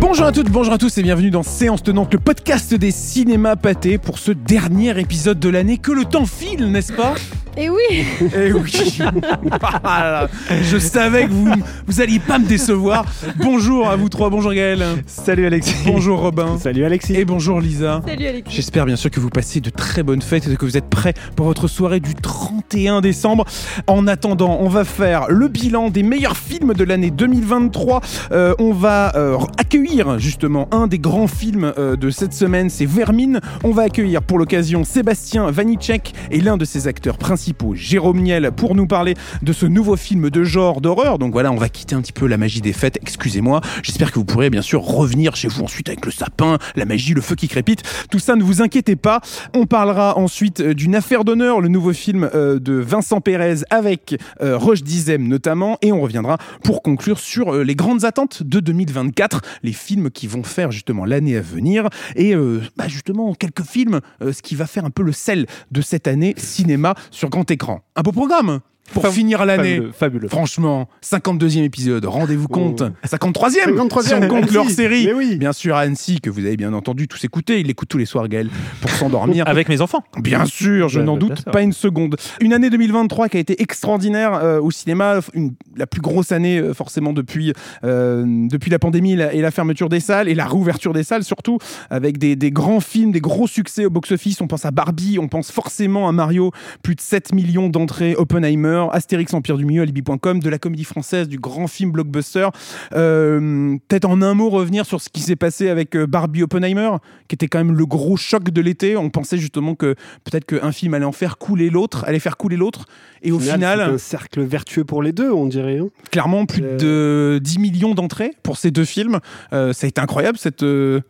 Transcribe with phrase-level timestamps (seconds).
[0.00, 3.56] Bonjour à toutes, bonjour à tous et bienvenue dans Séance Tenante, le podcast des cinémas
[3.56, 5.78] pâtés pour ce dernier épisode de l'année.
[5.78, 7.14] Que le temps file, n'est-ce pas?
[7.56, 8.72] Et oui Eh oui
[10.62, 11.52] Je savais que vous,
[11.86, 13.04] vous alliez pas me décevoir.
[13.36, 14.82] Bonjour à vous trois, bonjour Gaël.
[15.06, 15.74] Salut Alexis.
[15.84, 16.58] Bonjour Robin.
[16.58, 17.14] Salut Alexis.
[17.14, 18.00] Et bonjour Lisa.
[18.06, 20.78] Salut Alexis J'espère bien sûr que vous passez de très bonnes fêtes et que vous
[20.78, 23.44] êtes prêts pour votre soirée du 31 décembre.
[23.86, 28.00] En attendant, on va faire le bilan des meilleurs films de l'année 2023.
[28.32, 32.86] Euh, on va euh, accueillir justement un des grands films euh, de cette semaine, c'est
[32.86, 33.40] Vermine.
[33.62, 37.41] On va accueillir pour l'occasion Sébastien Vanitschek et l'un de ses acteurs principaux,
[37.74, 41.18] Jérôme Niel, pour nous parler de ce nouveau film de genre d'horreur.
[41.18, 43.60] Donc voilà, on va quitter un petit peu la magie des fêtes, excusez-moi.
[43.82, 47.14] J'espère que vous pourrez bien sûr revenir chez vous ensuite avec le sapin, la magie,
[47.14, 47.82] le feu qui crépite.
[48.10, 49.20] Tout ça, ne vous inquiétez pas.
[49.54, 54.16] On parlera ensuite euh, d'une affaire d'honneur, le nouveau film euh, de Vincent Pérez avec
[54.40, 55.78] euh, Roche Dizem notamment.
[55.82, 60.42] Et on reviendra pour conclure sur les grandes attentes de 2024, les films qui vont
[60.44, 61.88] faire justement l'année à venir.
[62.16, 62.34] Et
[62.76, 66.34] bah, justement, quelques films, ce qui va faire un peu le sel de cette année
[66.36, 67.80] cinéma sur grand écran.
[67.96, 68.60] Un beau programme
[68.92, 69.76] pour Fab- finir l'année.
[69.76, 70.28] Fabuleux, fabuleux.
[70.28, 72.82] Franchement, 52e épisode, rendez-vous compte.
[73.04, 75.06] 53e, 53e, si on compte leur série.
[75.06, 75.36] Mais oui.
[75.36, 77.60] Bien sûr, à Annecy, que vous avez bien entendu tous écouter.
[77.60, 79.46] Il l'écoute tous les soirs, Gaël, pour s'endormir.
[79.48, 80.02] Avec mes enfants.
[80.18, 82.16] Bien sûr, je Ouais, n'en bah, doute pas une seconde.
[82.40, 86.58] Une année 2023 qui a été extraordinaire euh, au cinéma, une- la plus grosse année
[86.58, 87.52] euh, forcément depuis,
[87.84, 91.02] euh, depuis la pandémie et la, et la fermeture des salles et la réouverture des
[91.04, 91.58] salles surtout,
[91.88, 94.40] avec des, des grands films, des gros succès au box-office.
[94.40, 96.50] On pense à Barbie, on pense forcément à Mario,
[96.82, 101.28] plus de 7 millions d'entrées, Oppenheimer, Astérix Empire du Milieu, Alibi.com, de la comédie française,
[101.28, 102.48] du grand film blockbuster.
[102.94, 106.90] Euh, Peut-être en un mot revenir sur ce qui s'est passé avec euh, Barbie Oppenheimer,
[107.28, 108.96] qui était quand même le gros choc de l'été.
[108.96, 109.94] On pensait justement que
[110.24, 112.86] peut-être qu'un film allait en faire couler l'autre, allait faire couler l'autre.
[113.22, 115.78] Et au final, c'est un cercle vertueux pour les deux, on dirait.
[115.78, 115.86] hein.
[116.10, 119.20] clairement, plus de 10 millions d'entrées pour ces deux films.
[119.52, 121.00] Euh, ça a été incroyable, cette, euh,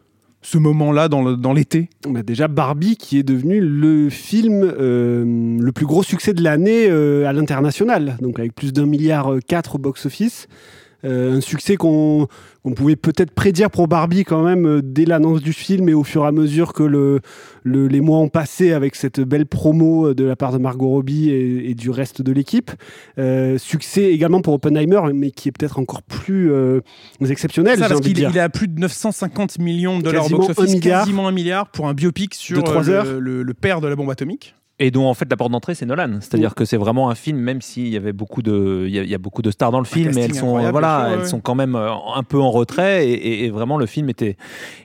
[0.43, 1.89] ce moment-là dans l'été?
[2.07, 5.25] Bah, déjà Barbie qui est devenu le film euh,
[5.59, 9.41] le plus gros succès de l'année euh, à l'international, donc avec plus d'un milliard euh,
[9.41, 10.49] quatre au box-office.
[11.05, 12.29] Euh, un succès qu'on
[12.77, 16.25] pouvait peut-être prédire pour Barbie quand même euh, dès l'annonce du film et au fur
[16.25, 17.19] et à mesure que le,
[17.65, 20.89] le- les mois ont passé avec cette belle promo euh, de la part de Margot
[20.89, 22.71] Robbie et, et du reste de l'équipe.
[23.19, 26.81] Euh, succès également pour Oppenheimer, mais qui est peut-être encore plus euh,
[27.29, 27.79] exceptionnel.
[27.79, 31.69] Ça, parce qu'il est à plus de 950 millions de dollars box-office, quasiment un milliard
[31.71, 33.05] pour un biopic sur De trois heures.
[33.07, 34.55] le, le- le père de la bombe atomique.
[34.85, 36.15] Et dont en fait la porte d'entrée c'est Nolan.
[36.21, 39.03] C'est-à-dire que c'est vraiment un film, même s'il y avait beaucoup de, il y, a,
[39.05, 41.19] il y a beaucoup de stars dans le film, mais elles sont, voilà, sûr, elles
[41.21, 41.25] ouais.
[41.27, 43.07] sont quand même euh, un peu en retrait.
[43.09, 44.37] Et, et- et vraiment le film était,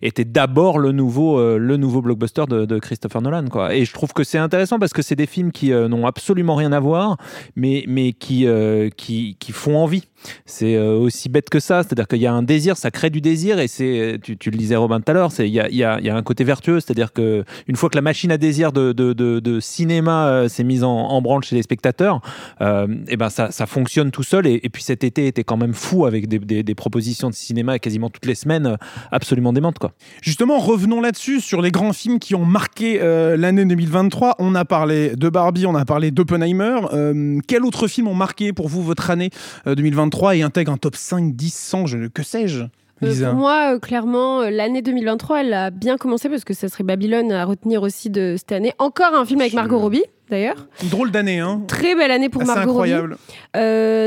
[0.04, 3.74] était d'abord le nouveau, euh, le nouveau blockbuster de, de Christopher Nolan, quoi.
[3.76, 6.56] Et je trouve que c'est intéressant parce que c'est des films qui euh, n'ont absolument
[6.56, 7.18] rien à voir,
[7.56, 10.04] mais, mais qui, euh, qui, qui font envie.
[10.46, 13.22] C'est euh, aussi bête que ça, c'est-à-dire qu'il y a un désir, ça crée du
[13.22, 16.44] désir, et c'est, tu, le disais Robin tout à l'heure, il y a, un côté
[16.44, 20.84] vertueux, c'est-à-dire que une fois que la machine à désir de, cinéma euh, s'est mise
[20.84, 22.22] en, branle chez les spectateurs,
[22.62, 24.48] euh, et ben ça, fonctionne tout seul.
[24.48, 28.10] Et, et puis cet été était quand même fou avec des, propositions de cinéma quasiment
[28.10, 28.78] toutes les semaines,
[29.12, 29.94] absolument démentes quoi.
[30.22, 34.36] Justement, revenons là-dessus, sur les grands films qui ont marqué euh, l'année 2023.
[34.40, 36.80] On a parlé de Barbie, on a parlé d'Oppenheimer.
[36.94, 39.30] Euh, quel autre film ont marqué pour vous votre année
[39.66, 39.76] euh,
[40.10, 42.64] 2023 et intègre un top 5, 10, 100, je, que sais-je
[43.04, 46.68] Euh, pour moi, euh, clairement, euh, l'année 2023, elle a bien commencé parce que ça
[46.68, 48.74] serait Babylone à retenir aussi de cette année.
[48.80, 50.68] Encore un film avec Margot Robbie, d'ailleurs.
[50.90, 52.92] Drôle d'année, hein Très belle année pour Assez Margot Robbie.
[52.94, 53.18] incroyable.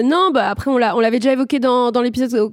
[0.09, 2.53] Non, bah après on l'a, on l'avait déjà évoqué dans, dans l'épisode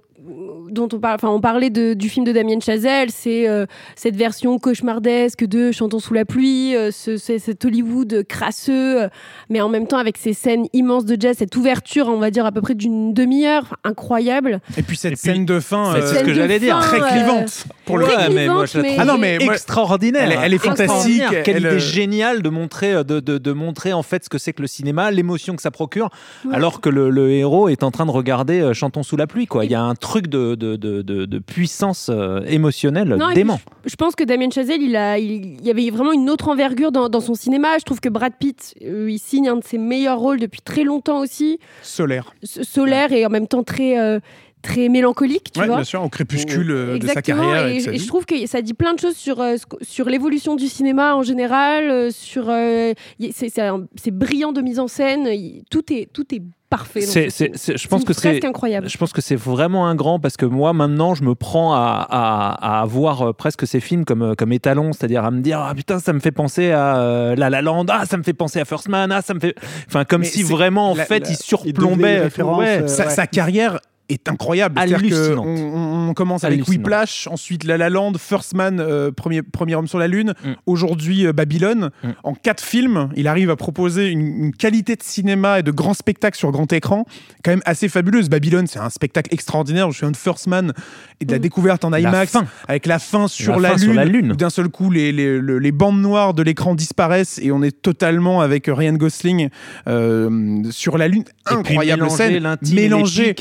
[0.69, 4.15] dont on parle, enfin on parlait de- du film de Damien Chazelle, c'est euh, cette
[4.15, 9.07] version cauchemardesque de Chantons sous la pluie, euh, ce, ce- cet Hollywood crasseux, euh,
[9.49, 12.45] mais en même temps avec ces scènes immenses de jazz, cette ouverture, on va dire
[12.45, 14.59] à peu près d'une demi-heure, incroyable.
[14.77, 16.79] Et puis cette Et puis, scène de fin, c'est euh, ce que j'allais dire.
[16.79, 20.23] très euh, clivante pour le moi, je la mais- trouve Ah non, mais moi- extraordinaire.
[20.23, 20.89] Elle est- elle est fantastique,
[21.21, 21.43] Extraordinaire.
[21.43, 24.29] Quelle elle, idée euh, géniale de montrer, euh, de, de, de montrer en fait ce
[24.29, 26.09] que c'est que le cinéma, l'émotion que ça procure,
[26.45, 26.55] Ouais.
[26.55, 29.45] alors que le, le héros est en train de regarder euh, Chantons sous la pluie.
[29.47, 29.65] Quoi.
[29.65, 33.33] Il y a un truc de, de, de, de, de puissance euh, émotionnelle Non, et
[33.33, 33.59] puis dément.
[33.85, 36.91] Je pense que Damien Chazelle, il, a, il, il y avait vraiment une autre envergure
[36.91, 37.77] dans, dans son cinéma.
[37.77, 40.83] Je trouve que Brad Pitt, euh, il signe un de ses meilleurs rôles depuis très
[40.83, 41.59] longtemps aussi.
[41.83, 42.33] Solaire.
[42.43, 44.19] S- Solaire et en même temps très, euh,
[44.61, 45.75] très mélancolique, tu Ouais, vois.
[45.77, 47.67] bien sûr, au crépuscule euh, de sa carrière.
[47.67, 47.99] et et, de sa et vie.
[47.99, 51.23] je trouve que ça dit plein de choses sur, euh, sur l'évolution du cinéma en
[51.23, 52.93] général, euh, sur euh,
[53.31, 56.99] c'est- brillant de mise en scène, y- tout est, tout est parfait.
[57.01, 58.89] C'est- je pense que c'est presque incroyable.
[58.89, 62.05] Je pense que c'est vraiment un grand parce que moi maintenant je me prends à,
[62.09, 65.99] à, à voir presque ces films comme, comme étalon, c'est-à-dire à me dire ah putain
[65.99, 68.65] ça me fait penser à euh, La La Land, ah ça me fait penser à
[68.65, 69.55] First Man, ah ça me fait,
[69.87, 72.81] enfin comme Mais si vraiment en la- fait la- il il surplombait référence, ouais.
[72.81, 73.11] euh, sa, ouais.
[73.11, 74.75] sa carrière est incroyable.
[74.79, 76.67] Que on, on commence avec.
[76.67, 80.51] Whiplash, ensuite La La Land, First Man, euh, premier, premier homme sur la lune, Mm.
[80.65, 81.89] aujourd'hui euh, Babylone.
[82.03, 82.07] Mm.
[82.23, 85.93] En quatre films, il arrive à proposer une, une qualité de cinéma et de grands
[85.93, 87.05] spectacles sur grand écran
[87.43, 88.29] quand même assez fabuleuse.
[88.29, 89.83] Babylone, c'est un spectacle extraordinaire.
[89.85, 90.73] Je me souviens de First Man
[91.19, 91.41] et de la Mm.
[91.41, 92.35] découverte en IMAX
[92.67, 94.31] avec la fin sur, La la, fin sur lune, la Lune.
[94.31, 97.61] où D'un seul coup, les, les, le- les bandes noires de l'écran disparaissent et on
[97.63, 99.49] est totalement avec Ryan Gosling
[99.87, 101.23] euh, sur la lune.
[101.51, 102.43] Et puis Incroyable mélanger scène.
[102.43, 103.35] l'intime et Mélangé.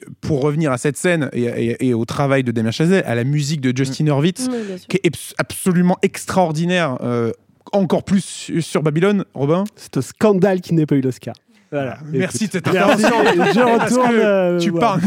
[0.00, 3.14] Puis, pour revenir à cette scène et, et- et au travail de Damien Chazelle, à
[3.14, 4.30] la musique de Justin Oui,
[4.66, 4.86] bien sûr.
[4.88, 7.32] qui est abs- absolument extraordinaire, euh,
[7.72, 9.64] encore plus su- sur Babylone, Robin.
[9.76, 11.34] C'est un scandale qu'il n'ait pas eu l'Oscar.
[11.70, 11.96] Voilà.
[12.12, 13.08] Merci de cette intervention.
[13.08, 14.10] Je retourne.
[14.12, 15.00] euh, tu parles.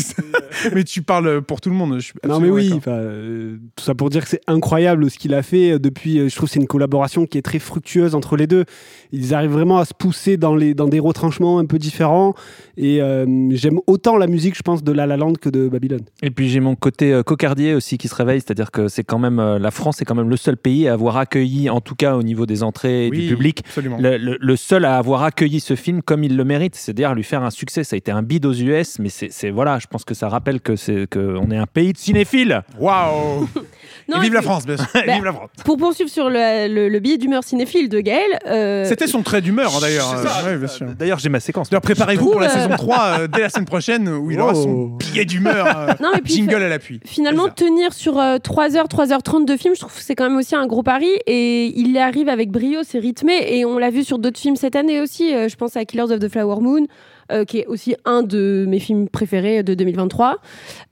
[0.74, 1.94] mais tu parles pour tout le monde.
[1.98, 5.32] Je suis Non mais oui, euh, tout ça pour dire que c'est incroyable ce qu'il
[5.34, 6.28] a fait euh, depuis.
[6.28, 8.64] je trouve que c'est une collaboration qui est très fructueuse entre les deux.
[9.12, 12.34] Ils arrivent vraiment à se pousser dans les dans des retranchements un peu différents.
[12.76, 16.00] Et euh, j'aime autant la musique, je pense, de La La Land que de Babylone.
[16.22, 19.18] Et puis j'ai mon côté euh, cocardier aussi qui se réveille, c'est-à-dire que c'est quand
[19.18, 21.94] même euh, la France est quand même le seul pays à avoir accueilli, en tout
[21.94, 23.62] cas au niveau des entrées et Oui, du public,
[23.98, 27.14] le, le- le seul à avoir accueilli ce film comme il le mérite, c'est-à-dire à
[27.14, 27.84] lui faire un succès.
[27.84, 30.60] Ça a été un bid aux US, mais c'est voilà, je pense que ça rappelle
[30.60, 32.62] que c'est que on est un pays de cinéphiles.
[32.80, 33.46] Waouh
[34.20, 34.86] vive la France, bien sûr.
[34.94, 35.50] Bah, vive la France.
[35.64, 39.40] Pour poursuivre sur le, le, le billet d'humeur cinéphile de Gaël, euh, C'était son trait
[39.40, 40.14] d'humeur, hein, d'ailleurs.
[40.14, 40.86] Euh, ouais, bien sûr.
[40.96, 41.68] D'ailleurs, j'ai ma séquence.
[41.70, 44.54] D'ailleurs, préparez-vous pour la euh, saison 3 euh, dès la semaine prochaine où il aura
[44.54, 44.88] son Oh.
[44.98, 45.66] billet d'humeur.
[45.66, 47.00] euh, non, mais puis, jingle à l'appui.
[47.04, 50.66] Finalement, tenir sur 3h, 3h30 de film, je trouve que c'est quand même aussi un
[50.68, 51.08] gros pari.
[51.26, 53.32] Et il y arrive avec brio, c'est rythmé.
[53.48, 55.34] Et on l'a vu sur d'autres films cette année aussi.
[55.34, 56.86] Euh, je pense à Killers of the Flower Moon,
[57.32, 60.36] euh, qui est aussi un de mes films préférés de 2023.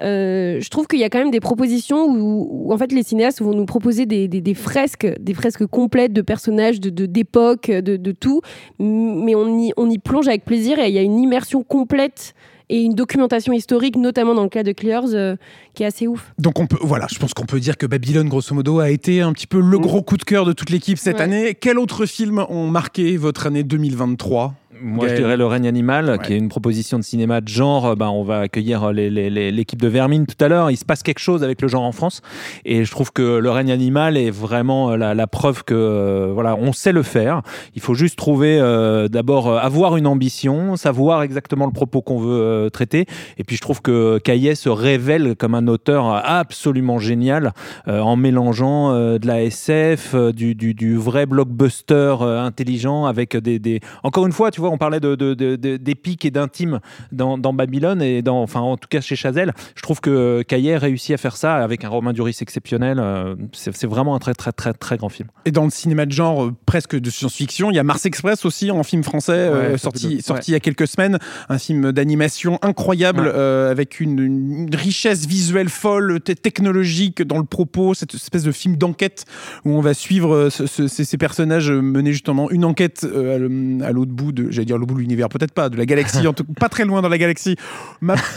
[0.02, 3.02] Euh, je trouve qu'il y a quand même des propositions où, où, en fait les
[3.02, 7.06] cinéastes vont nous proposer des, des- des fresques, des fresques complètes de personnages, de de-
[7.06, 8.40] d'époques, de, de tout.
[8.78, 12.34] Mais on y, on y plonge avec plaisir et il y a une immersion complète
[12.72, 15.34] et une documentation historique, notamment dans le cas de Clears, euh,
[15.74, 16.32] qui est assez ouf.
[16.38, 19.22] Donc on peut, voilà, je pense qu'on peut dire que Babylone, grosso modo, a été
[19.22, 21.22] un petit peu le gros coup de cœur de toute l'équipe cette Ouais.
[21.22, 21.54] année.
[21.60, 26.18] Quels autres films ont marqué votre année 2023 Moi, je dirais Le règne animal, Ouais.
[26.18, 27.86] qui est une proposition de cinéma de genre.
[27.86, 30.70] Euh, Ben, on va accueillir les- les- les- l'équipe de Vermine tout à l'heure.
[30.70, 32.22] Il se passe quelque chose avec le genre en France.
[32.64, 36.30] Et je trouve que Le règne animal est vraiment euh, la, la preuve que euh,
[36.32, 37.42] voilà, on sait le faire.
[37.74, 42.18] Il faut juste trouver, euh, d'abord, euh, avoir une ambition, savoir exactement le propos qu'on
[42.18, 43.06] veut euh, traiter.
[43.38, 47.52] Et puis, je trouve que Caillet se révèle comme un auteur absolument génial
[47.88, 53.04] euh, en mélangeant euh, de la SF, euh, du, du- du vrai blockbuster euh, intelligent
[53.04, 56.24] avec des, des- Encore une fois, tu vois, on parlait de, de- de- de- d'épique
[56.24, 56.80] et d'intime
[57.12, 59.52] dans, dans Babylone et dans, enfin, en tout cas chez Chazelle.
[59.74, 62.98] Je trouve que Caillet réussit à faire ça avec un Romain Duris exceptionnel.
[63.00, 65.28] euh, c'est, c'est vraiment un très, très, très, très grand film.
[65.44, 68.44] Et dans le cinéma de genre euh, presque de science-fiction, il y a Mars Express
[68.44, 71.18] aussi en film français, euh, sorti, sorti il y a quelques semaines,
[71.48, 73.32] un film d'animation incroyable Ouais.
[73.34, 78.52] euh, avec une, une richesse visuelle folle, t- technologique dans le propos, cette espèce de
[78.52, 79.24] film d'enquête
[79.64, 83.80] où on va suivre euh, ce- ce- ces, personnages euh, mener justement une enquête euh,
[83.82, 86.26] à l'autre bout de, j'allais dire l'autre bout de l'univers, peut-être pas, de la galaxie,
[86.26, 87.56] en tout pas très loin dans la galaxie.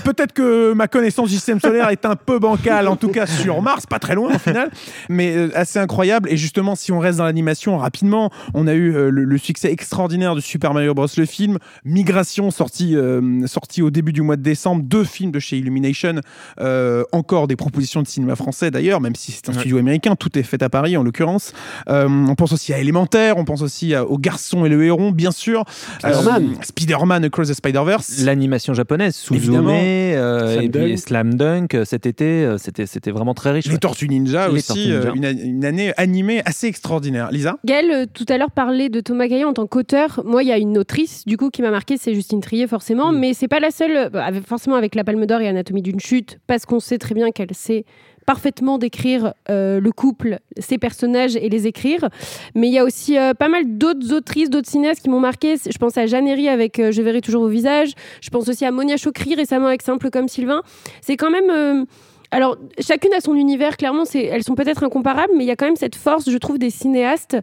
[0.04, 3.62] Peut-être que ma connaissance du système solaire est un peu bancale, en tout cas sur
[3.62, 4.70] Mars, pas très loin au final,
[5.10, 6.30] mais euh, assez incroyable.
[6.31, 9.72] Et justement, si on reste dans l'animation rapidement, on a eu euh, le, le succès
[9.72, 11.08] extraordinaire de Super Mario Bros.
[11.18, 15.39] le film, Migration sorti euh, sorti au début du mois de décembre, deux films de
[15.39, 16.15] chez Illumination,
[17.12, 20.44] encore des propositions de cinéma français d'ailleurs, même si c'est un studio américain, tout est
[20.44, 21.53] fait à Paris en l'occurrence.
[21.88, 25.32] On pense aussi à Élémentaire, on pense aussi à- au Garçon et le Héron, bien
[25.32, 25.63] sûr.
[26.06, 26.12] Euh,
[26.62, 28.24] Spider-Man Across the Spider-Verse.
[28.24, 29.15] L'animation japonaise.
[29.15, 30.98] Suzume, euh, Slam et puis Dunk.
[30.98, 33.65] Slam Dunk, euh, cet été, euh, c'était, c'était vraiment très riche.
[33.65, 33.77] Les ouais.
[33.77, 35.10] Tortues Ninja Les aussi, Tortues Ninja.
[35.10, 37.29] euh, une, a- une année animée assez extraordinaire.
[37.32, 37.58] Lisa?
[37.65, 40.22] Gaël, euh, tout à l'heure, parlait de Thomas Caillet en tant qu'auteur.
[40.25, 43.12] Moi, il y a une autrice, du coup, qui m'a marqué, c'est Justine Trier, forcément.
[43.12, 43.17] Mm.
[43.20, 45.82] Mais c'est pas la seule, euh, bah, avec- forcément avec La Palme d'Or et Anatomie
[45.82, 47.86] d'une chute, parce qu'on sait très bien qu'elle sait
[48.25, 52.10] parfaitement décrire euh, le couple, ses personnages et les écrire.
[52.56, 55.56] Mais il y a aussi euh, pas mal d'autres autrices, d'autres cinéastes qui m'ont marqué.
[55.58, 57.94] Je pense à Jeanne Herry avec euh, Je verrai toujours vos visages.
[58.22, 60.62] Je pense aussi à Monia Chokri récemment avec Simple comme Sylvain.
[61.01, 61.86] C'est quand même...
[62.34, 63.78] alors chacune a son univers.
[63.78, 66.58] Clairement, elles sont peut-être incomparables, mais il y a quand même cette force, je trouve,
[66.58, 67.38] des cinéastes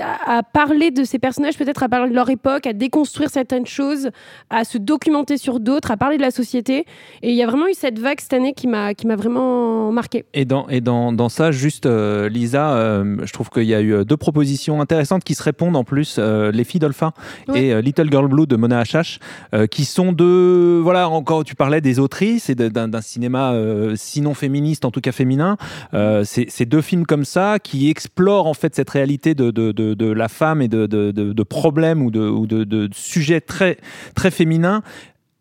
[0.00, 3.66] à, à parler de ces personnages, peut-être à parler de leur époque, à déconstruire certaines
[3.66, 4.10] choses,
[4.50, 6.84] à se documenter sur d'autres, à parler de la société.
[7.22, 10.24] Et il y a vraiment eu cette vague cette année qui m'a, vraiment marqué.
[10.34, 13.80] Et dans, et dans, dans ça, juste, euh, Lisa, euh, je trouve qu'il y a
[13.80, 16.16] eu euh, deux propositions intéressantes qui se répondent en plus.
[16.18, 17.12] euh, Les filles d'Olphin
[17.48, 17.64] Ouais.
[17.66, 19.18] et Little Girl Blue de Mona Achache,
[19.70, 20.80] qui sont deux.
[20.80, 23.54] Voilà, encore, tu parlais des autrices et d'un cinéma,
[23.94, 25.56] sinon féministe, en tout cas féminin.
[25.94, 30.28] Euh, c'est deux films comme ça qui explorent en fait cette réalité de, de, la
[30.28, 33.78] femme et de, problèmes ou de, ou de sujets très,
[34.14, 34.82] très féminins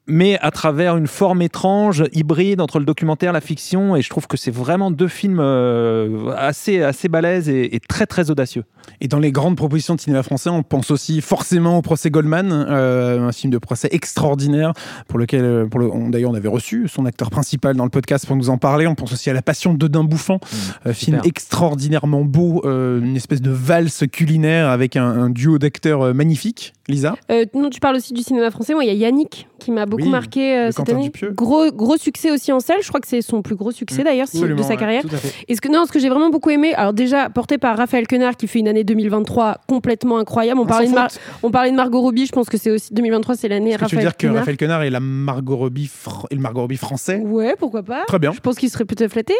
[0.07, 4.27] mais à travers une forme étrange, hybride entre le documentaire, la fiction, et je trouve
[4.27, 8.63] que c'est vraiment deux films euh, assez, assez balèzes et, et très très audacieux.
[9.01, 12.51] Et dans les grandes propositions de cinéma français, on pense aussi forcément au procès Goldman,
[12.51, 14.73] euh, un film de procès extraordinaire
[15.07, 17.89] pour lequel, euh, pour le, on- d'ailleurs, on avait reçu son acteur principal dans le
[17.89, 18.85] podcast pour nous en parler.
[18.85, 20.39] On pense aussi à La Passion de Dodin Bouffant,
[20.85, 26.13] euh, film extraordinairement beau, euh, une espèce de valse culinaire avec un, un duo d'acteurs
[26.13, 26.73] magnifiques.
[26.87, 28.73] Lisa, Euh, non, tu parles aussi du cinéma français.
[28.73, 31.05] Moi, il y a Yannick qui m'a beaucoup Oui, marqué euh, cette Quentin année.
[31.05, 31.31] Dupieux.
[31.31, 32.77] Gros, gros succès aussi en salle.
[32.83, 34.05] Je crois que c'est son plus gros succès Mm.
[34.05, 35.03] d'ailleurs si- de sa ouais, carrière.
[35.47, 38.05] Et ce que, non, ce que j'ai vraiment beaucoup aimé, alors déjà porté par Raphaël
[38.07, 40.59] Quenard qui fait une année 2023 complètement incroyable.
[40.59, 41.19] On, parlait de, Mar- faute.
[41.41, 43.85] on parlait de Margot Robbie, je pense que c'est aussi 2023, c'est l'année Est-ce que
[43.85, 44.37] tu veux Raphaël dire que Quenard.
[44.41, 47.17] Raphaël Quenard est la Margot Robbie, fr- et le Margot Robbie français?
[47.25, 48.03] Ouais, pourquoi pas.
[48.05, 48.31] Très bien.
[48.31, 49.33] Je pense qu'il serait peut-être flatté.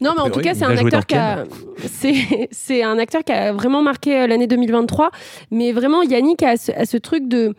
[0.00, 1.44] Non, mais en tout cas, c'est un acteur qui a,
[1.78, 2.14] c'est,
[2.52, 5.10] c'est un acteur qui a vraiment marqué euh, l'année 2023.
[5.50, 7.54] Mais vraiment, Yannick a ce, a ce truc de,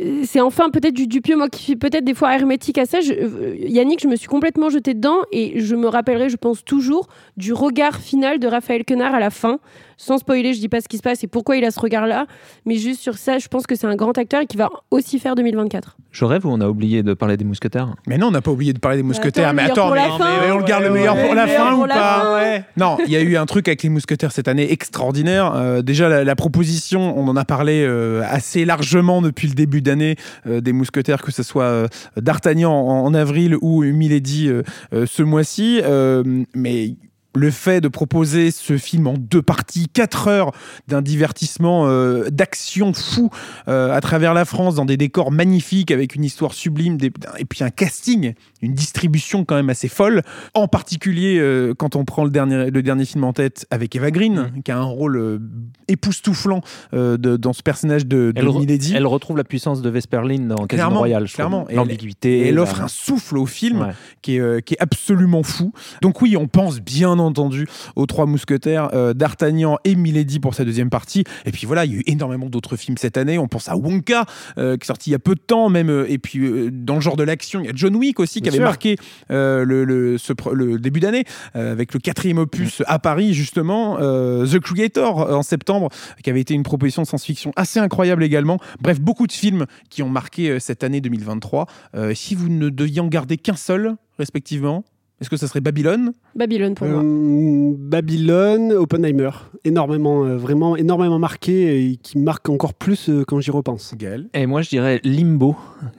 [0.00, 3.00] euh, c'est enfin peut-être du Dupieux, moi qui suis peut-être des fois hermétique à ça.
[3.00, 6.64] Je- euh, Yannick, je me suis complètement jetée dedans et je me rappellerai, je pense
[6.64, 9.58] toujours, du regard final de Raphaël Quenard à la fin.
[9.98, 12.26] Sans spoiler, je dis pas ce qui se passe et pourquoi il a ce regard-là,
[12.66, 15.18] mais juste sur ça, je pense que c'est un grand acteur et qui va aussi
[15.18, 15.96] faire 2024.
[16.10, 18.50] Je rêve ou on a oublié de parler des mousquetaires Mais non, on n'a pas
[18.50, 19.48] oublié de parler des mousquetaires.
[19.48, 21.80] attends, mais attends, mais, mais on le garde le meilleur ouais, pour la fin pour
[21.80, 22.34] ou la pas fin.
[22.36, 22.64] Ouais.
[22.76, 25.52] Non, il y a eu un truc avec les mousquetaires cette année extraordinaire.
[25.54, 29.82] Euh, déjà, la, la proposition, on en a parlé euh, assez largement depuis le début
[29.82, 34.62] d'année euh, des mousquetaires, que ce soit euh, D'Artagnan en, en avril ou Milady euh,
[34.94, 35.80] euh, ce mois-ci.
[35.84, 36.22] Euh,
[36.54, 36.94] mais
[37.36, 40.52] le fait de proposer ce film en deux parties, quatre heures
[40.88, 43.30] d'un divertissement euh, d'action fou
[43.68, 47.44] euh, à travers la France dans des décors magnifiques avec une histoire sublime des- et
[47.44, 50.22] puis un casting, une distribution quand même assez folle.
[50.54, 54.10] En particulier euh, quand on prend le dernier, le dernier film en tête avec Eva
[54.10, 55.40] Green, qui a un rôle
[55.88, 56.60] époustouflant
[56.92, 60.66] de- dans ce personnage de, de Elle, re- elle retrouve la puissance de Vesperline dans
[60.66, 61.66] Casino Royale, je clairement.
[61.68, 62.48] Elle- L'ambiguïté.
[62.48, 63.92] Elle la- offre un souffle au film Ouais.
[64.22, 65.72] qui, est, qui est absolument fou.
[66.02, 67.66] Donc oui, on pense bien entendu
[67.96, 71.24] aux trois mousquetaires, euh, d'Artagnan et Milady pour sa deuxième partie.
[71.44, 73.38] Et puis voilà, il y a eu énormément d'autres films cette année.
[73.38, 74.24] On pense à Wonka,
[74.58, 75.90] euh, qui est sorti il y a peu de temps même.
[75.90, 78.34] euh, Et puis euh, dans le genre de l'action, il y a John Wick aussi,
[78.40, 78.64] qui Bien avait sûr.
[78.66, 78.96] marqué
[79.28, 83.96] le, le- ce pre- le début d'année, avec le quatrième opus à Paris justement.
[83.96, 85.88] The Creator en septembre,
[86.22, 88.58] qui avait été une proposition de science-fiction assez incroyable également.
[88.80, 91.66] Bref, beaucoup de films qui ont marqué cette année 2023.
[91.94, 94.84] Euh, si vous ne deviez en garder qu'un seul, respectivement,
[95.20, 97.02] est-ce que ça serait Babylone Babylone pour moi.
[97.02, 99.30] Euh, Babylone, Oppenheimer,
[99.64, 103.94] énormément, euh, vraiment énormément marqué et qui marque encore plus euh, quand j'y repense.
[103.96, 105.56] Gaël Et moi, je dirais Limbo,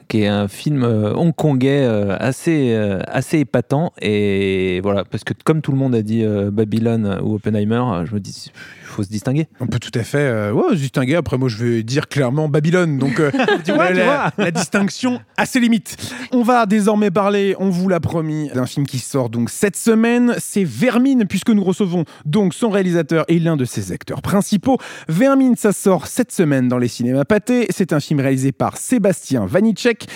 [0.08, 3.92] qui est un film euh, hongkongais euh, assez, euh, assez épatant.
[4.02, 8.14] Et voilà, parce que comme tout le monde a dit euh, Babylone ou Oppenheimer, je
[8.14, 8.52] me dis,
[8.98, 9.48] faut se distinguer.
[9.60, 11.16] On peut tout à fait euh, ouais, se distinguer.
[11.16, 12.98] Après, moi, je vais dire clairement Babylone.
[12.98, 13.32] Donc, euh,
[13.66, 13.92] tu vois.
[13.92, 15.98] la distinction a ses limites.
[16.32, 20.34] On va désormais parler, on vous l'a promis, d'un film qui sort donc cette semaine.
[20.40, 24.80] C'est Vermine, puisque nous recevons donc son réalisateur et l'un de ses acteurs principaux.
[25.08, 27.68] Vermine, ça sort cette semaine dans les cinémas pâtés.
[27.70, 30.08] C'est un film réalisé par Sébastien Vanitschek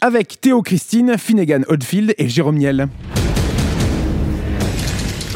[0.00, 2.88] avec Théo Christine, Finnegan Oldfield et Jérôme Niel.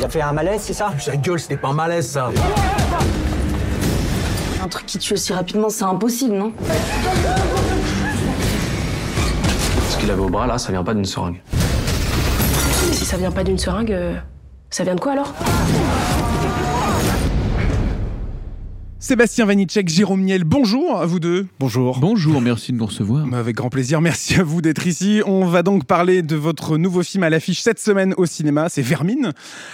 [0.05, 0.93] T'as fait un malaise, c'est ça?
[1.03, 2.31] Ta gueule, c'était pas un malaise ça.
[4.63, 6.53] Un truc qui tue aussi rapidement, c'est impossible, non?
[9.89, 11.41] Ce qu'il avait au bras là, ça vient pas d'une seringue.
[12.93, 14.17] Si ça vient pas d'une seringue, euh,
[14.69, 15.33] ça vient de quoi alors?
[19.09, 21.47] Sébastien Vanitschek, Jérôme Niel, bonjour à vous deux.
[21.61, 21.99] Bonjour.
[22.01, 23.27] Bonjour, merci de nous recevoir.
[23.27, 25.21] Bah, Avec grand plaisir, merci à vous d'être ici.
[25.27, 28.81] On va donc parler de votre nouveau film à l'affiche cette semaine au cinéma, c'est
[28.81, 29.33] Vermine.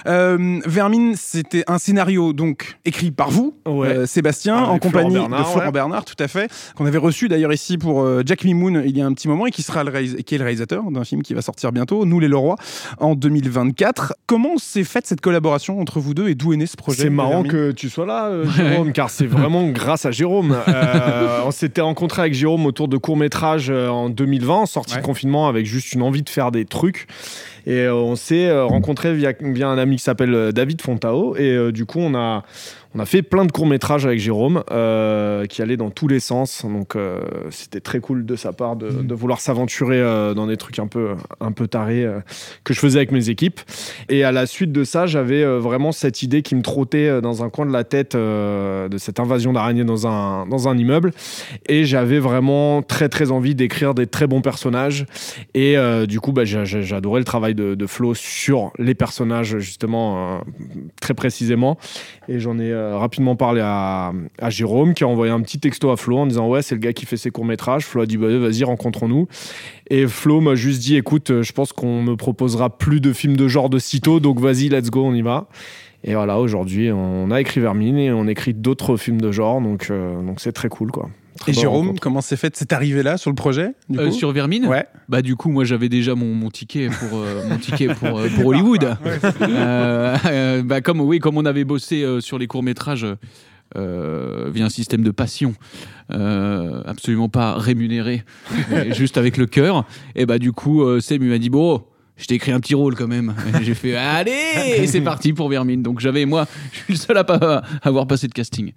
[0.09, 3.87] Euh, Vermine, c'était un scénario donc écrit par vous, Ouais.
[3.99, 5.73] euh, Sébastien, Avec en compagnie Florent Bernard, de Florent ouais.
[5.73, 9.01] Bernard, tout à fait, qu'on avait reçu d'ailleurs ici pour euh, Jack Mimoun il y
[9.01, 11.23] a un petit moment et qui sera le réalis- qui est le réalisateur d'un film
[11.23, 12.57] qui va sortir bientôt, Nous les Leroy,
[12.99, 14.13] en 2024.
[14.27, 17.11] Comment s'est faite cette collaboration entre vous deux et d'où est né ce projet C'est
[17.11, 17.53] marrant Vermine?
[17.53, 20.57] que tu sois là, euh, Jérôme, car c'est vraiment grâce à Jérôme.
[20.69, 25.01] Euh, on s'était rencontré avec Jérôme autour de courts métrages en 2020, en sortie Ouais.
[25.01, 27.07] de confinement, avec juste une envie de faire des trucs.
[27.67, 31.37] Et euh, on s'est euh, rencontré via, via un ami qui s'appelle euh, David Fontao.
[31.37, 32.43] Et euh, du coup, on a,
[32.95, 36.19] on a fait plein de courts métrages avec Jérôme euh, qui allaient dans tous les
[36.19, 36.65] sens.
[36.65, 37.21] Donc, euh,
[37.51, 40.89] c'était très cool de sa part de, de vouloir s'aventurer euh, dans des trucs un
[40.89, 42.05] peu, un peu tarés
[42.65, 43.61] que je faisais avec mes équipes.
[44.09, 47.51] Et à la suite de ça, j'avais vraiment cette idée qui me trottait dans un
[47.51, 51.13] coin de la tête de cette invasion d'araignées dans un, dans un immeuble.
[51.67, 55.07] Et j'avais vraiment très très envie d'écrire des très bons personnages.
[55.55, 55.77] Et
[56.09, 56.43] du coup, bah,
[56.93, 60.41] adoré le travail de, de Flo sur les personnages, justement,
[61.01, 61.79] très précisément.
[62.29, 65.91] Et j'en ai euh, rapidement parlé à, à Jérôme, qui a envoyé un petit texto
[65.91, 67.85] à Flo en disant Ouais, c'est le gars qui fait ses courts-métrages.
[67.85, 69.29] Flo a dit bah, Vas-y, rencontrons-nous.
[69.89, 73.37] Et Flo m'a juste dit Écoute, euh, je pense qu'on me proposera plus de films
[73.37, 75.49] de genre de sitôt, donc vas-y, let's go, on y va.
[76.03, 79.89] Et voilà, aujourd'hui, on a écrit Vermine et on écrit d'autres films de genre, donc
[79.91, 81.11] euh, donc c'est très cool, quoi.
[81.41, 82.01] Très Et Jérôme, rencontre.
[82.03, 82.55] comment s'est fait?
[82.55, 84.13] Cette arrivée-là sur le projet du Euh, coup?
[84.13, 84.67] sur Vermine?
[84.67, 84.85] Ouais.
[85.09, 88.29] Bah du coup moi j'avais déjà mon, mon ticket pour euh, mon ticket pour, euh,
[88.29, 88.97] pour Hollywood.
[89.41, 93.07] Euh, euh, bah comme oui comme on avait bossé euh, sur les courts métrages
[93.77, 95.55] euh, via un système de passion
[96.13, 98.25] euh, absolument pas rémunéré
[98.91, 101.83] juste avec le cœur et bah du coup euh, Seb m'a dit bon
[102.17, 103.35] je t'ai écrit un petit rôle quand même.
[103.59, 104.35] Et J'ai fait allez,
[104.77, 105.83] et c'est parti pour Vermine.
[105.83, 108.73] Donc j'avais moi, je suis le seul à pas avoir passé de casting.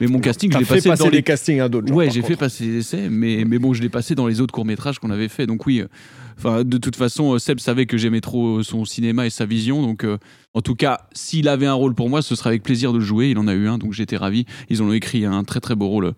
[0.00, 1.92] Mais mon casting, je l'ai fait passé passer dans les castings à d'autres.
[1.92, 4.52] Ouais, j'ai fait passer des essais, mais, mais bon, je l'ai passé dans les autres
[4.52, 5.46] courts-métrages qu'on avait fait.
[5.46, 5.88] Donc oui, euh,
[6.38, 9.82] enfin, de toute façon, euh, Seb savait que j'aimais trop son cinéma et sa vision.
[9.82, 10.18] Donc euh,
[10.54, 13.04] en tout cas, s'il avait un rôle pour moi, ce serait avec plaisir de le
[13.04, 13.30] jouer.
[13.30, 14.46] Il en a eu un, donc j'étais ravi.
[14.70, 16.12] Ils ont écrit un très très beau rôle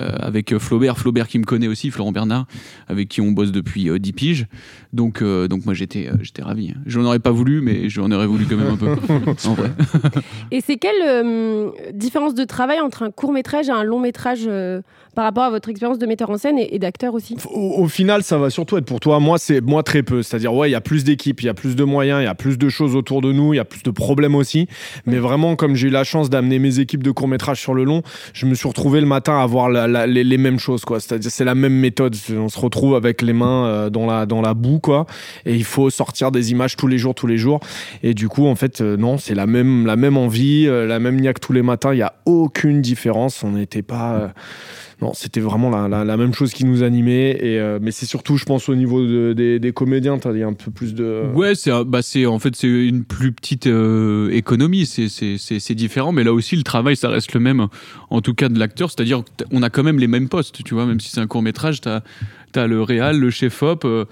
[0.00, 0.98] euh, avec euh, Flaubert.
[0.98, 2.46] Flaubert qui me connaît aussi, Florent Bernard,
[2.88, 4.46] avec qui on bosse depuis euh, 10 piges.
[4.92, 6.74] Donc, euh, donc moi j'étais euh, j'étais ravi.
[6.84, 8.90] J'en aurais pas voulu, mais j'en aurais voulu quand même un peu.
[9.48, 9.70] en vrai.
[10.50, 14.42] Et c'est quelle euh, différence de travail entre un court métrage et un long métrage
[14.46, 14.82] euh,
[15.14, 17.36] par rapport à votre expérience de metteur en scène et, et d'acteur aussi?
[17.50, 19.20] Au, au final, ça va surtout être pour toi.
[19.20, 20.22] Moi, c'est moi très peu.
[20.22, 22.28] C'est-à-dire, ouais, il y a plus d'équipes, il y a plus de moyens, il y
[22.28, 24.66] a plus de choses autour de nous, il y a plus de problèmes aussi.
[25.06, 27.84] Mais vraiment, comme j'ai eu la chance d'amener mes équipes de court métrage sur le
[27.84, 28.02] long,
[28.34, 31.00] je me suis retrouvé le matin à voir la- la- les, les mêmes choses, quoi.
[31.00, 32.14] C'est-à-dire, c'est la même méthode.
[32.36, 35.06] On se retrouve avec les mains euh, dans la dans la boue, quoi.
[35.46, 37.60] Et il faut sortir des images tous les jours, tous les jours.
[38.02, 40.98] Et du coup, en fait, euh, non, c'est la même la même envie, euh, la
[40.98, 41.94] même niaque tous les matins.
[41.94, 43.42] Il y a aucune différence.
[43.44, 44.28] On n'était pas euh,
[45.02, 47.30] non, c'était vraiment la, la- même chose qui nous animait.
[47.40, 50.32] Et, euh, mais c'est surtout, je pense, au niveau de- des, des comédiens, tu as
[50.46, 51.22] un peu plus de.
[51.34, 55.36] Ouais, c'est un- bah c'est en fait c'est une plus petite euh, économie, c'est c'est
[55.38, 57.66] c'est différent, mais là aussi le travail ça reste le même,
[58.10, 60.84] en tout cas de l'acteur, c'est-à-dire on a quand même les mêmes postes, tu vois,
[60.86, 62.00] même si c'est un court métrage, t'as
[62.54, 64.04] as le réal, le chef op, euh,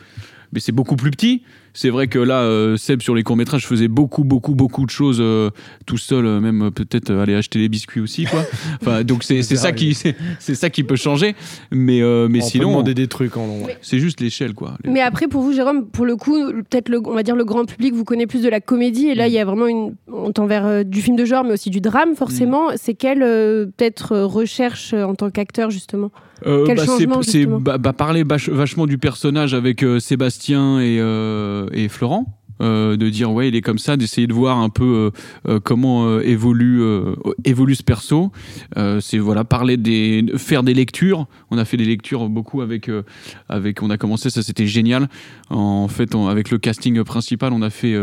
[0.52, 1.42] mais c'est beaucoup plus petit.
[1.78, 4.90] C'est vrai que là, euh, Seb sur les courts métrages faisait beaucoup beaucoup beaucoup de
[4.90, 5.50] choses euh,
[5.86, 8.42] tout seul, euh, même peut-être euh, aller acheter les biscuits aussi, quoi.
[8.82, 11.36] Enfin, donc c'est c'est ça qui c'est c'est ça qui peut changer,
[11.70, 13.66] mais euh, mais on peut sinon demander des trucs en long.
[13.80, 14.76] c'est juste l'échelle, quoi.
[14.84, 16.36] Mais après, pour vous, Jérôme, pour le coup,
[16.68, 19.14] peut-être le, on va dire le grand public vous connaît plus de la comédie, et
[19.14, 21.52] là, il y a vraiment une, on tend vers euh, du film de genre, mais
[21.52, 22.70] aussi du drame, forcément.
[22.74, 26.10] C'est quelle euh, peut-être euh, recherche euh, en tant qu'acteur justement?
[26.46, 29.82] Euh, Quel bah, c'est- changement, C'est justement bah, bah, parler vach- vachement du personnage avec
[29.82, 32.34] euh, Sébastien et, euh, et Florent.
[32.60, 35.12] de dire ouais il est comme ça d'essayer de voir un peu
[35.62, 36.82] comment évolue
[37.44, 38.32] évolue ce perso.
[39.00, 41.26] C'est voilà parler des faire des lectures.
[41.52, 42.90] On a fait des lectures beaucoup avec
[43.48, 45.08] avec on a commencé ça c'était génial.
[45.50, 47.94] En fait on- avec le casting principal on a fait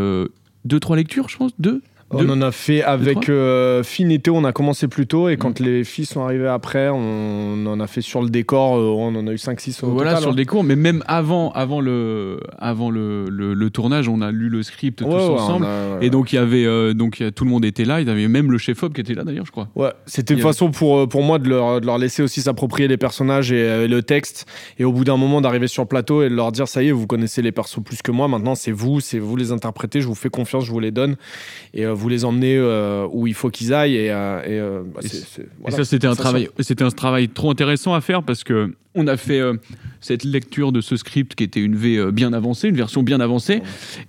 [0.63, 4.35] deux trois lectures je pense deux On en a fait avec euh, Finn et Théo,
[4.37, 5.27] on a commencé plus tôt.
[5.27, 5.63] Et quand Mm.
[5.63, 8.77] les filles sont arrivées après, on en a fait sur le décor.
[8.77, 10.31] euh, on en a eu 5-6 au voilà total, sur hein.
[10.33, 14.49] le décours mais même avant avant le avant le, le, le tournage on a lu
[14.49, 17.49] le script tous Ouais, ensemble a- Et donc il y avait euh, donc tout le
[17.49, 19.51] monde était là, il y avait même le chef op qui était là d'ailleurs, je
[19.51, 19.67] crois.
[19.75, 22.41] Ouais, c'était une avait- façon pour, euh, pour moi de leur, de leur laisser aussi
[22.41, 24.45] s'approprier les personnages et, euh, le texte.
[24.77, 26.89] Et au bout d'un moment, d'arriver sur le plateau et de leur dire ça y
[26.89, 28.27] est, vous connaissez les persos plus que moi.
[28.27, 30.01] Maintenant, c'est vous, c'est vous les interprétez.
[30.01, 31.15] Je vous fais confiance, je vous les donne.
[31.73, 33.95] Et vous les emmenez euh, où il faut qu'ils aillent.
[33.95, 35.77] Et, euh, et, euh, bah, Et c'est- c- c'est- Et voilà.
[35.77, 39.07] ça c'était un Ça, travail c'était un travail trop intéressant à faire parce que on
[39.07, 39.55] a fait euh,
[40.05, 43.19] cette lecture de ce script qui était une V euh, bien avancée, une version bien
[43.19, 43.63] avancée.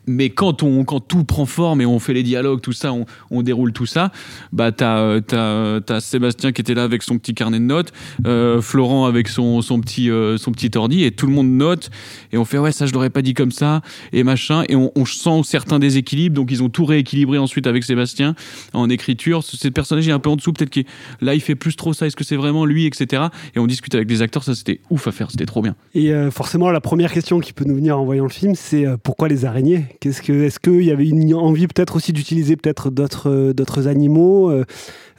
[0.07, 2.92] Mais quand on quand tout prend forme et on fait les dialogues, tout ça,
[3.31, 4.12] on, déroule tout ça,
[4.53, 7.92] bah t'as euh, t'as Sébastien qui était là avec son petit carnet de notes,
[8.27, 11.90] euh, Florent avec son son petit son petit ordi et tout le monde note.
[12.33, 13.81] Et on fait ouais ça je l'aurais pas dit comme ça
[14.12, 14.64] et machin.
[14.68, 16.37] Et on, on sent certains déséquilibres.
[16.37, 18.35] Donc ils ont tout rééquilibré ensuite avec Sébastien
[18.75, 19.42] en écriture.
[19.42, 20.81] Ce personnage est un peu en dessous peut-être que
[21.22, 22.07] là il fait plus trop ça.
[22.07, 24.44] Est-ce que c'est vraiment lui etc et on discute avec les acteurs.
[24.44, 25.76] Ça c'était ouf à faire c'était trop bien.
[25.94, 28.86] Et euh, forcément, la première question qui peut nous venir en voyant le film, c'est
[28.86, 29.84] euh, pourquoi les araignées?
[30.00, 34.52] Qu'est-ce que, Est-ce qu'il y avait une envie peut-être aussi d'utiliser peut-être d'autres, euh, animaux?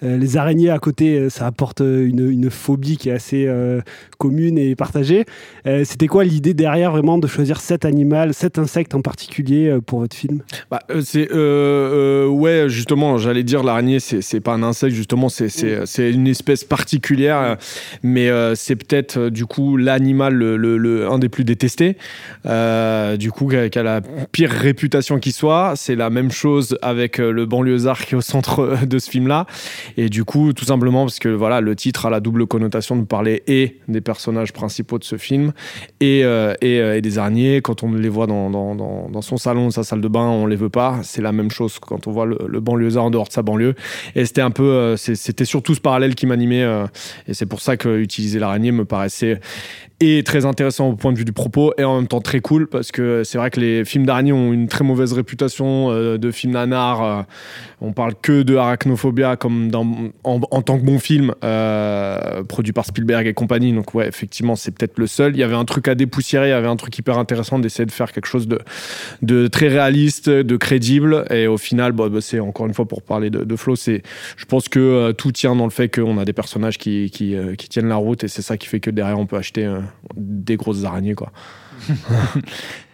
[0.01, 3.81] Les araignées à côté, euh, ça apporte euh, une, une phobie qui est assez euh,
[4.17, 5.25] commune et partagée.
[5.65, 9.81] Euh, c'était quoi l'idée derrière vraiment de choisir cet animal, cet insecte en particulier euh,
[9.81, 10.41] pour votre film?
[10.69, 15.29] Bah, euh, c'est euh, euh, ouais justement j'allais dire l'araignée c'est pas un insecte justement
[15.29, 17.55] c'est une espèce particulière euh,
[18.03, 21.97] mais euh, c'est peut-être euh, du coup l'animal le, le- le- un des plus détestés.
[22.45, 25.73] Euh, du coup qui a, la pire réputation qui soit.
[25.75, 29.09] C'est la même chose avec euh, le banlieusard qui est au centre euh, de ce
[29.09, 29.45] film là
[29.95, 33.05] et du coup tout simplement parce que voilà le titre a la double connotation de
[33.05, 35.53] parler et des personnages principaux de ce film
[35.99, 37.61] et, euh, euh, et des araignées.
[37.61, 40.45] Quand on les voit dans, dans, dans, dans son salon, sa salle de bain, on
[40.45, 40.99] les veut pas.
[41.03, 43.75] C'est la même chose quand on voit le, le banlieusard en dehors de sa banlieue.
[44.15, 46.65] Et c'était un peu, euh, c'était surtout ce parallèle qui m'animait.
[47.27, 49.39] et c'est pour ça que utiliser l'araignée me paraissait
[49.99, 52.67] et très intéressant au point de vue du propos et en même temps très cool
[52.67, 56.29] parce que c'est vrai que les films d'araignées ont une très mauvaise réputation euh, de
[56.29, 57.03] films nanar.
[57.03, 57.23] euh,
[57.79, 59.69] on parle que de arachnophobia comme
[60.23, 63.71] en, tant que bon film euh, produit par Spielberg et compagnie.
[63.71, 65.35] Donc ouais, effectivement, c'est peut-être le seul.
[65.35, 67.85] Il y avait un truc à dépoussiérer, il y avait un truc hyper intéressant d'essayer
[67.85, 68.47] de faire quelque chose
[69.21, 71.25] de, très réaliste, de crédible.
[71.29, 74.01] Et au final, bah, bah, c'est encore une fois pour parler de, de Flo, c'est,
[74.37, 77.11] je pense que euh, tout tient dans le fait qu'on a des personnages qui,
[77.69, 79.69] tiennent la route et c'est ça qui fait que derrière on peut acheter
[80.15, 81.31] des grosses araignées quoi.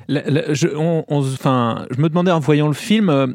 [0.09, 3.27] Je, me demandais en voyant le film, euh,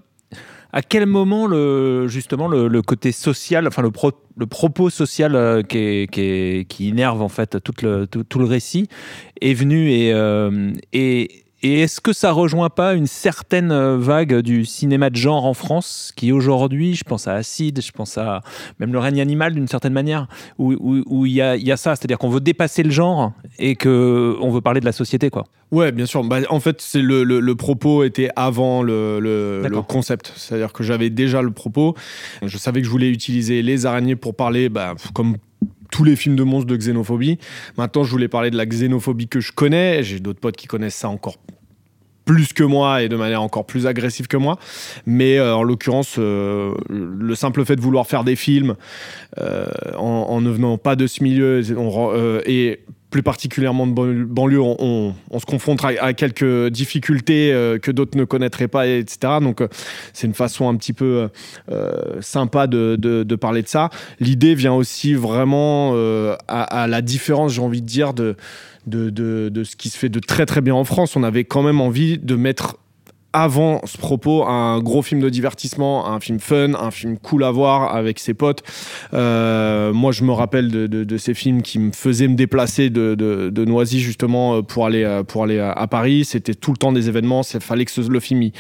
[0.73, 5.63] à quel moment le, justement le, côté social, enfin le, pro- le propos social euh,
[5.63, 8.89] qui, est- énerve en fait tout le, tout, le récit
[9.41, 14.37] est venu et, euh, et, et est-ce que ça rejoint pas une certaine euh, vague
[14.41, 18.43] du cinéma de genre en France qui aujourd'hui, je pense à Acide, je pense à
[18.79, 21.73] même le règne animal d'une certaine manière, où où- où il y a, il y
[21.73, 24.93] a ça, c'est-à-dire qu'on veut dépasser le genre et que on veut parler de la
[24.93, 25.45] société quoi.
[25.71, 26.25] Ouais, bien sûr.
[26.25, 30.33] Bah, en fait, c'est le, le, le propos était avant le, le, concept.
[30.35, 31.95] C'est-à-dire que j'avais déjà le propos.
[32.43, 35.37] Je savais que je voulais utiliser les araignées pour parler, bah, comme
[35.91, 37.39] tous les films de monstres de xénophobie.
[37.77, 40.03] Maintenant, je voulais parler de la xénophobie que je connais.
[40.03, 41.37] J'ai d'autres potes qui connaissent ça encore
[42.29, 44.59] plus que moi et de manière encore plus agressive que moi.
[45.07, 48.75] Mais euh, en l'occurrence, euh, le simple fait de vouloir faire des films
[49.39, 51.63] euh, en, ne venant pas de ce milieu
[52.47, 58.19] et plus particulièrement de ban- banlieue, on, se confronte à, quelques difficultés euh, que d'autres
[58.19, 59.35] ne connaîtraient pas, etc.
[59.41, 59.69] Donc euh,
[60.13, 61.29] c'est une façon un petit peu
[61.71, 63.91] euh, sympa de, parler de ça.
[64.21, 65.95] L'idée vient aussi vraiment
[66.49, 68.37] à, la différence, j'ai envie de dire, de
[68.87, 71.17] ce qui se fait de très très bien en France.
[71.17, 72.77] On avait quand même envie de mettre
[73.33, 77.51] avant ce propos un gros film de divertissement, un film fun, un film cool à
[77.51, 78.63] voir avec ses potes.
[79.13, 84.01] Euh, moi, je me rappelle de, ces films qui me faisaient me déplacer de, Noisy
[84.01, 86.25] justement euh, pour aller, euh, pour aller à, Paris.
[86.25, 87.43] C'était tout le temps des événements.
[87.53, 88.53] Il fallait que ce- le film il,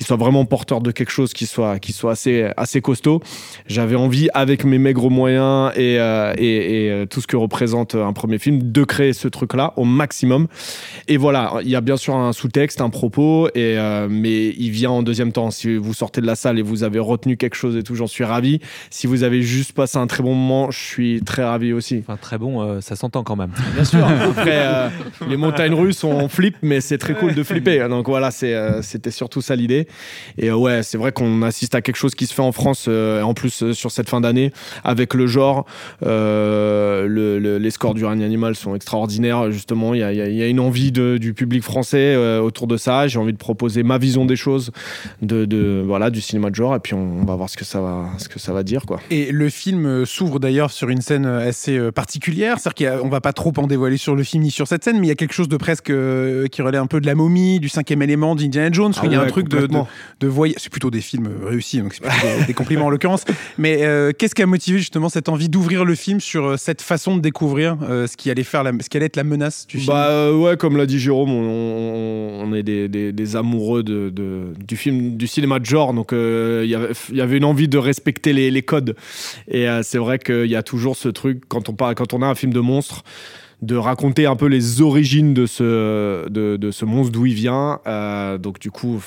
[0.00, 3.20] soit vraiment porteur de quelque chose qui soit, qui soit assez, assez costaud.
[3.66, 5.96] J'avais envie, avec mes maigres moyens et,
[6.38, 10.48] et, tout ce que représente un premier film, de créer ce truc-là au maximum.
[11.08, 14.70] Et voilà, il y a bien sûr un sous-texte, un propos, et, euh, mais il
[14.70, 15.50] vient en deuxième temps.
[15.52, 18.06] Si vous sortez de la salle et vous avez retenu quelque chose et tout, j'en
[18.08, 18.58] suis ravi.
[18.90, 21.98] Si vous avez juste passé un très bon moment, je suis très ravi aussi.
[22.00, 23.50] Enfin très bon, euh, ça s'entend quand même.
[23.74, 24.04] Bien sûr.
[24.04, 24.88] Après, euh,
[25.28, 27.86] les montagnes russes, on flippe, mais c'est très cool de flipper.
[27.88, 29.86] Donc voilà, euh, c'était surtout ça l'idée.
[30.38, 32.88] Et euh, ouais, c'est vrai qu'on assiste à quelque chose qui se fait en France,
[32.88, 34.50] en plus sur cette fin d'année,
[34.82, 35.66] avec le genre.
[36.02, 37.06] Le-
[37.38, 39.50] le- les scores du règne animal sont extraordinaires.
[39.52, 41.62] Justement, il y a, il y a- il y a une envie de- du public
[41.62, 43.06] français autour de ça.
[43.08, 44.70] J'ai envie de proposer ma vision des choses,
[45.22, 46.74] de, de- voilà, du cinéma de genre.
[46.76, 48.82] Et puis on, on va voir ce que ça va, ce que ça va dire,
[48.86, 49.00] quoi.
[49.10, 52.58] Et le film euh, s'ouvre d'ailleurs sur une scène euh, assez euh, particulière.
[52.58, 55.06] C'est-à-dire qu'on va pas trop en dévoiler sur le film ni sur cette scène, mais
[55.06, 57.58] il y a quelque chose de presque euh, qui relève un peu de la momie,
[57.60, 58.92] du cinquième élément d'Indiana Jones.
[58.96, 59.66] Ah il y a un ouais, truc de,
[60.20, 60.56] de, voyage.
[60.60, 63.24] C'est plutôt des films réussis, donc c'est plutôt des, des compliments en l'occurrence.
[63.58, 67.16] Mais euh, qu'est-ce qui a motivé justement cette envie d'ouvrir le film sur cette façon
[67.16, 69.78] de découvrir euh, ce qui allait faire, la, ce qui allait être la menace du
[69.78, 69.88] film?
[69.88, 73.82] Bah euh, ouais, comme l'a dit Jérôme, on, on- on est des, des- des amoureux
[73.82, 77.78] de, du film, du cinéma de genre, donc euh, il y avait- une envie de
[77.78, 78.96] respecter les, codes.
[79.48, 82.26] Et euh, c'est vrai qu'il y a toujours ce truc quand on quand on a
[82.26, 83.02] un film de monstre
[83.62, 87.80] de raconter un peu les origines de ce, monstre, d'où il vient.
[87.86, 89.00] Euh, donc du coup,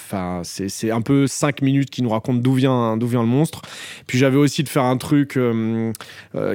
[0.43, 3.61] c'est un peu cinq minutes qui nous racontent d'où vient, le monstre.
[4.07, 5.37] Puis j'avais aussi de faire un truc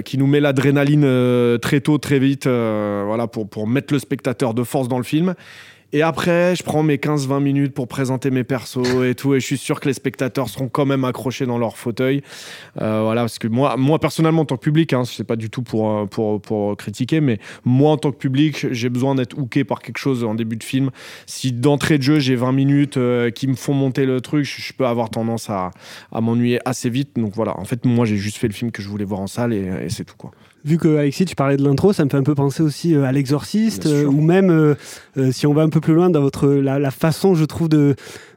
[0.04, 4.88] qui nous met l'adrénaline très tôt, très vite, voilà, pour mettre le spectateur de force
[4.88, 5.34] dans le film.
[5.94, 9.32] Et après, je prends mes 15-20 minutes pour présenter mes persos et tout.
[9.34, 12.20] Et je suis sûr que les spectateurs seront quand même accrochés dans leur fauteuil.
[12.82, 15.50] Euh, voilà, parce que moi, moi personnellement, en tant que public, hein, c'est pas du
[15.50, 19.38] tout pour, euh, pour, pour critiquer, mais moi, en tant que public, j'ai besoin d'être
[19.38, 20.90] hooké par quelque chose en début de film.
[21.26, 24.72] Si d'entrée de jeu, j'ai 20 minutes euh, qui me font monter le truc, je,
[24.72, 25.70] peux avoir tendance à,
[26.10, 27.10] à m'ennuyer assez vite.
[27.14, 29.28] Donc voilà, en fait, moi, j'ai juste fait le film que je voulais voir en
[29.28, 30.32] salle et, et c'est tout, quoi.
[30.64, 33.04] Vu que Alexis, tu parlais de l'intro, ça me fait un peu penser aussi euh,
[33.04, 34.74] à l'exorciste, euh, ou même euh,
[35.18, 37.68] euh, si on va un peu plus loin dans votre la, la façon, je trouve,
[37.68, 37.94] de,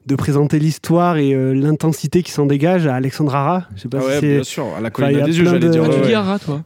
[0.07, 3.63] de présenter l'histoire et euh, l'intensité qui s'en dégage à Alexandre Ara.
[3.77, 5.25] Je sais pas Ah si ouais, c'est bien sûr, à la colline il y a
[5.25, 5.83] des yeux, j'allais de- dire.
[5.85, 6.13] Ah, tu dis.
[6.13, 6.61] Ara, toi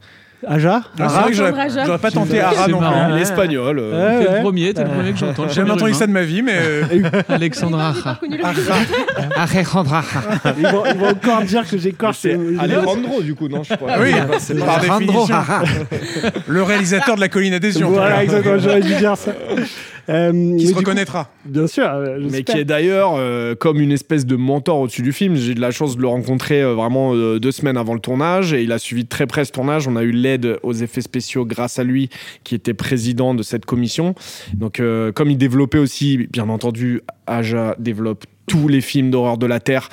[0.46, 0.82] Aja.
[0.98, 1.98] Ah, c'est vrai que j'aurais Aja.
[1.98, 2.86] pas tenté Ara non plus.
[2.92, 3.78] Ah, L'espagnol.
[3.78, 5.48] euh, Ouais, le premier, t'es le premier que j'entends.
[5.48, 6.56] J'ai jamais entendu ça de ma vie, mais.
[6.56, 6.82] euh,
[7.28, 8.42] Alexandre pas reconnu le
[10.58, 12.18] ils, vont, ils vont encore dire que j'écorche.
[12.22, 13.92] C'est Alejandro, du coup, non, je crois.
[14.00, 15.34] Oui, c'est par définition.
[16.46, 17.90] le réalisateur de la colline Adhésion.
[17.90, 19.32] Voilà, exactement, j'aurais dû dire ça.
[20.08, 21.30] Euh, Qui se coup, reconnaîtra.
[21.44, 21.84] bien sûr.
[21.86, 25.36] euh, mais qui est d'ailleurs euh, comme une espèce de mentor au-dessus du film.
[25.36, 28.00] J'ai eu de la chance de le rencontrer euh, vraiment euh, deux semaines avant le
[28.00, 29.86] tournage et il a suivi de très près ce tournage.
[29.86, 32.08] On a eu l'aide aux effets spéciaux grâce à lui
[32.42, 34.14] qui était président de cette commission.
[34.54, 39.46] Donc euh, comme il développait aussi, bien entendu, Aja développe tous les films d'horreur de
[39.46, 39.88] la Terre,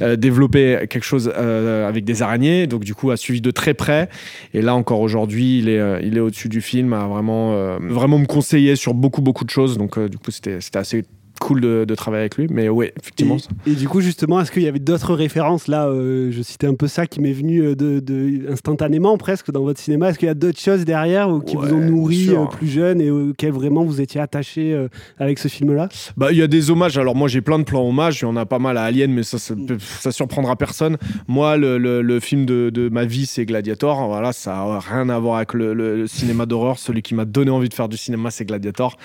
[0.00, 4.08] euh, quelque chose euh, avec des araignées, donc du coup a suivi de très près.
[4.54, 8.18] Et là encore aujourd'hui, il est, euh, est au-dessus du film, a vraiment, euh, vraiment
[8.18, 9.78] me conseillé sur beaucoup beaucoup de choses.
[9.78, 11.04] Donc du coup c'était assez
[11.40, 12.46] cool de, de travailler avec lui.
[12.50, 13.36] Mais ouais, effectivement.
[13.66, 16.66] Et, et du coup, justement, est-ce qu'il y avait d'autres références Là, euh, je citais
[16.66, 20.10] un peu ça qui m'est venu euh, de, de- instantanément presque dans votre cinéma.
[20.10, 22.68] Est-ce qu'il y a d'autres choses derrière ou qui Ouais, vous ont nourri euh, plus
[22.68, 25.88] jeune et auxquelles vraiment vous étiez attaché euh, avec ce film-là?
[26.16, 26.98] Bah, il y a des hommages.
[26.98, 28.20] Alors, moi, j'ai plein de plans hommages.
[28.20, 30.96] Il y en a pas mal à Alien, mais ça, ça, ça surprendra personne.
[31.28, 34.06] Moi, le, le- le film de, de ma vie, c'est Gladiator.
[34.06, 36.78] Voilà, ça a rien à voir avec le, le cinéma d'horreur.
[36.78, 38.96] Celui qui m'a donné envie de faire du cinéma, c'est Gladiator.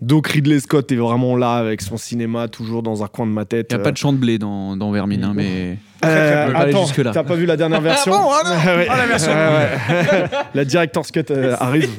[0.00, 3.44] Donc, Ridley Scott est vraiment là avec son cinéma, toujours dans un coin de ma
[3.44, 3.68] tête.
[3.70, 5.78] Il n'y a pas de champ de blé dans, dans Vermine, hein, mais.
[6.04, 8.86] Euh, attends, t'as pas vu la dernière version bon, ah non Ouais.
[8.88, 10.28] Ah, la version Ouais.
[10.54, 11.90] La director's cut euh, arrive.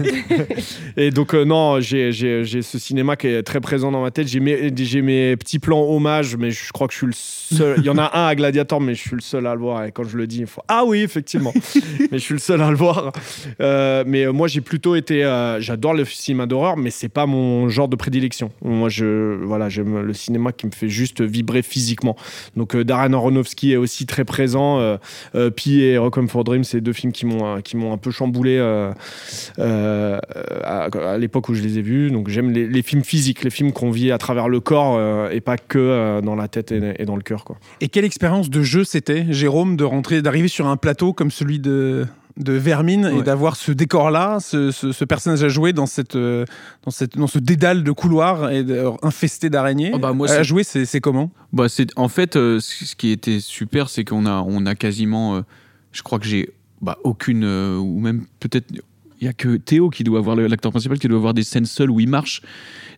[0.97, 4.27] Et donc euh, non, j'ai ce cinéma qui est très présent dans ma tête.
[4.27, 7.75] J'ai mes, petits plans hommages, mais je crois que je suis le seul.
[7.77, 9.85] Il y en a un à Gladiator, mais je suis le seul à le voir.
[9.85, 11.53] Et quand je le dis, il faut ah oui, effectivement.
[12.11, 13.11] mais je suis le seul à le voir.
[13.61, 15.23] Euh, mais moi, j'ai plutôt été.
[15.23, 18.51] euh, J'adore le cinéma d'horreur, mais c'est pas mon genre de prédilection.
[18.63, 22.15] Moi, je voilà, j'aime le cinéma qui me fait juste vibrer physiquement.
[22.55, 24.79] Donc euh, Darren Aronofsky est aussi très présent.
[24.79, 24.97] Euh,
[25.35, 27.97] euh, Pi et Requiem for Dream, c'est deux films qui m'ont euh, qui m'ont un
[27.97, 28.57] peu chamboulé
[29.57, 32.11] à, l'époque où je les ai vus.
[32.11, 35.57] Donc j'aime les, films physiques, les films qu'on vit à travers le corps et pas
[35.57, 37.45] que dans la tête et, dans le cœur.
[37.81, 41.59] Et quelle expérience de jeu c'était, Jérôme, de rentrer, d'arriver sur un plateau comme celui
[41.59, 42.05] de
[42.37, 46.45] de Vermine et d'avoir ce décor-là, ce, ce- ce personnage à jouer dans cette, euh,
[46.85, 49.91] dans cette, dans ce dédale de couloirs et de- infesté d'araignées.
[49.93, 51.31] Oh bah, moi, à jouer, c'est comment?
[51.53, 55.35] Bah, c'est en fait euh, ce qui était super, c'est qu'on a on a quasiment,
[55.37, 55.41] euh,
[55.91, 56.49] je crois que j'ai
[56.81, 58.65] bah, aucune euh, ou même peut-être
[59.19, 61.65] il y a que Théo qui doit avoir l'acteur principal qui doit avoir des scènes
[61.65, 62.43] seules où il marche.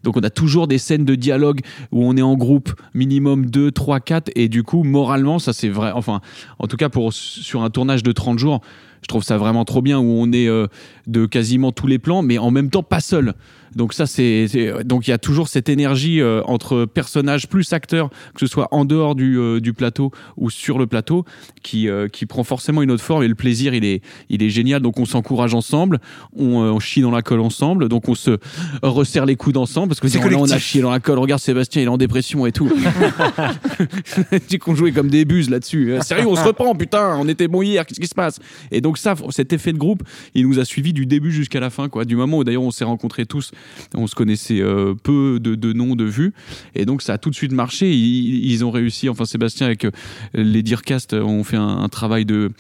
[0.04, 1.62] Donc on a toujours des scènes de dialogue
[1.94, 5.70] où on est en groupe minimum 2, 3, 4 et du coup moralement ça c'est
[5.70, 6.20] vrai enfin
[6.58, 8.60] en tout cas pour sur un tournage de 30 jours
[9.02, 10.68] je trouve ça vraiment trop bien où on est euh,
[11.08, 13.34] de quasiment tous les plans mais en même temps pas seul.
[13.76, 14.48] Donc ça c'est
[14.86, 18.68] donc il y a toujours cette énergie euh, entre personnages plus acteurs que ce soit
[18.72, 21.26] en dehors du, euh, du plateau ou sur le plateau
[21.64, 23.24] qui euh, qui prend forcément une autre forme.
[23.24, 24.82] Et le plaisir il est il est génial.
[24.82, 26.00] Donc on s'encourage ensemble
[26.36, 27.90] on, euh, on chie dans la colle ensemble.
[27.90, 28.38] Donc on se
[28.82, 31.20] resserre les coudes ensemble parce que là, on a chié dans la colle.
[31.20, 32.70] Regarde Sébastien il est en dépression et tout.
[34.50, 35.94] Dis qu'on jouait comme des buses là-dessus.
[35.94, 38.40] Euh, sérieux on se reprend putain on était bon hier qu'est-ce qui se passe?
[38.72, 40.04] Et donc ça cet effet de groupe
[40.36, 42.06] il nous a suivis du début jusqu'à la fin quoi.
[42.06, 43.52] Du moment où d'ailleurs on s'est rencontrés tous
[43.96, 46.34] on se connaissait euh, peu de, noms, de vues.
[46.76, 47.92] Et donc, ça a tout de suite marché.
[47.92, 49.92] Ils, ils ont réussi, enfin, Sébastien, avec euh,
[50.34, 52.52] les Dearcast, euh, ont fait un, travail de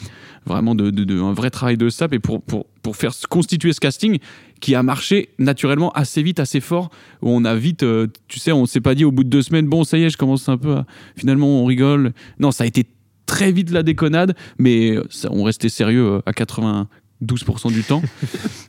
[0.45, 4.17] vraiment de, un vrai travail de sap et pour, pour, pour faire constituer ce casting
[4.59, 6.89] qui a marché naturellement assez vite, assez fort,
[7.21, 7.85] on a vite,
[8.27, 10.09] tu sais, on s'est pas dit au bout de deux semaines, bon, ça y est,
[10.09, 10.85] je commence un peu à...
[11.15, 12.13] Finalement, on rigole.
[12.39, 12.87] Non, ça a été
[13.29, 16.87] très vite la déconnade, mais ça, on restait sérieux à 80,
[17.23, 18.01] 12% du temps.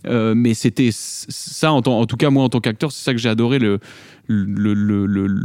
[0.07, 3.29] Euh, mais c'était ça, en, tout cas, moi, en tant qu'acteur, c'est ça que j'ai
[3.29, 3.79] adoré, le,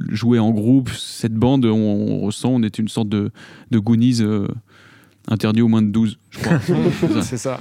[0.09, 3.31] jouer en groupe, cette bande, on, ressent, on est une sorte de,
[3.71, 4.21] de Goonies.
[4.21, 4.47] Euh,
[5.27, 6.59] interdit aux moins de 12 je crois
[7.21, 7.57] C'est ça.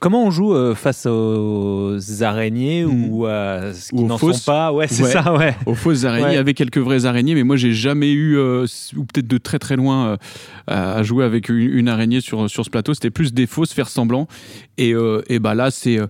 [0.00, 4.42] Comment on joue euh, face aux araignées ou à ce qui n'en fausses.
[4.42, 4.72] sont pas?
[4.72, 5.10] Ouais, c'est Ouais.
[5.12, 5.54] ça, ouais.
[5.66, 6.36] aux fausses araignées Ouais.
[6.36, 9.76] avec quelques vraies araignées mais moi j'ai jamais eu euh, ou peut-être de très très
[9.76, 10.16] loin euh,
[10.66, 13.72] à à jouer avec une, une araignée sur, sur ce plateau c'était plus des fausses
[13.72, 14.26] faire semblant
[14.78, 16.06] et, euh, et bah là c'est euh,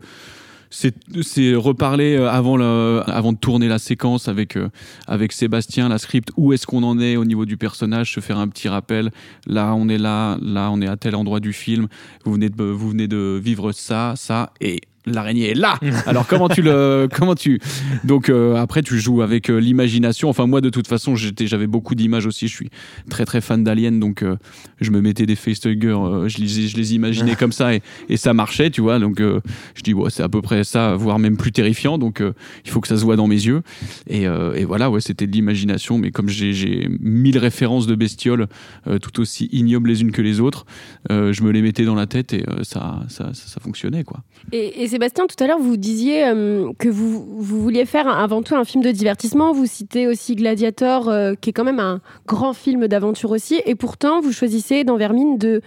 [0.71, 4.69] c'est reparler euh, avant le, avant de tourner la séquence avec euh,
[5.07, 6.31] avec Sébastien, la script.
[6.37, 8.13] Où est-ce qu'on en est au niveau du personnage?
[8.13, 9.11] Se faire un petit rappel.
[9.47, 11.89] Là, on est là, là, on est à tel endroit du film.
[12.25, 14.81] Vous venez de vous venez de vivre ça, ça et
[15.15, 15.79] l'araignée est là.
[16.07, 17.61] Alors comment tu le comment tu
[18.05, 20.29] donc euh, après tu joues avec euh, l'imagination.
[20.29, 22.49] Enfin moi de toute façon j'étais j'avais beaucoup d'images aussi.
[22.49, 22.71] Je suis
[23.11, 24.37] très très fan d'Alien donc euh,
[24.81, 28.17] je me mettais des facehuggers, euh, je les je les imaginais comme ça et, et
[28.17, 28.99] ça marchait tu vois.
[28.99, 29.41] Donc euh,
[29.75, 32.33] je dis ouais c'est à peu près ça voire même plus terrifiant donc euh,
[32.65, 33.63] il faut que ça se voit dans mes yeux
[34.09, 37.95] et, euh, et voilà ouais c'était de l'imagination mais comme j'ai j'ai mille références de
[37.95, 38.47] bestioles
[38.87, 40.67] euh, tout aussi ignobles les unes que les autres
[41.11, 44.05] euh, je me les mettais dans la tête et euh, ça, ça, ça ça fonctionnait
[44.05, 44.21] quoi.
[44.53, 48.57] Et, et Sébastien, tout à l'heure, vous disiez euh, que vous, vouliez faire avant tout
[48.57, 49.53] un film de divertissement.
[49.53, 53.63] Vous citez aussi Gladiator, euh, qui est quand même un grand film d'aventure aussi.
[53.65, 55.63] Et pourtant, vous choisissez dans Vermine de,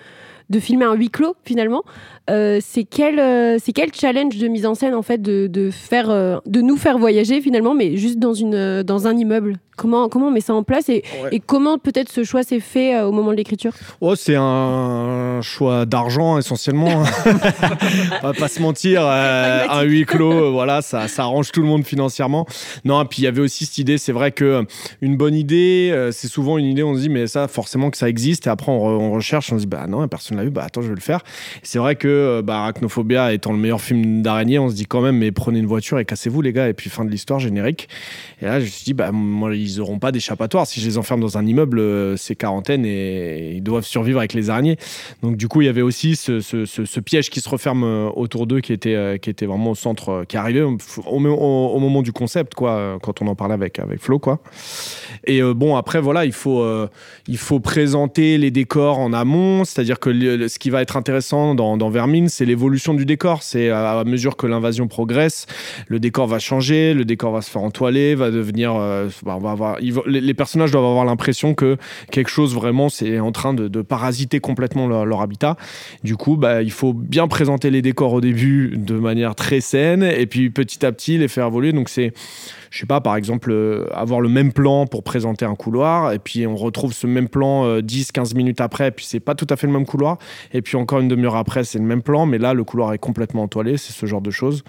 [0.60, 1.84] filmer un huis clos, finalement.
[2.30, 3.16] Euh, c'est quel,
[3.94, 6.10] challenge de mise en scène, en fait, de, faire,
[6.46, 9.60] de nous faire voyager, finalement, mais juste dans un immeuble?
[9.78, 11.30] Comment, comment on met ça en place et, Ouais.
[11.34, 13.74] et comment peut-être ce choix s'est fait euh, au moment de l'écriture?
[14.00, 17.04] Oh, c'est un choix d'argent essentiellement.
[18.24, 21.62] On va pas se mentir, euh, un huis clos, euh, voilà, ça, ça arrange tout
[21.62, 22.46] le monde financièrement.
[22.86, 24.66] Non, et puis il y avait aussi cette idée, c'est vrai que
[25.02, 28.10] une bonne idée, c'est souvent une idée, on se dit mais ça forcément que ça
[28.10, 30.50] existe, et après on, re- on recherche, on se dit bah non, personne l'a vu,
[30.50, 31.22] bah attends, je vais le faire.
[31.64, 35.18] C'est vrai que bah, Arachnophobia étant le meilleur film d'araignée, on se dit quand même
[35.18, 37.90] mais prenez une voiture et cassez-vous les gars, et puis fin de l'histoire générique.
[38.42, 40.98] Et là je me suis dit bah moi ils auront pas d'échappatoire, si je les
[40.98, 44.78] enferme dans un immeuble, euh, c'est quarantaine et ils doivent survivre avec les araignées.
[45.22, 48.62] Donc du coup, il y avait aussi ce, piège qui se referme euh, autour d'eux,
[48.62, 51.20] qui était, euh, qui était vraiment au centre, qui arrivait au, au-
[51.80, 54.40] moment du concept, quoi, quand on en parlait avec, Flo, quoi.
[55.26, 60.70] Et bon, après, voilà, il faut, présenter les décors en amont, c'est-à-dire que ce qui
[60.70, 63.44] va être intéressant dans, dans Vermine, c'est l'évolution du décor.
[63.44, 65.46] C'est à, mesure que l'invasion progresse,
[65.88, 68.74] le décor va changer, le décor va se faire entoiler, va devenir,
[69.24, 69.51] bah, on va
[70.08, 71.78] les, personnages doivent avoir l'impression que
[72.12, 75.58] quelque chose vraiment c'est en train de, parasiter complètement leur, habitat.
[76.04, 80.04] Du coup, bah, il faut bien présenter les décors au début de manière très saine
[80.04, 81.74] et puis petit à petit les faire évoluer.
[81.74, 82.14] Donc c'est,
[82.70, 86.20] je sais pas, par exemple, euh, avoir le même plan pour présenter un couloir et
[86.20, 89.56] puis on retrouve ce même plan 10-15 minutes après et puis c'est pas tout à
[89.56, 90.18] fait le même couloir
[90.54, 92.98] et puis encore une demi-heure après c'est le même plan mais là le couloir est
[92.98, 94.64] complètement entoilé, c'est ce genre de choses.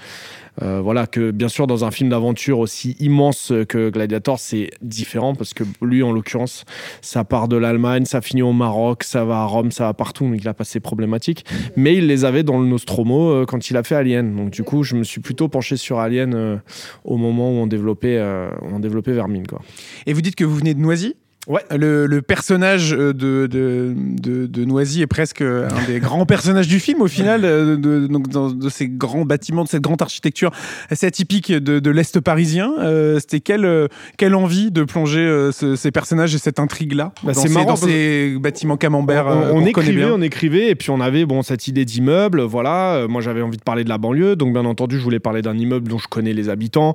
[0.60, 5.34] Euh, voilà que bien sûr dans un film d'aventure aussi immense que Gladiator c'est différent
[5.34, 6.66] parce que lui en l'occurrence
[7.00, 10.26] ça part de l'Allemagne ça finit au Maroc ça va à Rome ça va partout
[10.28, 11.44] donc il a passé problématique.
[11.76, 14.36] Mais il les avait dans le Nostromo euh, quand il a fait Alien.
[14.36, 16.56] Donc du coup je me suis plutôt penché sur Alien euh,
[17.04, 18.20] au moment où on développait
[18.62, 19.60] on développait Vermine quoi.
[20.06, 21.14] Et vous dites que vous venez de Noisy?
[21.48, 21.62] Ouais.
[21.76, 26.68] Le, le personnage euh, de, de, de, de Noisy est presque un des grands personnages
[26.68, 30.00] du film au final, euh, de, donc dans- de ces grands bâtiments, de cette grande
[30.02, 30.52] architecture
[30.88, 32.72] assez atypique de, l'Est parisien.
[32.78, 37.12] Euh, C'était quelle, euh, quelle envie de plonger euh, ce- ces personnages et cette intrigue-là
[37.24, 40.74] Bah, dans, ces, marrant dans ces bâtiments camembert on, euh, écrivait, bien on écrivait, et
[40.76, 42.94] puis on avait bon cette idée d'immeuble, voilà.
[42.94, 45.42] Euh, moi, j'avais envie de parler de la banlieue, donc bien entendu, je voulais parler
[45.42, 46.94] d'un immeuble dont je connais les habitants.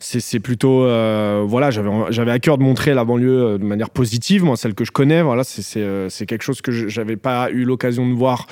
[0.00, 4.44] C'est plutôt, euh, voilà, j'avais à cœur de montrer la banlieue euh, de manière positive,
[4.44, 5.22] moi, celle que je connais.
[5.22, 8.46] Voilà, c'est euh, quelque chose que j'avais pas eu l'occasion de voir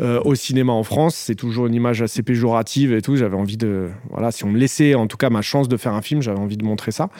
[0.00, 1.14] euh, au cinéma en France.
[1.14, 3.16] C'est toujours une image assez péjorative et tout.
[3.16, 5.94] J'avais envie de, voilà, si on me laissait en tout cas ma chance de faire
[5.94, 7.10] un film, j'avais envie de montrer ça.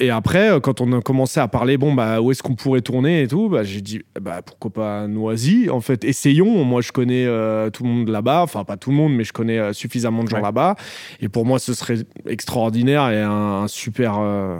[0.00, 2.80] Et après, euh, quand on a commencé à parler, bon, bah, où est-ce qu'on pourrait
[2.80, 6.64] tourner et tout, bah, j'ai dit, bah, pourquoi pas Noisy En fait, essayons.
[6.64, 8.42] Moi, je connais euh, tout le monde là-bas.
[8.42, 10.42] Enfin, pas tout le monde, mais je connais euh, suffisamment de gens Ouais.
[10.42, 10.74] là-bas.
[11.20, 14.58] Et pour moi, ce serait extraordinaire et un, un super, euh,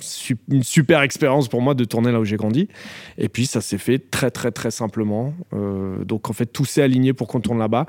[0.00, 2.68] su- une super expérience pour moi de tourner là où j'ai grandi.
[3.18, 5.34] Et puis, ça s'est fait très, très, très simplement.
[6.04, 7.86] Donc, en fait, tout s'est aligné pour qu'on tourne là-bas.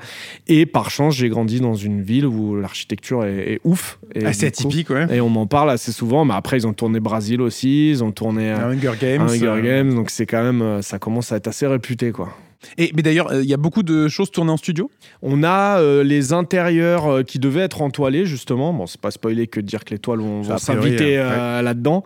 [0.48, 3.98] Et par chance, j'ai grandi dans une ville où l'architecture est, est ouf.
[4.14, 5.06] Et Assez coup- atypique, ouais.
[5.16, 8.12] et on m'en parle assez souvent, mais après ils ont tourné Brésil aussi, ils ont
[8.12, 9.22] tourné euh, Un Hunger Games.
[9.22, 12.12] un Hunger euh, Games, donc c'est quand même, euh, ça commence à être assez réputé
[12.12, 12.30] quoi.
[12.76, 14.90] Et, mais d'ailleurs, euh, il y a beaucoup de choses tournées en studio?
[15.22, 18.72] On a euh, les intérieurs euh, qui devaient être entoilés justement.
[18.72, 22.02] Bon, c'est pas spoilé que de dire que les toiles vont, s'inviter là-dedans.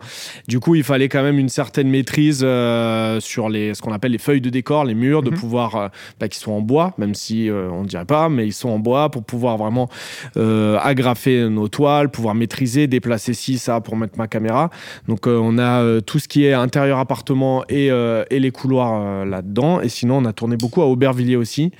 [0.47, 4.11] Du coup, il fallait quand même une certaine maîtrise euh, sur les, ce qu'on appelle
[4.11, 5.37] les feuilles de décor, les murs, de Mhm.
[5.37, 5.87] pouvoir, euh,
[6.19, 8.69] bah, qui sont en bois, même si euh, on ne dirait pas, mais ils sont
[8.69, 9.89] en bois pour pouvoir vraiment
[10.37, 14.69] euh, agrafer nos toiles, pouvoir maîtriser, déplacer ci, ça pour mettre ma caméra.
[15.07, 18.51] Donc euh, on a euh, tout ce qui est intérieur appartement et, euh, et les
[18.51, 19.81] couloirs euh, là-dedans.
[19.81, 21.71] Et sinon, on a tourné beaucoup à Aubervilliers aussi,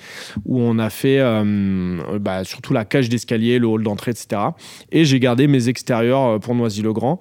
[0.45, 4.41] où on a fait euh, bah, surtout la cage d'escalier, le hall d'entrée, etc.
[4.93, 7.19] Et j'ai gardé mes extérieurs euh, pour Noisy-le-Grand.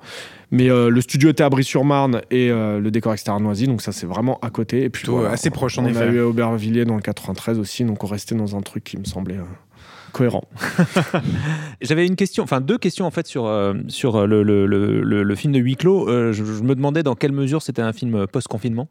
[0.53, 3.81] Mais euh, le studio était à Brie-sur-Marne et euh, le décor extérieur à Noisy, donc
[3.81, 4.83] ça c'est vraiment à côté.
[4.85, 6.03] Et Plutôt, voilà, assez proche, en on effet.
[6.03, 8.99] a eu à Aubervilliers dans le 93 aussi, donc on restait dans un truc qui
[8.99, 9.45] me semblait euh,
[10.13, 10.45] cohérent.
[11.81, 15.35] J'avais une question, enfin deux questions en fait sur, euh, sur euh, le, le, le,
[15.35, 16.09] film de huis clos.
[16.09, 18.89] Euh, je, je me demandais dans quelle mesure c'était un film post-confinement.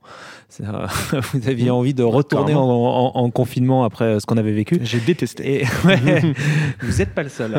[0.62, 0.88] Euh,
[1.34, 4.80] Vous aviez envie de retourner en, en- en confinement après ce qu'on avait vécu.
[4.84, 5.62] J'ai détesté.
[5.62, 6.34] Et ouais,
[6.82, 7.56] vous n'êtes pas le seul.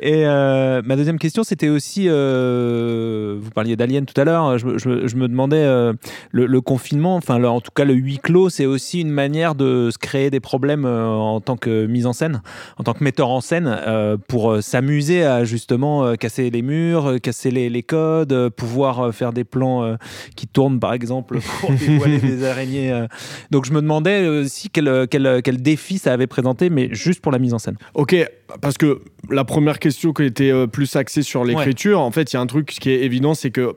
[0.00, 4.88] Et ma deuxième question, c'était aussi, vous parliez d'Alien tout à l'heure, je, me- je
[4.88, 5.66] me- je me demandais,
[6.32, 9.98] le, confinement, enfin en tout cas le huis clos, c'est aussi une manière de se
[9.98, 12.42] créer des problèmes en tant que mise en scène,
[12.78, 16.62] en tant que metteur en scène, euh, pour euh, s'amuser à justement euh, casser les
[16.62, 19.96] murs, casser les, les codes, pouvoir faire des plans
[20.36, 23.06] qui tournent par exemple pour dévoiler des araignées.
[23.50, 27.32] Donc je me demandais aussi quel, quel, quel défi ça avait présenté, mais juste pour
[27.32, 27.76] la mise en scène.
[27.94, 28.16] Ok,
[28.60, 29.00] parce que
[29.30, 32.46] la première question qui était plus axée sur l'écriture, en fait, il y a un
[32.46, 33.76] truc qui est évident, c'est que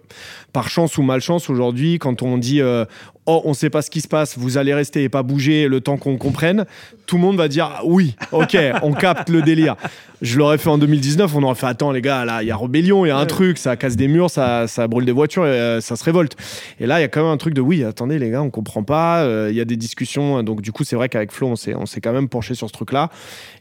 [0.53, 2.85] par chance ou malchance, aujourd'hui, quand on dit euh,
[3.25, 5.79] Oh, on sait pas ce qui se passe, vous allez rester et pas bouger le
[5.81, 6.65] temps qu'on comprenne,
[7.05, 9.75] tout le monde va dire Ah Oui, ok, on capte le délire.
[10.21, 12.55] Je l'aurais fait en 2019, on aurait fait Attends, les gars, là, il y a
[12.55, 15.45] rébellion, il y a un truc, ça casse des murs, ça, ça brûle des voitures,
[15.45, 16.37] et, euh, ça se révolte.
[16.79, 18.49] Et là, il y a quand même un truc de Oui, attendez, les gars, on
[18.49, 20.41] comprend pas, euh, il y a des discussions.
[20.41, 22.67] Donc, du coup, c'est vrai qu'avec Flo, on s'est on s'est quand même penché sur
[22.67, 23.09] ce truc-là.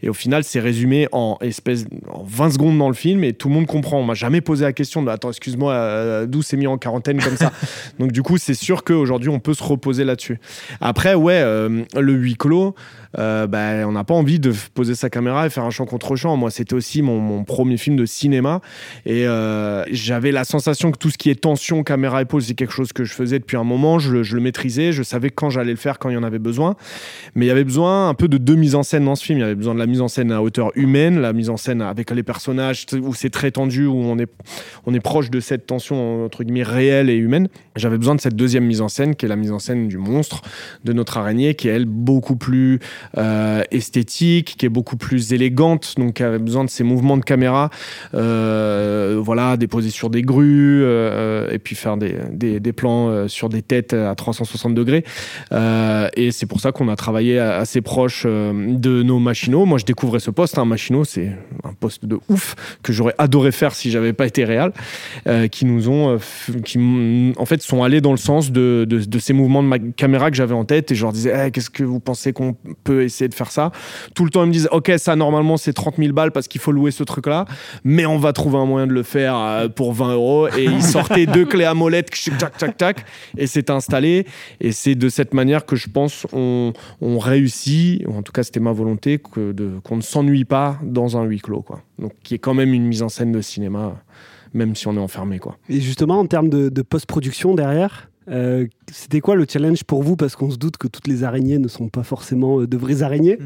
[0.02, 3.48] Et au final, c'est résumé en espèce en 20 secondes dans le film et tout
[3.48, 3.98] le monde comprend.
[3.98, 7.20] On m'a jamais posé la question de attends, excuse-moi, euh, d'où c'est mis en quarantaine
[7.20, 7.52] comme ça.
[7.98, 10.38] Donc du coup, c'est sûr qu'aujourd'hui, on peut se reposer là-dessus.
[10.80, 12.74] Après, ouais, euh, le huis clos.
[13.18, 16.16] Euh, bah, on n'a pas envie de poser sa caméra et faire un champ contre
[16.16, 16.36] champ.
[16.36, 18.60] Moi, c'était aussi mon, premier film de cinéma
[19.04, 22.72] et euh, j'avais la sensation que tout ce qui est tension, caméra épaule, c'est quelque
[22.72, 23.98] chose que je faisais depuis un moment.
[23.98, 26.38] Je, je le maîtrisais, je savais quand j'allais le faire, quand il y en avait
[26.38, 26.76] besoin.
[27.34, 29.38] Mais il y avait besoin un peu de deux mises en scène dans ce film.
[29.38, 31.56] Il y avait besoin de la mise en scène à hauteur humaine, la mise en
[31.56, 34.30] scène avec les personnages où c'est très tendu, où on est,
[34.86, 37.48] on est proche de cette tension entre guillemets réelle et humaine.
[37.76, 39.98] J'avais besoin de cette deuxième mise en scène qui est la mise en scène du
[39.98, 40.42] monstre,
[40.84, 42.80] de notre araignée, qui est elle beaucoup plus
[43.18, 47.24] euh, esthétique, qui est beaucoup plus élégante, donc qui avait besoin de ces mouvements de
[47.24, 47.70] caméra,
[48.14, 53.48] euh, voilà, déposer sur des grues euh, et puis faire des, des, plans euh, sur
[53.48, 55.05] des têtes à 360 degrés.
[56.16, 59.64] Et c'est pour ça qu'on a travaillé assez proche de nos machinaux.
[59.64, 60.59] Moi, je découvrais ce poste.
[60.59, 61.32] Un machinot, c'est
[61.64, 64.72] un poste de ouf que j'aurais adoré faire si j'avais pas été réel.
[65.50, 66.18] qui nous ont,
[66.64, 69.78] qui en fait sont allés dans le sens de, de, de ces mouvements de ma
[69.78, 70.92] caméra que j'avais en tête.
[70.92, 73.72] Et je leur disais, Eh, qu'est-ce que vous pensez qu'on peut essayer de faire ça
[74.14, 76.61] Tout le temps, ils me disaient, ok, ça normalement c'est 30 000 balles parce qu'il
[76.61, 77.45] faut louer ce truc-là,
[77.84, 80.49] mais on va trouver un moyen de le faire euh, pour 20 euros.
[80.49, 83.05] Et ils sortaient deux clés à molette, tac, tac, tac,
[83.36, 84.26] et c'est installé.
[84.61, 88.43] Et c'est de cette manière que je pense on, on réussit, ou en tout cas
[88.43, 91.62] c'était ma volonté, qu'on ne s'ennuie pas dans un huis clos.
[91.62, 91.80] Quoi.
[91.99, 94.03] Donc qui est quand même une mise en scène de cinéma,
[94.55, 95.38] même si on est enfermé.
[95.38, 95.57] Quoi.
[95.68, 100.16] Et justement, en termes de post-production derrière, euh, c'était quoi le challenge pour vous?
[100.16, 103.02] Parce qu'on se doute que toutes les araignées ne sont pas forcément euh, de vraies
[103.02, 103.38] araignées.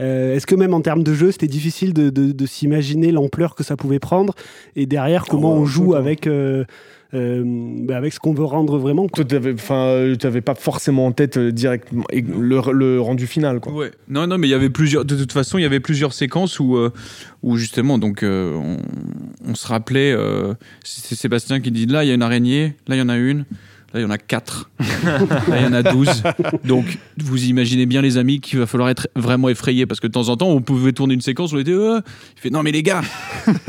[0.00, 3.54] Euh, Est-ce que même en termes de jeu, c'était difficile de, de- de s'imaginer l'ampleur
[3.54, 4.34] que ça pouvait prendre?
[4.76, 6.64] Et derrière, comment Oh, on joue tout, avec, euh,
[7.12, 7.42] euh,
[7.84, 9.06] bah, avec ce qu'on veut rendre vraiment
[9.70, 13.60] euh, t'avais pas forcément en tête euh, directement le, le rendu final.
[13.60, 13.72] Quoi.
[13.72, 13.90] Ouais.
[14.08, 15.04] Non, non, mais il y avait plusieurs.
[15.04, 16.90] De toute façon, il y avait plusieurs séquences où, euh,
[17.42, 18.78] où justement, donc, euh, on,
[19.50, 20.12] on se rappelait.
[20.12, 23.08] euh, c'est Sébastien qui dit là, il y a une araignée, là, il y en
[23.08, 23.44] a une.
[23.94, 24.70] Il y en a quatre.
[25.48, 26.22] là, il y en a douze.
[26.64, 29.86] Donc, vous imaginez bien, les amis, qu'il va falloir être vraiment effrayé.
[29.86, 31.70] Parce que de temps en temps, on pouvait tourner une séquence où on était.
[31.70, 32.00] euh,
[32.36, 33.02] il fait Non, mais les gars,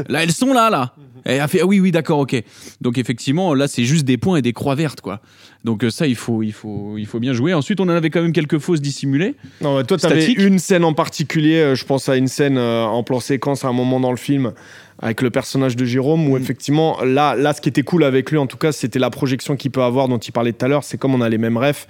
[0.10, 0.94] là, elles sont là, là.
[1.26, 2.36] Et elle a fait Ah oui, oui, d'accord, ok.
[2.82, 5.22] Donc, effectivement, là, c'est juste des points et des croix vertes, quoi.
[5.64, 7.54] Donc, euh, ça, il faut, il, faut, il faut bien jouer.
[7.54, 9.36] Ensuite, on en avait quand même quelques fausses dissimulées.
[9.62, 11.56] Non, mais toi, t'avais une scène en particulier.
[11.56, 14.18] euh, je pense à une scène euh, en plan séquence à un moment dans le
[14.18, 14.54] film
[15.00, 18.38] avec le personnage de Jérôme où effectivement là là ce qui était cool avec lui
[18.38, 20.86] en tout cas c'était la projection qu'il peut avoir dont il parlait tout à l'heure
[20.86, 21.86] c'est comme on a les mêmes refs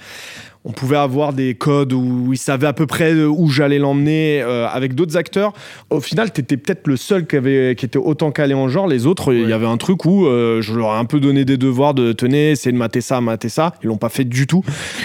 [0.65, 4.41] on pouvait avoir des codes où il savait à peu près euh, où j'allais l'emmener
[4.41, 5.53] euh, avec d'autres acteurs.
[5.91, 8.87] Au final, tu étais peut-être le seul qui, avait, qui était autant calé en genre.
[8.87, 11.45] Les autres, il y avait un truc où euh, je leur ai un peu donné
[11.45, 13.73] des devoirs de tenez, essayez de mater ça, mater ça.
[13.83, 14.63] Ils l'ont pas fait du tout.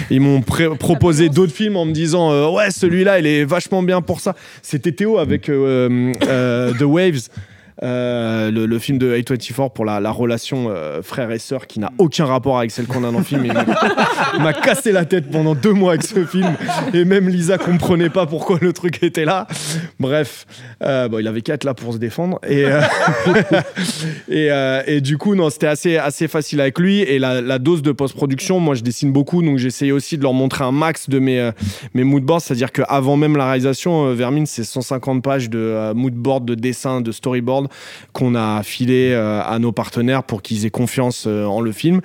[0.09, 0.41] Ils m'ont
[0.79, 4.35] proposé d'autres films en me disant euh, ouais, celui-là, il est vachement bien pour ça.
[4.63, 7.29] C'était Théo avec The Waves.
[7.83, 11.79] Euh, le, le film de A24 pour la, la relation euh, frère et sœur qui
[11.79, 13.45] n'a aucun rapport avec celle qu'on a dans le film.
[13.45, 13.53] Il
[14.41, 16.53] m'a- cassé la tête pendant deux mois avec ce film
[16.93, 19.47] et même Lisa comprenait pas pourquoi le truc était là.
[19.99, 20.45] Bref,
[20.83, 22.65] euh, bon, il avait qu'à être là pour se défendre et
[24.29, 24.49] et,
[24.87, 27.91] et du coup non, c'était assez assez facile avec lui et la, la dose de
[27.91, 28.59] post-production.
[28.59, 31.49] Moi, je dessine beaucoup, donc j'essayais aussi de leur montrer un max de mes
[31.93, 37.01] mes moodboards, c'est-à-dire qu'avant même la réalisation, Vermine, c'est 150 pages de moodboard, de dessin,
[37.01, 37.67] de storyboard
[38.13, 42.01] qu'on a filé euh, à nos partenaires pour qu'ils aient confiance euh, en le film.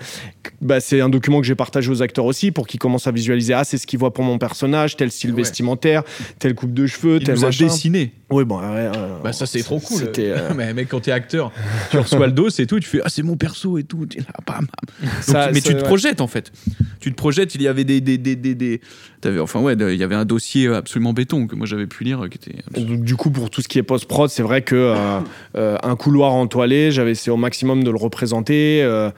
[0.61, 3.53] Bah, c'est un document que j'ai partagé aux acteurs aussi pour qu'ils commencent à visualiser
[3.53, 6.03] ah c'est ce qu'ils voient pour mon personnage tel style vestimentaire
[6.39, 8.13] telle coupe de cheveux Il tel nous a machin dessiné.
[8.29, 8.91] Oui, bon, ouais,
[9.23, 10.03] Bah ça c'est trop cool.
[10.19, 11.53] Euh, mais mec quand t'es acteur,
[11.93, 14.25] tu reçois le dos et tout, tu fais ah c'est mon perso et tout, là,
[14.47, 14.67] bam, bam.
[15.01, 15.87] Donc, Ça- mais ça- tu te ouais.
[15.87, 16.51] projettes en fait.
[16.99, 17.55] Tu te projettes.
[17.55, 18.81] Il y avait des des des des, des-
[19.21, 22.27] t'avais enfin ouais, il y avait un dossier absolument béton que moi j'avais pu lire
[22.29, 22.59] qui était.
[22.81, 25.21] Du coup, pour tout ce qui est post-prod, c'est vrai que euh,
[25.57, 28.81] euh, un couloir entoilé, j'avais essayé au maximum de le représenter.
[28.83, 29.11] euh,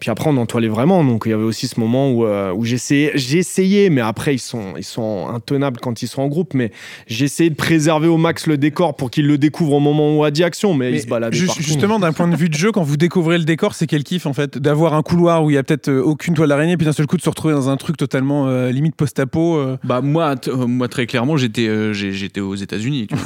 [0.00, 1.02] puis après, on entoilait vraiment.
[1.02, 4.38] Donc, il y avait aussi ce moment où, euh, où j'essayais, essayé, mais après, ils
[4.40, 6.52] sont, ils sont intenables quand ils sont en groupe.
[6.52, 6.72] Mais
[7.08, 10.22] essayé de préserver au max le décor pour qu'ils le découvrent au moment où on
[10.24, 10.74] a dit action.
[10.74, 11.62] Mais, Mais ils se ju- partout.
[11.62, 14.26] justement, d'un point de vue de jeu, quand vous découvrez le décor, c'est quel kiff
[14.26, 16.84] en fait D'avoir un couloir où il y a peut-être euh, aucune toile d'araignée, puis
[16.86, 19.56] d'un seul coup de se retrouver dans un truc totalement euh, limite post-apo.
[19.56, 19.76] euh.
[19.84, 20.34] Bah moi
[20.66, 23.08] moi très clairement j'étais euh, j'étais aux États-Unis.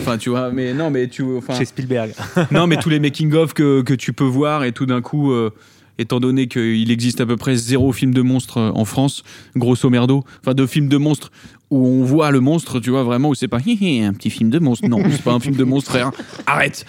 [0.00, 2.12] Enfin tu vois mais non mais tu enfin Chez Spielberg.
[2.50, 5.50] non, mais tous les making-of que, que tu peux voir, et tout d'un coup, euh,
[5.98, 9.22] étant donné qu'il existe à peu près zéro film de monstre en France,
[9.54, 11.30] grosso merdo, enfin de films de monstres
[11.72, 14.58] où on voit le monstre, tu vois, vraiment, où c'est pas un petit film de
[14.58, 14.86] monstre.
[14.88, 16.10] Non, c'est pas un film de monstre, frère.
[16.46, 16.84] Arrête.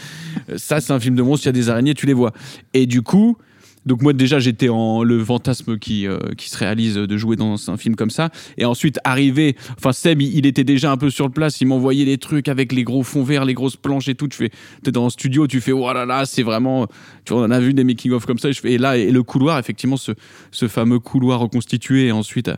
[0.50, 2.34] Euh, Ça, c'est un film de monstre, il y a des araignées, tu les vois.
[2.74, 3.38] Et du coup.
[3.86, 7.70] Donc moi déjà j'étais en le fantasme qui euh, qui se réalise de jouer dans
[7.70, 8.30] un film comme ça.
[8.58, 11.60] Et ensuite arrivé enfin Seb il, était déjà un peu sur place.
[11.62, 14.28] Il m'envoyait des trucs avec les gros fonds verts les grosses planches et tout.
[14.28, 14.52] Tu fais
[14.84, 16.88] t'es dans le studio tu fais oh là là c'est vraiment
[17.26, 18.50] tu vois on en a vu des making of comme ça.
[18.50, 20.14] Et je fais là et le couloir effectivement ce
[20.52, 22.52] ce fameux couloir reconstitué et ensuite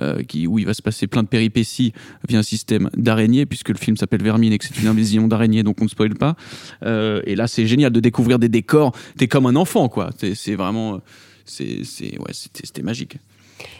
[0.00, 1.92] euh, qui où il va se passer plein de péripéties
[2.28, 5.62] via un système d'araignées puisque le film s'appelle Vermine et que c'est une invasion d'araignées
[5.62, 6.36] donc on ne spoil pas.
[6.84, 8.92] Euh, et là c'est génial de découvrir des décors.
[9.16, 10.10] T'es comme un enfant quoi.
[10.18, 10.98] C'est c'est vraiment euh,
[11.44, 13.16] c'est c'est ouais c'était c'était magique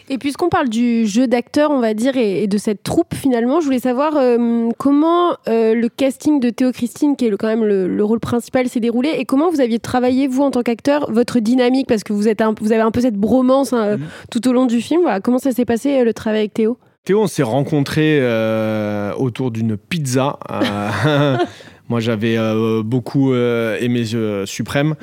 [0.09, 3.61] Et puisqu'on parle du jeu d'acteur, on va dire, et, et de cette troupe, finalement,
[3.61, 7.47] je voulais savoir euh, comment euh, le casting de Théo Christine, qui est le- quand
[7.47, 10.63] même le, le rôle principal, s'est déroulé, et comment vous aviez travaillé, vous, en tant
[10.63, 13.95] qu'acteur, votre dynamique, parce que vous, êtes un- vous avez un peu cette bromance hein,
[13.97, 14.05] Mhm.
[14.31, 15.01] tout au long du film.
[15.03, 16.77] Voilà, comment ça s'est passé, euh, le travail avec Théo?
[17.05, 20.37] Théo, on s'est rencontrés euh, autour d'une pizza.
[21.89, 24.93] Moi, j'avais euh, beaucoup euh, aimé euh, Suprême.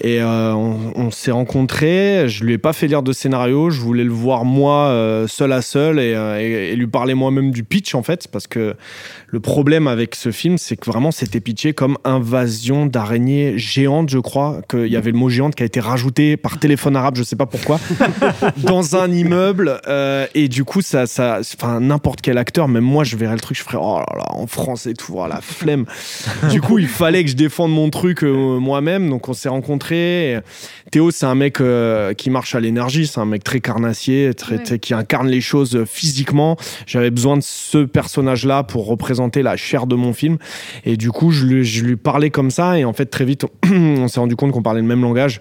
[0.00, 2.28] Et euh, on, on s'est rencontrés.
[2.28, 3.70] Je lui ai pas fait lire de scénario.
[3.70, 7.64] Je voulais le voir moi, seul à seul, et, et- et lui parler moi-même du
[7.64, 8.28] pitch, en fait.
[8.28, 8.76] Parce que
[9.26, 14.18] le problème avec ce film, c'est que vraiment, c'était pitché comme invasion d'araignées géantes, je
[14.18, 14.60] crois.
[14.68, 17.36] Qu'il y avait le mot géante qui a été rajouté par téléphone arabe, je sais
[17.36, 17.80] pas pourquoi,
[18.58, 19.80] dans un immeuble.
[20.34, 21.40] et du coup, ça, ça,
[21.80, 24.46] n'importe quel acteur, même moi, je verrais le truc, je ferais, oh là là, en
[24.46, 25.84] France et tout, oh, la flemme.
[26.50, 29.08] du coup, il fallait que je défende mon truc euh, moi-même.
[29.10, 30.32] Donc, on s'est rencontrés.
[30.32, 30.38] Et
[30.90, 33.06] Théo, c'est un mec euh, qui marche à l'énergie.
[33.06, 34.62] C'est un mec très carnassier, très, Ouais.
[34.62, 36.56] très- qui incarne les choses euh, physiquement.
[36.86, 40.38] J'avais besoin de ce personnage-là pour représenter la chair de mon film.
[40.84, 42.78] Et du coup, je lui, je lui parlais comme ça.
[42.78, 45.40] Et en fait, très vite, on s'est rendu compte qu'on parlait le même langage.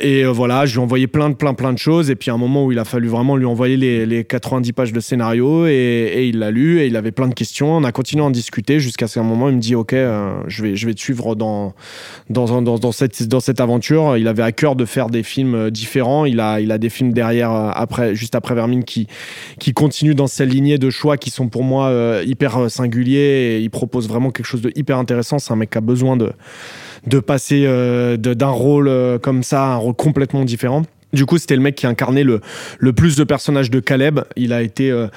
[0.00, 2.10] Et euh, voilà, je lui ai envoyé plein de, plein, de choses.
[2.10, 4.72] Et puis, à un moment où il a fallu vraiment lui envoyer les, les 90
[4.72, 7.76] pages de scénario, et, il l'a lu, et il avait plein de questions.
[7.76, 9.92] On a continué à en discuter jusqu'à ce qu'à un moment, il me dit Ok,
[9.92, 11.74] euh, je, vais, je vais te suivre dans,
[12.30, 14.16] dans, cette, dans cette aventure.
[14.16, 16.24] Il avait à cœur de faire des films euh, différents.
[16.24, 19.06] Il a, il a des films derrière, après, juste après Vermine, qui,
[19.58, 21.92] qui continuent dans cette lignée de choix qui sont pour moi
[22.24, 23.56] hyper singuliers.
[23.56, 25.38] Et il propose vraiment quelque chose de hyper intéressant.
[25.38, 26.32] C'est un mec qui a besoin de
[27.06, 30.82] de passer euh, d'un rôle euh, comme ça à un rôle complètement différent.
[31.12, 32.40] Du coup, c'était le mec qui incarnait le,
[32.78, 34.20] le plus de personnages de Caleb.
[34.34, 35.08] Il a été euh,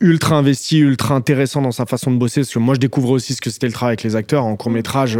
[0.00, 2.42] ultra investi, ultra intéressant dans sa façon de bosser.
[2.42, 4.44] Parce que moi, je découvrais aussi ce que c'était le travail avec les acteurs.
[4.44, 5.18] En court métrage,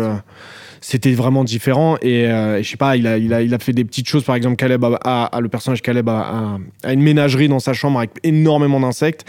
[0.80, 1.96] c'était vraiment différent.
[2.00, 4.22] Et, euh, je sais pas, il a, il, a, il a fait des petites choses.
[4.22, 8.10] Par exemple, Caleb a, le personnage Caleb a- a une ménagerie dans sa chambre avec
[8.22, 9.24] énormément d'insectes.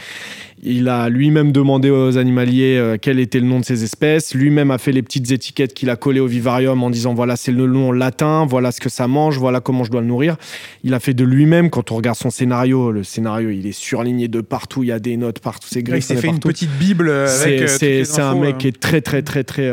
[0.64, 4.36] Il a lui-même demandé aux animaliers euh, quel était le nom de ces espèces.
[4.36, 7.51] Lui-même a fait les petites étiquettes qu'il a collées au vivarium en disant voilà, c'est
[7.51, 10.38] le nom latin, voilà ce que ça mange, voilà comment je dois le nourrir.
[10.84, 14.28] Il a fait de lui-même, quand on regarde son scénario, le scénario il est surligné
[14.28, 16.05] de partout, il y a des notes partout, c'est Il griffe.
[16.05, 17.68] s'est fait une petite bible euh, avec.
[17.68, 18.57] C'est euh, un mec euh.
[18.59, 19.72] qui est très très très très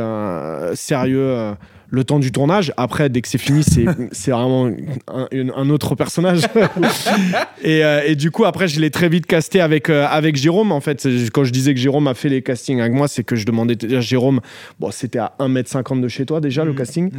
[0.75, 1.53] sérieux
[1.91, 2.73] le temps du tournage.
[2.77, 4.67] Après, dès que c'est fini, c'est c'est vraiment
[5.09, 5.27] un,
[5.57, 6.43] un autre personnage.
[7.63, 10.73] et, euh, et du coup, après, je l'ai très vite casté avec, euh, avec Jérôme.
[10.73, 13.37] En fait, quand je disais que Jérôme a fait les castings avec moi, c'est que
[13.37, 14.41] je demandais à Jérôme,
[14.79, 17.11] bon, c'était à 1m50 de chez toi déjà le casting.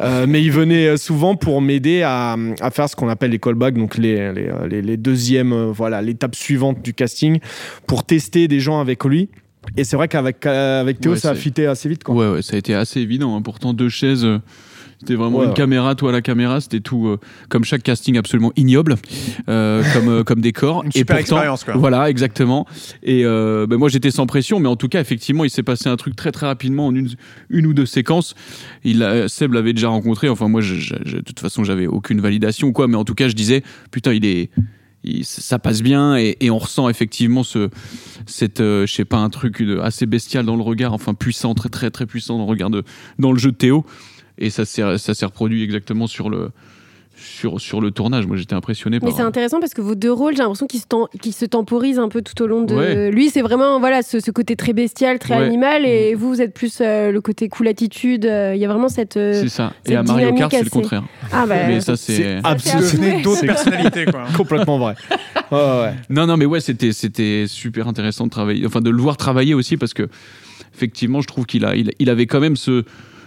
[0.00, 3.38] Euh, mais il venait euh, souvent pour m'aider à, à faire ce qu'on appelle les
[3.38, 7.38] callbacks, donc les, les, euh, les- les deuxièmes, euh, voilà, l'étape suivante du casting,
[7.86, 9.28] pour tester des gens avec lui.
[9.76, 12.04] Et c'est vrai qu'avec euh, avec Théo, Ouais, ça a fité assez vite.
[12.04, 12.14] Quoi.
[12.14, 13.36] Ouais, ouais, ça a été assez évident.
[13.36, 13.42] hein.
[13.42, 14.24] Pourtant, deux chaises.
[14.24, 14.38] euh,
[15.00, 15.56] C'était vraiment Ouais, une ouais.
[15.56, 17.18] caméra, toi à la caméra, c'était tout euh,
[17.50, 18.94] comme chaque casting absolument ignoble,
[19.48, 20.82] euh, comme, euh, comme décor.
[20.84, 21.74] Une super expérience, quoi.
[21.76, 22.66] Voilà, exactement.
[23.02, 25.88] Et euh, ben moi j'étais sans pression, mais en tout cas, effectivement, il s'est passé
[25.88, 27.10] un truc très très rapidement en une,
[27.50, 28.34] une ou deux séquences.
[28.84, 31.86] Il, a- Seb l'avait déjà rencontré, enfin moi, je- je- je- de toute façon, j'avais
[31.86, 34.50] aucune validation ou quoi, mais en tout cas, je disais, putain, il est.
[35.22, 37.70] ça passe bien et, on ressent effectivement ce,
[38.26, 41.68] cette, euh, je sais pas, un truc assez bestial dans le regard, enfin puissant, très
[41.68, 42.84] très très puissant dans le regard de,
[43.18, 43.84] dans le jeu de Théo.
[44.38, 44.82] Et ça s'est
[45.26, 46.50] reproduit exactement sur le,
[47.16, 48.26] sur, sur le tournage.
[48.26, 49.16] Moi, j'étais impressionné Mais par.
[49.16, 51.98] c'est intéressant parce que vos deux rôles, j'ai l'impression qu'ils se, tem- qu'ils se temporisent
[51.98, 52.74] un peu tout au long de.
[52.74, 53.10] Ouais.
[53.10, 55.44] Lui, c'est vraiment voilà ce, ce côté très bestial, très Ouais.
[55.46, 58.26] animal, et vous, vous êtes plus euh, le côté cool attitude.
[58.26, 59.16] euh, Il y a vraiment cette.
[59.16, 59.72] euh, C'est ça.
[59.86, 61.04] Et à Mario dynamique Kart, c'est le assez- contraire.
[61.32, 61.54] Ah bah.
[61.68, 62.38] Mais ça, c'est.
[62.44, 64.24] absolument d'autres personnalités, quoi.
[64.36, 64.94] complètement vrai.
[65.52, 65.92] Ouais.
[66.10, 69.54] Non, non, mais ouais, c'était, c'était super intéressant de travailler, enfin de le voir travailler
[69.54, 70.08] aussi parce que
[70.74, 72.84] effectivement, je trouve qu'il a, il, il avait quand même ce,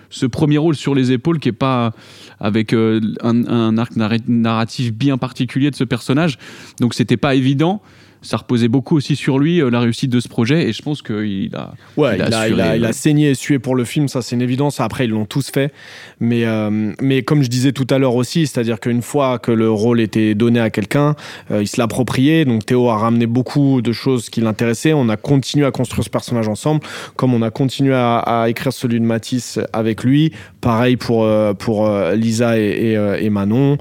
[0.09, 1.93] ce premier rôle sur les épaules qui est pas
[2.39, 6.37] avec euh, un, un arc narra- narratif bien particulier de ce personnage.
[6.79, 7.81] Donc c'était pas évident.
[8.22, 11.01] Ça reposait beaucoup aussi sur lui, euh, la réussite de ce projet, et je pense
[11.01, 11.74] qu'il a.
[11.95, 12.93] Ouais, Il il a a, il, assuré, a, il a ouais.
[12.93, 14.80] saigné et sué pour le film, ça c'est une évidence.
[14.80, 15.72] Après, ils l'ont tous fait.
[16.20, 19.70] Mais, euh, mais comme je disais tout à l'heure aussi, c'est-à-dire qu'une fois que le
[19.70, 21.15] rôle était donné à quelqu'un,
[21.51, 22.43] euh, il se l'appropriait.
[22.45, 24.93] Donc Théo a ramené beaucoup de choses qui l'intéressaient.
[24.93, 26.82] On a continué à construire ce personnage ensemble,
[27.15, 30.34] comme on a continué à, à écrire celui de Matisse avec lui.
[30.59, 33.78] Pareil pour, euh, pour Lisa et, et, et Manon,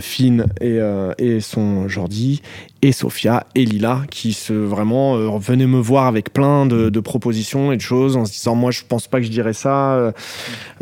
[0.00, 0.78] Finn et,
[1.18, 2.42] et son Jordi,
[2.84, 7.72] et Sophia et Lila, qui se vraiment euh, venaient me voir avec plein de, propositions
[7.72, 9.94] et de choses en se disant moi je pense pas que je dirais ça.
[9.94, 10.12] Euh,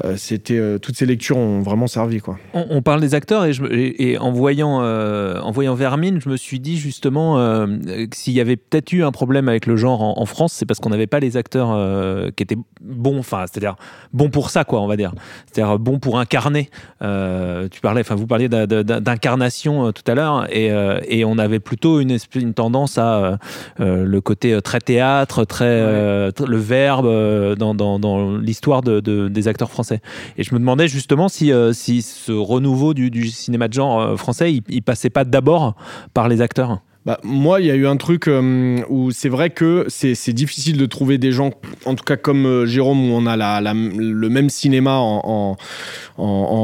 [0.04, 2.38] euh, C'était euh, toutes ces lectures ont vraiment servi quoi.
[2.54, 7.66] On, parle des acteurs et, en voyant en voyant Vermine, je me suis dit justement
[8.12, 10.90] s'il y avait peut-être eu un problème avec le genre en, France, c'est parce qu'on
[10.90, 13.76] n'avait pas les acteurs qui étaient bons, enfin c'est-à-dire
[14.12, 15.14] bons pour ça quoi, on va dire,
[15.46, 16.68] c'est-à-dire bons pour incarner.
[17.00, 22.12] Tu parlais, enfin vous parliez d'incarnation tout à l'heure et on avait plutôt une,
[22.54, 23.36] tendance à euh,
[23.80, 28.82] euh, le côté euh, très théâtre, très euh, tr- le verbe dans, dans, dans l'histoire
[28.82, 30.00] de, de- des acteurs français.
[30.36, 34.52] Et je me demandais justement si, si ce renouveau du, du cinéma de genre français,
[34.52, 35.74] il, il passait pas d'abord
[36.14, 36.80] par les acteurs.
[37.04, 40.76] Bah, moi, il y a eu un truc euh, où c'est vrai que c'est difficile
[40.76, 41.50] de trouver des gens,
[41.84, 45.56] en tout cas comme euh, Jérôme, où on a le même cinéma en,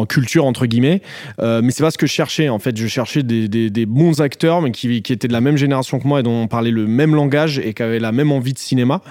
[0.09, 1.03] culture, entre guillemets.
[1.41, 2.49] Euh, mais c'est pas ce que je cherchais.
[2.49, 5.99] En fait, je cherchais des, bons acteurs, mais qui, qui étaient de la même génération
[5.99, 8.53] que moi et dont on parlait le même langage et qui avaient la même envie
[8.53, 9.03] de cinéma.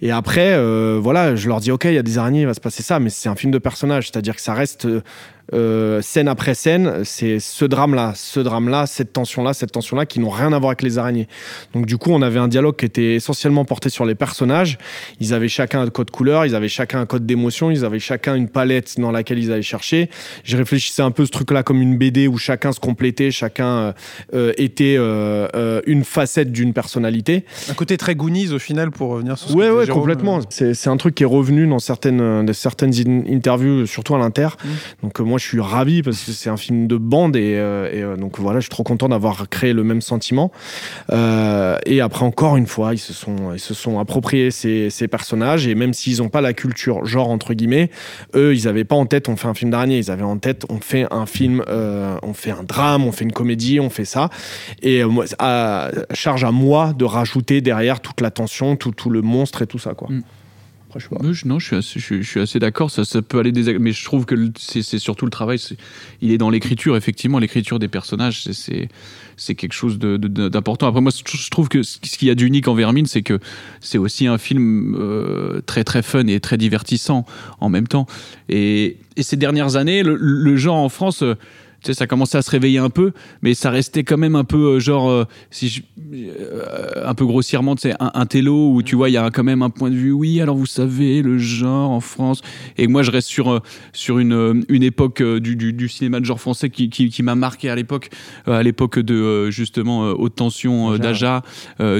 [0.00, 2.54] Et après, euh, voilà, je leur dis, OK, il y a des araignées, il va
[2.54, 4.10] se passer ça, mais c'est un film de personnage.
[4.10, 4.86] C'est-à-dire que ça reste.
[5.54, 10.30] Euh, scène après scène, c'est ce drame-là, ce drame-là, cette tension-là, cette tension-là qui n'ont
[10.30, 11.28] rien à voir avec les araignées.
[11.74, 14.78] Donc du coup, on avait un dialogue qui était essentiellement porté sur les personnages.
[15.20, 18.34] Ils avaient chacun un code couleur, ils avaient chacun un code d'émotion, ils avaient chacun
[18.34, 20.10] une palette dans laquelle ils allaient chercher.
[20.44, 23.92] Je réfléchissais un peu ce truc-là comme une BD où chacun se complétait, chacun euh,
[24.34, 27.44] euh, était euh, une facette d'une personnalité.
[27.70, 30.00] Un côté très Goonies au final pour revenir sur ce Ouais, ouais, Jérôme.
[30.02, 30.40] complètement.
[30.50, 34.48] C'est un truc qui est revenu dans certaines, certaines in- interviews, surtout à l'Inter.
[35.02, 37.88] Donc, euh, moi, je suis ravi parce que c'est un film de bande et, euh,
[37.94, 40.50] euh, donc voilà, je suis trop content d'avoir créé le même sentiment.
[41.12, 45.06] Euh, et après, encore une fois, ils se sont, ils se sont appropriés ces, ces
[45.06, 47.90] personnages et même s'ils n'ont pas la culture genre, entre guillemets,
[48.34, 50.64] eux, ils n'avaient pas en tête on fait un film d'araignée, ils avaient en tête
[50.70, 54.30] on fait un film, on fait un drame, on fait une comédie, on fait ça.
[54.82, 55.02] Et
[55.38, 59.66] à, charge à moi de rajouter derrière toute la tension, tout, tout le monstre et
[59.66, 60.08] tout ça, quoi.
[60.10, 60.22] Mm.
[60.96, 62.90] Je Non, je suis assez, d'accord.
[62.90, 65.58] Ça, peut aller des, mais je trouve que c'est surtout le travail.
[66.22, 68.42] Il est dans l'écriture, effectivement, l'écriture des personnages.
[68.52, 68.88] c'est-
[69.54, 70.88] quelque chose d'important.
[70.88, 73.38] Après, moi, je trouve que ce qu'il y a d'unique en Vermine, c'est que
[73.80, 77.24] c'est aussi un film euh, très très fun et très divertissant
[77.60, 78.06] en même temps.
[78.48, 81.22] Et, ces dernières années, le, le genre en France.
[81.22, 81.34] euh,
[81.82, 83.12] tu sais, ça commençait à se réveiller un peu,
[83.42, 87.24] mais ça restait quand même un peu euh, genre, euh, si je- euh, un peu
[87.26, 89.70] grossièrement, tu sais, un, un télo où tu vois, il y a quand même un
[89.70, 90.12] point de vue.
[90.12, 92.40] Oui, alors vous savez, le genre en France.
[92.76, 93.62] Et moi, je reste sur
[93.92, 97.34] sur une une époque du, du, du cinéma de genre français qui, qui, qui m'a
[97.34, 98.10] marqué à l'époque,
[98.46, 101.42] à l'époque de justement haute tension d'Aja.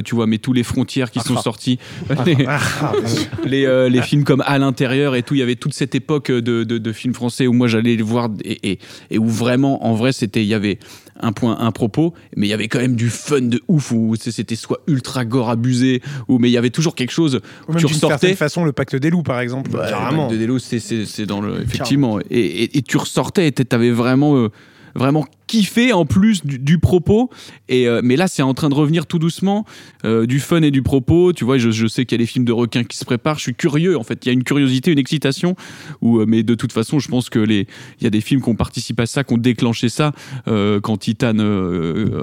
[0.04, 1.78] Tu vois, mais tous les frontières qui sont sortis,
[2.26, 2.36] les,
[3.46, 5.34] les, euh, les films comme À l'intérieur et tout.
[5.34, 8.02] Il y avait toute cette époque de, de, de films français où moi j'allais les
[8.02, 8.78] voir et, et,
[9.10, 10.78] et où vraiment, en vrai, c'était il y avait
[11.20, 14.14] un point, un propos, mais il y avait quand même du fun de ouf où
[14.16, 17.40] c'était soit ultra gore abusé ou mais il y avait toujours quelque chose.
[17.68, 18.08] Ou même tu ressortais.
[18.18, 19.70] certaine façon, le pacte des loups, par exemple.
[19.72, 20.24] Ouais, Carrément.
[20.24, 22.20] le Pacte des loups, c'est- dans le effectivement.
[22.30, 24.48] Et, et, et tu ressortais et t'avais vraiment euh,
[24.94, 27.30] vraiment kiffé en plus du, du propos.
[27.68, 29.64] Et euh, mais là, c'est en train de revenir tout doucement
[30.04, 31.32] euh, du fun et du propos.
[31.32, 33.38] Tu vois, je, je sais qu'il y a des films de requins qui se préparent.
[33.38, 34.24] Je suis curieux en fait.
[34.24, 35.56] Il y a une curiosité, une excitation.
[36.02, 37.66] Où, euh, mais de toute façon, je pense que les
[38.00, 40.12] il y a des films qui ont participé à ça, qui ont déclenché ça.
[40.46, 41.34] Euh, quand Titan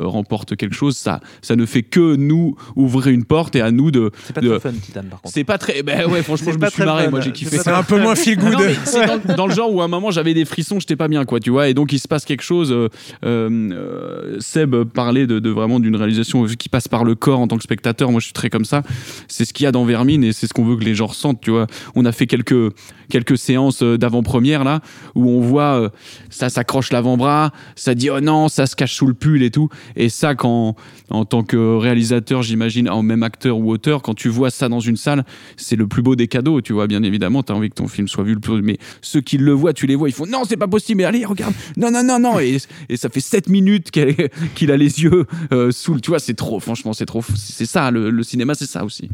[0.03, 3.91] remporte quelque chose, ça ça ne fait que nous ouvrir une porte et à nous
[3.91, 4.11] de.
[4.25, 5.33] C'est pas de- très fun, Titan, par contre.
[5.33, 5.83] c'est pas très.
[5.83, 7.05] Ben ouais, franchement, je me suis marré.
[7.05, 7.09] fun.
[7.11, 8.53] Moi, j'ai C'est kiffé C'est un peu moins feel good.
[8.53, 10.95] non, mais c'est dans, dans le genre où à un moment j'avais des frissons, j'étais
[10.95, 12.71] pas bien, quoi, tu vois, et donc il se passe quelque chose.
[13.23, 17.57] Euh, euh, Seb parlait de, vraiment d'une réalisation qui passe par le corps en tant
[17.57, 18.11] que spectateur.
[18.11, 18.83] Moi, je suis très comme ça.
[19.27, 21.07] C'est ce qu'il y a dans Vermine et c'est ce qu'on veut que les gens
[21.07, 21.41] ressentent.
[21.41, 22.73] Tu vois, on a fait quelques
[23.09, 24.81] quelques séances euh, d'avant-première là
[25.13, 25.91] où on voit
[26.29, 29.69] ça s'accroche l'avant-bras, ça dit oh non, ça se cache sous le pull et tout.
[29.95, 30.75] Et ça, quand
[31.09, 34.79] en tant que réalisateur, j'imagine, en même acteur ou auteur, quand tu vois ça dans
[34.79, 35.23] une salle,
[35.57, 36.61] c'est le plus beau des cadeaux.
[36.61, 38.61] Tu vois, bien évidemment, tu as envie que ton film soit vu le plus.
[38.61, 40.97] Mais ceux qui le voient, tu les vois, ils font non, c'est pas possible.
[40.97, 42.39] Mais allez, regarde, non, non, non, non.
[42.39, 42.57] Et,
[42.89, 43.91] et ça fait 7 minutes
[44.55, 46.01] qu'il a les yeux euh, sous le.
[46.01, 46.59] Tu vois, c'est trop.
[46.59, 47.23] Franchement, c'est trop.
[47.35, 49.09] C'est ça, le cinéma, c'est ça aussi.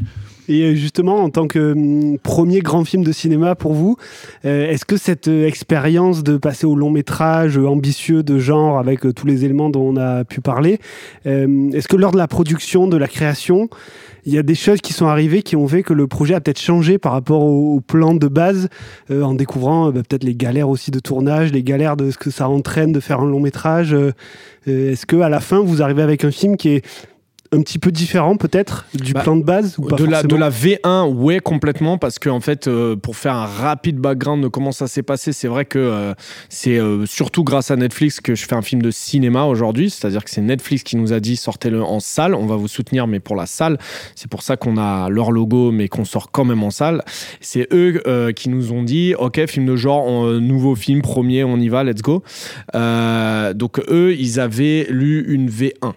[0.51, 3.95] Et euh, justement, en tant que hum, premier grand film de cinéma pour vous,
[4.43, 9.01] euh, est-ce que cette euh, expérience de passer au long métrage ambitieux de genre avec
[9.15, 10.79] tous les éléments dont on a pu parler,
[11.25, 13.69] est-ce que lors de la production, de la création,
[14.25, 16.41] il y a des choses qui sont arrivées qui ont fait que le projet a
[16.41, 18.69] peut-être changé par rapport au, plan de base,
[19.09, 22.49] en découvrant bah, peut-être les galères aussi de tournage, les galères de ce que ça
[22.49, 23.95] entraîne de faire un long métrage.
[24.65, 26.85] est-ce que à la fin, vous arrivez avec un film qui est
[27.53, 30.29] un petit peu différent peut-être du Bah, plan de base ou pas de, la, de
[30.29, 30.49] forcément la
[31.09, 34.71] V1, ouais, complètement, parce que en fait, euh, pour faire un rapide background de comment
[34.71, 36.13] ça s'est passé, c'est vrai que euh,
[36.47, 40.23] c'est euh, surtout grâce à Netflix que je fais un film de cinéma aujourd'hui, c'est-à-dire
[40.23, 43.19] que c'est Netflix qui nous a dit sortez-le en salle, on va vous soutenir, mais
[43.19, 43.77] pour la salle,
[44.15, 47.03] c'est pour ça qu'on a leur logo, mais qu'on sort quand même en salle.
[47.41, 51.57] C'est eux qui nous ont dit ok, film de genre, on- nouveau film, premier, on
[51.57, 52.23] y va, let's go.
[52.73, 55.93] Donc eux, ils avaient lu une V1.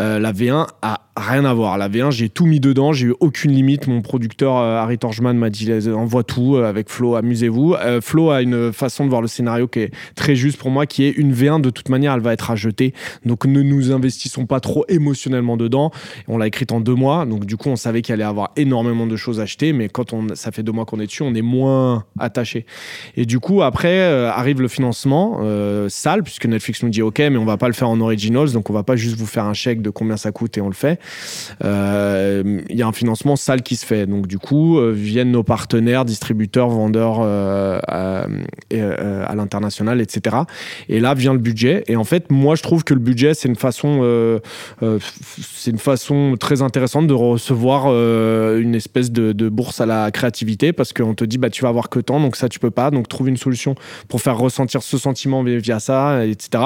[0.00, 1.76] Euh, la V1 a rien à voir.
[1.76, 3.86] La V1, j'ai tout mis dedans, j'ai eu aucune limite.
[3.86, 7.76] Mon producteur euh, Harry Torgman m'a dit envoie tout euh, avec Flo, amusez-vous.
[8.00, 11.04] Flo a une façon de voir le scénario qui est très juste pour moi, qui
[11.04, 12.94] est une V1 de toute manière, elle va être à jeter.
[13.26, 15.90] Donc ne nous investissons pas trop émotionnellement dedans.
[16.28, 19.06] On l'a écrite en deux mois, donc du coup on savait qu'il allait avoir énormément
[19.06, 21.34] de choses à acheter, mais quand on, ça fait deux mois qu'on est dessus, on
[21.34, 22.64] est moins attaché.
[23.16, 25.40] Et du coup après arrive le financement
[25.88, 28.70] sale, puisque Netflix nous dit ok, mais on va pas le faire en originals, donc
[28.70, 30.74] on va pas juste vous faire un chèque de combien ça coûte et on le
[30.74, 31.00] fait.
[31.64, 34.06] Euh, Il y a un financement sale qui se fait.
[34.06, 40.36] Donc du coup, euh, viennent nos partenaires, distributeurs, vendeurs euh, à, l'international, etc.
[40.88, 41.84] Et là vient le budget.
[41.88, 44.40] Et en fait, moi, je trouve que le budget, c'est une façon,
[44.80, 51.14] une façon très intéressante de recevoir une espèce de, bourse à la créativité parce qu'on
[51.14, 52.90] te dit, bah, tu vas avoir que tant, donc ça, tu peux pas.
[52.90, 53.74] Donc trouve une solution
[54.08, 56.64] pour faire ressentir ce sentiment via- ça, etc.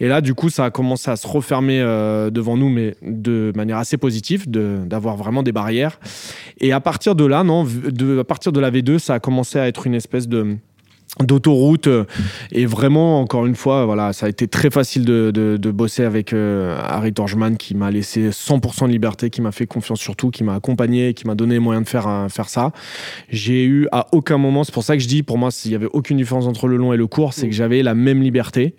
[0.00, 3.78] Et là, du coup, ça a commencé à se refermer euh, nous, mais de manière
[3.78, 5.98] assez positive, d'avoir vraiment des barrières.
[6.60, 9.58] Et à partir de là, non, de, à partir de la V2, ça a commencé
[9.58, 10.56] à être une espèce de
[11.20, 12.04] d'autoroute euh,
[12.52, 16.04] et vraiment encore une fois voilà ça a été très facile de, de- de bosser
[16.04, 20.30] avec euh, Harry Torgman qui m'a laissé 100% de liberté qui m'a fait confiance surtout
[20.30, 22.72] qui m'a accompagné qui m'a donné les moyens de faire euh, faire ça.
[23.28, 25.74] J'ai eu à aucun moment c'est pour ça que je dis pour moi s'il y
[25.74, 28.74] avait aucune différence entre le long et le court c'est que j'avais la même liberté.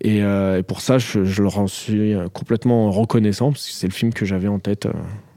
[0.00, 3.72] Et, euh, et pour ça je, je leur en suis euh, complètement reconnaissant parce que
[3.72, 4.92] c'est le film que j'avais en tête euh,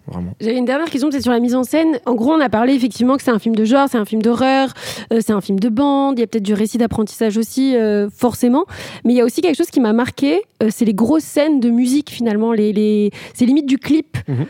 [0.08, 2.00] vraiment J'avais une dernière question, c'est sur la mise en scène.
[2.06, 4.22] En gros, on a parlé effectivement que c'est un film de genre, c'est un film
[4.22, 4.70] d'horreur,
[5.12, 8.10] euh, c'est un film de bande, il y a peut-être du récit d'apprentissage aussi, euh,
[8.10, 8.66] forcément.
[9.06, 11.60] Mais il y a aussi quelque chose qui m'a marqué, euh, c'est les grosses scènes
[11.60, 13.12] de musique finalement, les, les...
[13.34, 14.18] c'est limite du clip.
[14.28, 14.46] Mhm.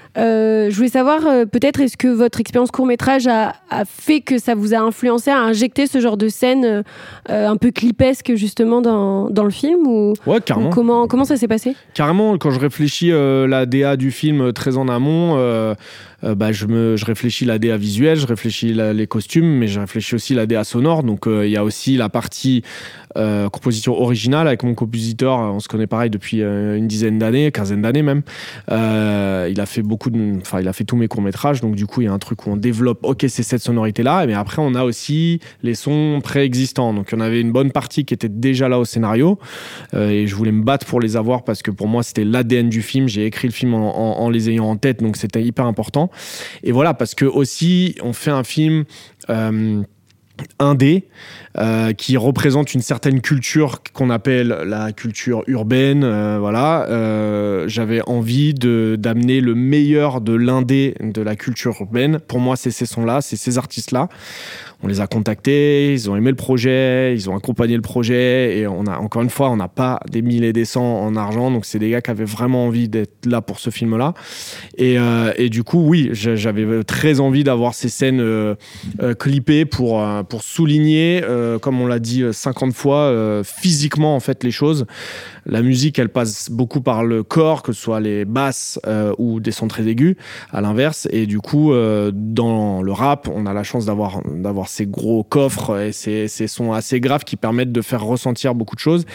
[0.69, 4.73] Je voulais savoir, peut-être, est-ce que votre expérience court-métrage a, a fait que ça vous
[4.73, 6.83] a influencé à injecter ce genre de scène
[7.29, 11.37] un peu clipesque justement dans, dans le film ou, ouais ou carrément comment, comment ça
[11.37, 11.75] s'est passé?
[11.93, 15.75] Carrément, quand je réfléchis la DA du film très en amont, euh,
[16.23, 16.65] euh, bah, je,
[17.05, 20.63] réfléchis la DA visuelle, je réfléchis la- les costumes, mais je réfléchis aussi la DA
[20.63, 21.03] sonore.
[21.03, 22.63] Donc euh, il y a aussi la partie
[23.17, 25.39] euh, composition originale avec mon compositeur.
[25.39, 28.21] On se connaît pareil depuis une dizaine d'années, quinzaine d'années même.
[28.69, 31.61] Il a fait beaucoup de, enfin il a fait tous mes courts métrages.
[31.61, 32.99] Donc du coup il y a un truc où on développe.
[33.03, 36.93] Ok, c'est cette sonorité là, mais après on a aussi les sons préexistants.
[36.93, 39.39] Donc il y en avait une bonne partie qui était déjà là au scénario.
[39.93, 42.81] Et je voulais me battre pour les avoir parce que pour moi c'était l'ADN du
[42.81, 43.07] film.
[43.07, 46.06] J'ai écrit le film en les ayant en tête, donc c'était hyper important.
[46.63, 48.85] Et voilà, parce que aussi on fait un film.
[49.29, 49.83] Euh,
[50.59, 51.07] indé
[51.57, 56.85] euh, qui représente une certaine culture qu'on appelle la culture urbaine euh, voilà.
[57.67, 62.19] J'avais envie de d'amener le meilleur de l'indé de la culture urbaine.
[62.19, 64.09] Pour moi c'est ces sons là c'est ces artistes là
[64.83, 68.67] on les a contactés, ils ont aimé le projet, ils ont accompagné le projet et
[68.67, 71.49] on a encore une fois, on n'a pas des mille et des cents en argent,
[71.49, 74.13] donc c'est des gars qui avaient vraiment envie d'être là pour ce film-là.
[74.77, 78.53] Et, euh, et du coup, oui, j'a- j'avais très envie d'avoir ces scènes euh,
[79.01, 81.23] euh, clippées pour pour souligner,
[81.61, 84.85] comme on l'a dit euh, 50 fois, physiquement en fait les choses.
[85.47, 89.39] La musique, elle passe beaucoup par le corps, que ce soit les basses euh, ou
[89.39, 90.15] des sons très aigus,
[90.51, 91.07] à l'inverse.
[91.11, 95.23] Et du coup, euh, dans le rap, on a la chance d'avoir d'avoir ces gros
[95.23, 99.05] coffres et ces, ces sons assez graves qui permettent de faire ressentir beaucoup de choses.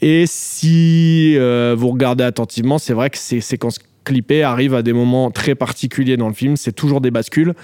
[0.00, 4.92] Et si euh, vous regardez attentivement, c'est vrai que ces séquences clippées arrivent à des
[4.92, 6.56] moments très particuliers dans le film.
[6.56, 7.54] C'est toujours des bascules.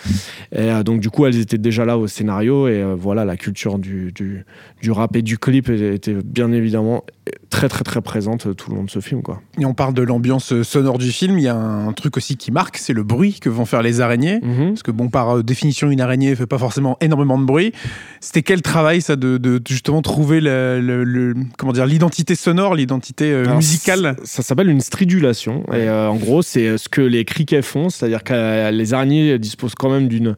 [0.53, 2.66] Et euh, donc, du coup, elles étaient déjà là au scénario.
[2.68, 4.45] Et euh, voilà, la culture du, du,
[4.82, 7.05] du rap et du clip était bien évidemment
[7.51, 9.22] très, très, très présente tout le long de ce film.
[9.22, 9.41] Quoi.
[9.59, 11.38] Et on parle de l'ambiance sonore du film.
[11.38, 14.01] Il y a un truc aussi qui marque, c'est le bruit que vont faire les
[14.01, 14.41] araignées.
[14.43, 14.68] Mhm.
[14.70, 17.72] Parce que, bon, par euh, définition, une araignée fait pas forcément énormément de bruit.
[18.20, 22.74] C'était quel travail, ça, de, de justement trouver le, le- le- comment dire, l'identité sonore,
[22.74, 24.16] l'identité musicale?
[24.24, 25.64] Ça s'appelle une stridulation.
[25.72, 28.95] Et euh, en gros, c'est euh, ce que les criquets font, c'est-à-dire que euh, les
[28.95, 30.37] araignées disposent quand même d'une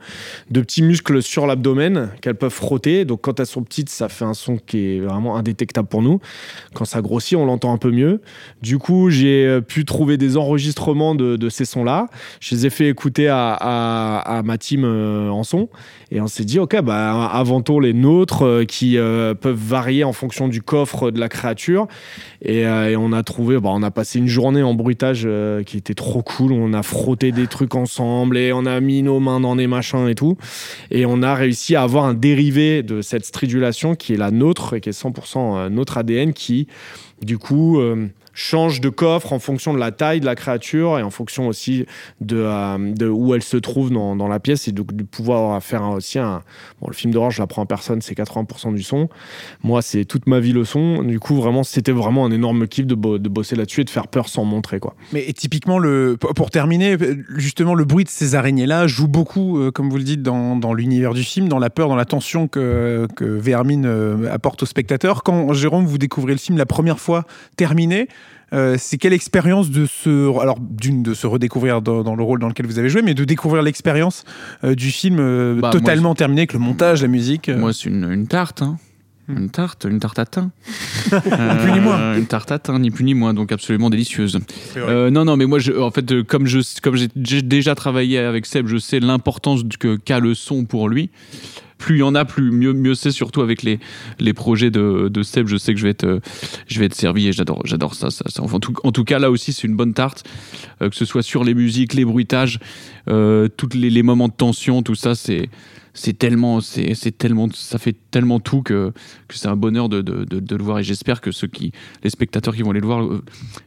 [0.50, 3.04] de petits muscles sur l'abdomen qu'elles peuvent frotter.
[3.04, 6.20] Donc quand elles sont petites, ça fait un son qui est vraiment indétectable pour nous.
[6.74, 8.20] Quand ça grossit, on l'entend un peu mieux.
[8.62, 12.06] Du coup, j'ai euh, pu trouver des enregistrements de, ces sons-là.
[12.40, 15.68] Je les ai fait écouter à, à- ma team en son.
[16.10, 20.62] Et on s'est dit, OK, bah, inventons les nôtres qui peuvent varier en fonction du
[20.62, 21.86] coffre de la créature.
[22.42, 22.64] Et,
[22.96, 25.28] on a trouvé, bah, on a passé une journée en bruitage
[25.82, 26.52] était trop cool.
[26.52, 30.08] On a frotté des trucs ensemble et on a mis nos mains dans des machins
[30.08, 30.36] et tout.
[30.90, 34.74] Et on a réussi à avoir un dérivé de cette stridulation qui est la nôtre
[34.74, 36.68] et qui est 100% euh, notre ADN qui,
[37.20, 41.02] du coup, euh, change de coffre en fonction de la taille de la créature et
[41.02, 41.86] en fonction aussi
[42.20, 46.18] de, euh, où elle se trouve dans, la pièce et de, de pouvoir faire aussi
[46.18, 46.42] un...
[46.80, 49.08] Bon, le film d'horreur, je l'apprends en personne, c'est 80% du son.
[49.62, 51.02] Moi, c'est toute ma vie le son.
[51.02, 53.90] Du coup, vraiment, c'était vraiment un énorme kiff de, bo- de bosser là-dessus et de
[53.90, 54.94] faire peur sans montrer, quoi.
[55.12, 56.96] Mais typiquement, le, pour terminer,
[57.36, 60.72] justement, le bruit de ces araignées-là joue beaucoup, euh, comme vous le dites, dans, dans
[60.74, 64.66] l'univers du film, dans la peur, dans la tension que, que Vermine euh, apporte au
[64.66, 65.22] spectateur.
[65.22, 67.24] Quand, Jérôme, vous découvrez le film la première fois
[67.56, 68.08] terminé,
[68.52, 72.38] euh, c'est quelle expérience de se, alors d'une de se redécouvrir dans, dans le rôle
[72.38, 74.24] dans lequel vous avez joué, mais de découvrir l'expérience
[74.62, 77.48] euh, du film euh, Bah, totalement terminé avec le montage, la musique.
[77.48, 78.60] Moi, c'est une, une tarte.
[78.62, 78.76] hein.
[79.28, 80.50] Une tarte, une tarte à thym.
[81.12, 81.58] Hmm.
[81.62, 81.98] plus ni moins.
[81.98, 84.38] Euh, Une tarte à thym, ni plus ni moins, donc absolument délicieuse.
[84.76, 87.74] Euh, non, non, mais moi, je, en fait, euh, comme je, comme j'ai j'ai déjà
[87.74, 89.62] travaillé avec Seb, je sais l'importance
[90.04, 91.10] qu'a le son pour lui.
[91.78, 93.10] Plus il y en a, plus mieux, mieux c'est.
[93.10, 93.80] Surtout avec les,
[94.20, 96.20] les projets de, de Seb, je sais que je vais être,
[96.68, 98.10] je vais être servi et j'adore, j'adore ça.
[98.10, 98.42] ça, ça.
[98.42, 100.24] Enfin, en, tout, en tout cas, là aussi, c'est une bonne tarte,
[100.80, 102.60] euh, que ce soit sur les musiques, les bruitages,
[103.08, 105.48] euh, tous les, les moments de tension, tout ça, c'est
[105.94, 108.92] c'est tellement c'est c'est tellement ça fait tellement tout que,
[109.28, 111.72] que c'est un bonheur de, de, de, de le voir et j'espère que ceux qui
[112.02, 113.22] les spectateurs qui vont aller le voir euh,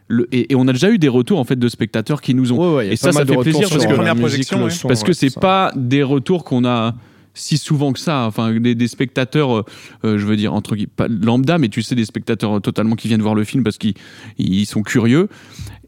[0.07, 2.51] le, et, et on a déjà eu des retours en fait de spectateurs qui nous
[2.51, 4.69] ont Ouais, ouais, et ça ça fait plaisir parce la que première musique, ouais.
[4.69, 5.39] son, parce que c'est ça.
[5.39, 6.95] pas des retours qu'on a
[7.37, 9.63] si souvent que ça enfin des, des spectateurs euh,
[10.05, 13.09] euh, je veux dire entre guillemets pas lambda mais tu sais des spectateurs totalement qui
[13.09, 13.93] viennent voir le film parce qu'ils
[14.37, 15.27] ils sont curieux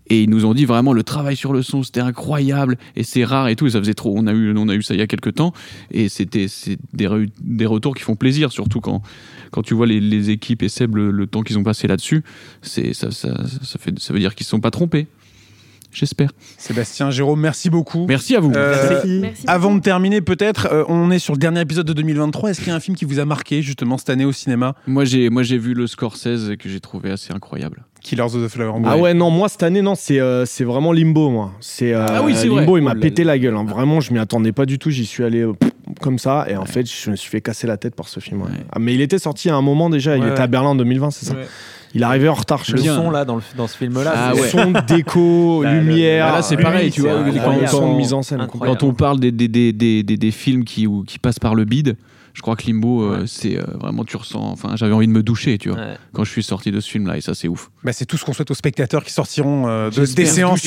[0.09, 3.23] et ils nous ont dit vraiment le travail sur le son c'était incroyable et c'est
[3.23, 4.99] rare et tout et ça faisait trop on a eu on a eu ça il
[4.99, 5.53] y a quelques temps
[5.91, 6.47] et c'était
[6.93, 7.07] des,
[7.41, 9.01] des retours qui font plaisir surtout quand
[9.51, 12.23] quand tu vois les, équipes et Seb le, temps qu'ils ont passé là-dessus
[12.61, 15.07] ça, ça, ça fait ça veut dire qu'ils se sont pas trompés
[15.91, 18.05] j'espère Sébastien, Jérôme, merci beaucoup.
[18.07, 19.43] merci à vous Euh, Merci.
[19.47, 22.49] Avant de terminer, peut-être, euh, on est sur le dernier épisode de 2023.
[22.51, 24.75] Est-ce qu'il y a un film qui vous a marqué justement cette année au cinéma?
[24.87, 28.47] Moi j'ai moi j'ai vu le Scorsese que j'ai trouvé assez incroyable Killers of the
[28.47, 28.83] Flower Moon.
[28.89, 31.51] Ah ouais, non, moi cette année, non, c'est euh, c'est vraiment Limbo, moi.
[31.59, 32.79] C'est euh, Ah oui, c'est Limbo, vrai.
[32.79, 33.55] il m'a Oh pété la gueule.
[33.55, 33.65] hein.
[33.65, 34.91] Vraiment, je m'y attendais pas du tout.
[34.91, 37.65] J'y suis allé euh, pff, comme ça, et en fait, je me suis fait casser
[37.67, 38.41] la tête par ce film.
[38.43, 38.47] ouais.
[38.49, 38.65] Ouais.
[38.71, 40.15] Ah, mais il était sorti à un moment déjà.
[40.15, 40.47] Il était à.
[40.47, 41.33] Berlin en 2020, c'est ça?
[41.33, 41.47] Ouais.
[41.93, 42.81] Il arrivait en retard chez Le.
[42.81, 42.95] Bien.
[42.95, 44.49] son là dans, le, dans ce film là Ah ouais.
[44.49, 46.33] Son, déco, Là, lumière.
[46.33, 48.41] Là, c'est pareil, tu vois, quand- Le son mise en scène.
[48.41, 48.77] Incroyable.
[48.79, 51.55] Quand on parle des, des, des, des, des- des films qui, ou, qui passent par
[51.55, 51.95] le bide,
[52.33, 54.39] je crois que Limbo, euh, c'est euh, vraiment, tu ressens.
[54.39, 55.95] Enfin, j'avais envie de me doucher, tu vois, Ouais.
[56.13, 57.71] quand je suis sorti de ce film-là, et ça, c'est ouf.
[57.83, 60.61] Bah, c'est tout ce qu'on souhaite aux spectateurs qui sortiront euh, de, des séances.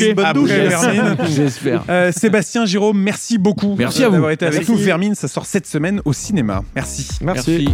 [1.29, 1.85] J'espère.
[1.89, 4.15] Euh, Sébastien, Jérôme, merci beaucoup Merci euh, à vous.
[4.15, 4.77] d'avoir été avec nous.
[4.77, 6.63] Vermine, ça sort cette semaine au cinéma.
[6.75, 7.07] Merci.
[7.23, 7.69] Merci.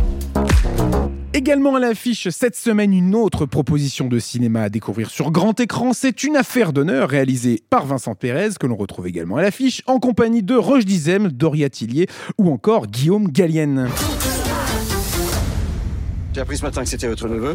[1.37, 5.93] Également à l'affiche cette semaine, une autre proposition de cinéma à découvrir sur grand écran.
[5.93, 9.99] C'est une affaire d'honneur réalisée par Vincent Pérez, que l'on retrouve également à l'affiche, en
[9.99, 12.07] compagnie de Roche Dizem, Doria Tillier
[12.39, 13.91] ou encore Guillaume Gallienne.
[16.33, 17.55] J'ai appris ce matin que c'était votre neveu.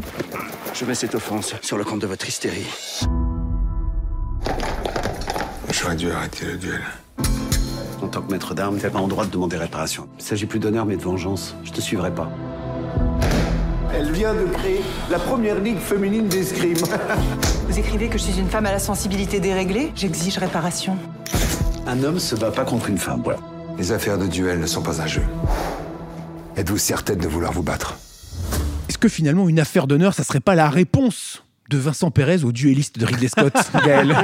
[0.75, 2.67] Je mets cette offense sur le compte de votre hystérie.
[5.71, 6.81] J'aurais dû arrêter le duel.
[8.03, 10.07] En tant que maître d'armes, t'es pas en droit de demander réparation.
[10.19, 11.55] Il s'agit plus d'honneur mais de vengeance.
[11.63, 12.31] Je te suivrai pas.
[13.93, 16.77] Elle vient de créer la première ligue féminine d'escrime.
[17.67, 20.97] Vous écrivez que je suis une femme à la sensibilité déréglée J'exige réparation.
[21.85, 23.39] Un homme se bat pas contre une femme, voilà.
[23.77, 25.23] Les affaires de duel ne sont pas un jeu.
[26.55, 27.97] Êtes-vous certaine de vouloir vous battre?
[28.87, 31.40] Est-ce que finalement une affaire d'honneur, ça serait pas la réponse?
[31.71, 33.53] De Vincent Perez au duelliste de Ridley Scott,
[33.85, 34.15] Gaël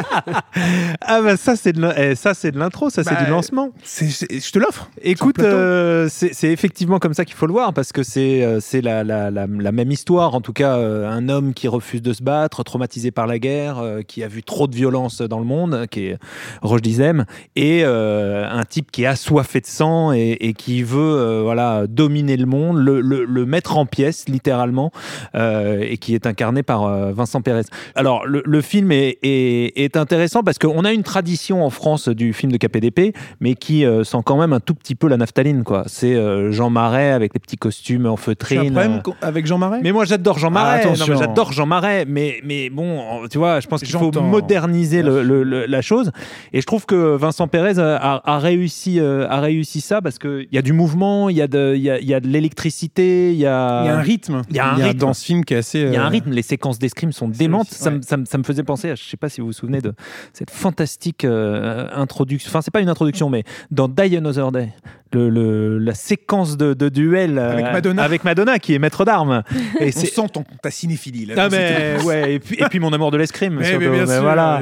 [1.02, 3.70] Ah bah ça c'est de l'in- ça c'est de l'intro, ça c'est Bah, du lancement.
[3.86, 4.89] Je te l'offre.
[5.02, 8.82] Écoute, euh, c'est effectivement comme ça qu'il faut le voir parce que c'est euh, c'est
[8.82, 10.36] la, la, la, la même histoire.
[10.36, 13.82] En tout cas, euh, un homme qui refuse de se battre, traumatisé par la guerre,
[14.08, 16.18] qui a vu trop de violence dans le monde, qui est
[16.62, 17.26] Roche Dizem,
[17.56, 21.88] et euh, un type qui est assoiffé de sang et, et qui veut euh, voilà
[21.88, 24.91] dominer le monde, le, le, le mettre en pièces littéralement,
[25.36, 27.62] et qui est incarné par euh, Vincent Pérez.
[27.96, 32.08] Alors le, le film est, est, est intéressant parce qu'on a une tradition en France
[32.10, 35.18] du film de KPDP, mais qui euh, sent quand même un tout petit peu la
[35.18, 35.64] naphtaline.
[35.64, 35.84] quoi.
[35.88, 39.02] C'est euh, Jean Marais avec les petits costumes en un feutrine.
[39.04, 40.84] co- avec Jean Marais mais moi j'adore Jean Ah, Marais.
[40.86, 42.06] Mais j'adore Jean Marais.
[42.08, 46.12] Mais, mais bon, tu vois, je pense qu'il faut moderniser le- le- le- la chose.
[46.54, 50.58] Et je trouve que Vincent Pérez a, réussi, euh, a réussi ça parce qu'il y
[50.58, 53.46] a du mouvement, il y a de, y a, y a de l'électricité, il y
[53.46, 54.42] a, Il y a un rythme.
[54.50, 54.98] Il y a un rythme.
[55.00, 55.80] dans ce film qui est assez.
[55.82, 57.67] Il y a un rythme, les séquences d'escrime sont démentes.
[57.71, 57.99] Me- ouais.
[58.03, 59.93] ça me- ça me faisait penser, à, je sais pas si vous vous souvenez de
[60.34, 62.49] cette fantastique euh, introduction.
[62.49, 64.69] Enfin, c'est pas une introduction, mais dans Die Another Day,
[65.13, 68.03] le, le- la séquence de, de duel euh, Avec Madonna.
[68.03, 69.43] avec Madonna, qui est maître d'armes.
[69.80, 71.25] Et On c'est sent ton, ta cinéphilie.
[71.25, 74.61] Là, ah mais ouais et puis, et puis mon amour de l'escrime Mais- mais voilà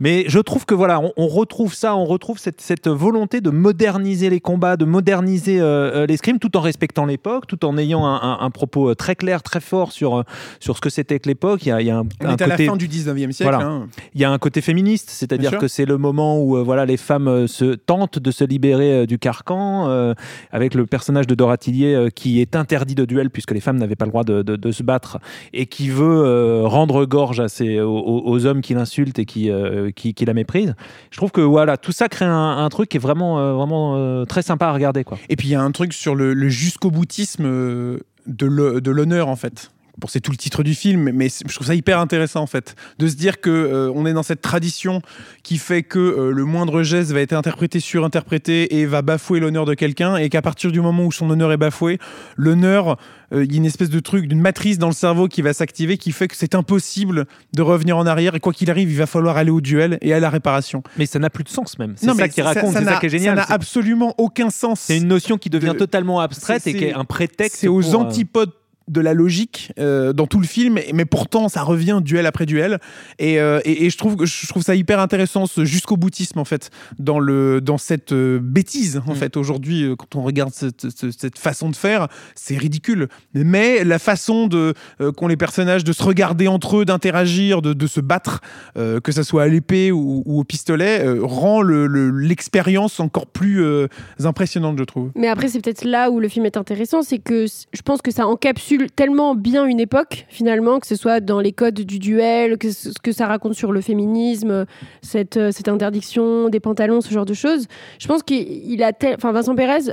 [0.00, 3.50] mais je trouve que voilà on, on retrouve ça on retrouve cette, cette volonté de
[3.50, 5.64] moderniser les combats de moderniser euh,
[6.02, 9.42] euh, l'escrime tout en respectant l'époque tout en ayant un, un- un propos très clair
[9.42, 10.24] très fort sur
[10.60, 12.36] sur ce que c'était que l'époque il y a, il y a un, On un
[12.36, 13.42] est à la fin du 19e siècle.
[13.52, 13.66] voilà.
[13.66, 13.88] hein.
[14.14, 16.96] il y a un côté féministe, c'est-à-dire que c'est le moment où euh, voilà les
[16.96, 20.14] femmes euh, se tentent de se libérer euh, du carcan,
[20.52, 23.76] avec le personnage de Dora Tillier euh, qui est interdit de duel puisque les femmes
[23.78, 25.18] n'avaient pas le droit de, de- de se battre
[25.52, 29.50] et qui veut rendre gorge à ses, aux, hommes qui l'insultent et qui,
[29.96, 30.74] qui, qui la méprisent.
[31.10, 34.42] Je trouve que voilà tout ça crée un, un truc qui est vraiment vraiment très
[34.42, 35.18] sympa à regarder quoi.
[35.28, 39.36] Et puis il y a un truc sur le, le jusqu'au boutisme de l'honneur en
[39.36, 39.70] fait.
[39.96, 42.74] Bon, c'est tout le titre du film, mais je trouve ça hyper intéressant en fait,
[42.98, 45.02] de se dire que euh, on est dans cette tradition
[45.44, 49.66] qui fait que euh, le moindre geste va être interprété, surinterprété et va bafouer l'honneur
[49.66, 51.98] de quelqu'un, et qu'à partir du moment où son honneur est bafoué,
[52.36, 52.96] l'honneur,
[53.32, 55.52] euh, il y a une espèce de truc, d'une matrice dans le cerveau qui va
[55.52, 58.96] s'activer, qui fait que c'est impossible de revenir en arrière, et quoi qu'il arrive, il
[58.98, 60.82] va falloir aller au duel et à la réparation.
[60.98, 61.94] Mais ça n'a plus de sens même.
[61.96, 63.38] C'est ça qui raconte, c'est ça qui est génial.
[63.38, 64.80] Ça n'a absolument aucun sens.
[64.80, 67.58] C'est une notion qui devient de- totalement abstraite et qui est un prétexte.
[67.60, 68.50] C'est aux pour, antipodes
[68.88, 72.78] de la logique euh, dans tout le film, mais- pourtant ça revient duel après duel.
[73.18, 76.38] Et, euh, et, et je, trouve, que- je trouve ça hyper intéressant, ce jusqu'au boutisme
[76.38, 79.10] en fait, dans, le, dans cette euh, bêtise Mm.
[79.10, 79.36] en fait.
[79.36, 83.08] Aujourd'hui, quand on regarde cette, cette- façon de faire, c'est ridicule.
[83.34, 87.72] Mais la façon de euh, qu'ont les personnages de se regarder entre eux, d'interagir, de,
[87.72, 88.40] de se battre,
[88.76, 93.00] euh, que ça soit à l'épée ou, ou au pistolet, euh, rend le- le- l'expérience
[93.00, 93.86] encore plus euh,
[94.24, 95.10] impressionnante, je trouve.
[95.14, 98.10] Mais après, c'est peut-être là où le film est intéressant, c'est que je pense que
[98.10, 102.58] ça encapsule tellement bien une époque, finalement, que ce soit dans les codes du duel,
[102.58, 104.66] que ce que ça raconte sur le féminisme,
[105.02, 107.66] cette, euh, cette interdiction des pantalons, ce genre de choses.
[107.98, 109.90] Je pense qu'il il a, tel- enfin, Vincent Pérez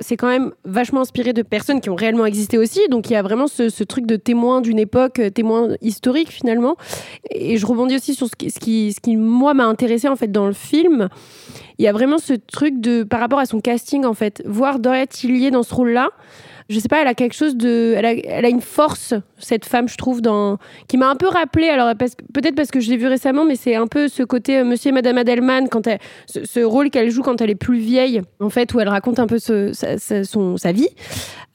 [0.00, 3.16] s'est quand même vachement inspiré de personnes qui ont réellement existé aussi, donc il y
[3.16, 6.76] a vraiment ce, ce truc de témoin d'une époque, euh, témoin historique finalement.
[7.30, 10.16] Et je rebondis aussi sur ce qui, ce qui, ce qui moi, m'a intéressé en
[10.16, 11.08] fait dans le film
[11.78, 14.78] il y a vraiment ce truc de par rapport à son casting en fait voir
[14.78, 16.10] Doria Tillier dans ce rôle là
[16.68, 19.64] je sais pas elle a quelque chose de elle a, elle a une force cette
[19.64, 20.58] femme je trouve dans
[20.88, 21.92] qui m'a un peu rappelé alors
[22.32, 24.90] peut-être parce que je l'ai vu récemment mais c'est un peu ce côté euh, monsieur
[24.90, 28.50] et madame Adelman quand elle, ce, rôle qu'elle joue quand elle est plus vieille en
[28.50, 29.72] fait où elle raconte un peu sa,
[30.24, 30.88] son, sa vie.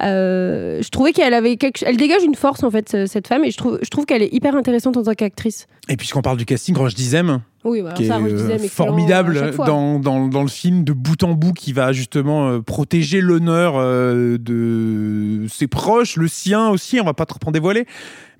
[0.03, 3.43] Euh, je trouvais qu'elle avait quelque elle dégage une force en fait ce- cette femme
[3.43, 5.65] et je trouve je trouve qu'elle est hyper intéressante en tant qu'actrice.
[5.89, 10.27] Et puisqu'on parle du casting, Roche Dizem, oui voilà qui ça euh, formidable dans, dans,
[10.27, 15.47] dans le film de bout en bout qui va justement euh, protéger l'honneur euh, de
[15.49, 17.85] ses proches, le sien aussi, on va pas trop en dévoiler,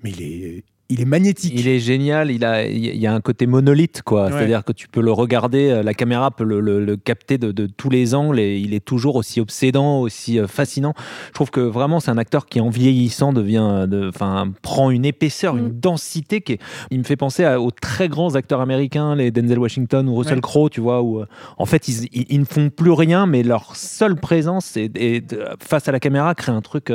[0.02, 1.52] mais il est, il est magnétique.
[1.54, 4.26] Il est génial, il, a, il y a un côté monolithe, quoi.
[4.26, 4.32] Ouais.
[4.32, 7.52] C'est-à-dire que tu peux le regarder, euh, la caméra peut le, le- le capter de,
[7.52, 10.94] de tous les angles et il est toujours aussi obsédant, aussi euh, fascinant.
[11.28, 15.04] Je trouve que vraiment, c'est un acteur qui, en vieillissant, devient, de- enfin, prend une
[15.04, 15.58] épaisseur, Mm.
[15.58, 16.58] une densité qui est.
[16.90, 20.36] Il me fait penser à- aux très grands acteurs américains, les Denzel Washington ou Russell
[20.36, 20.40] Ouais.
[20.40, 21.26] Crowe, tu vois, où euh,
[21.58, 25.44] en fait, ils, ils- ils ne font plus rien, mais leur seule présence et de-
[25.60, 26.92] face à la caméra crée un truc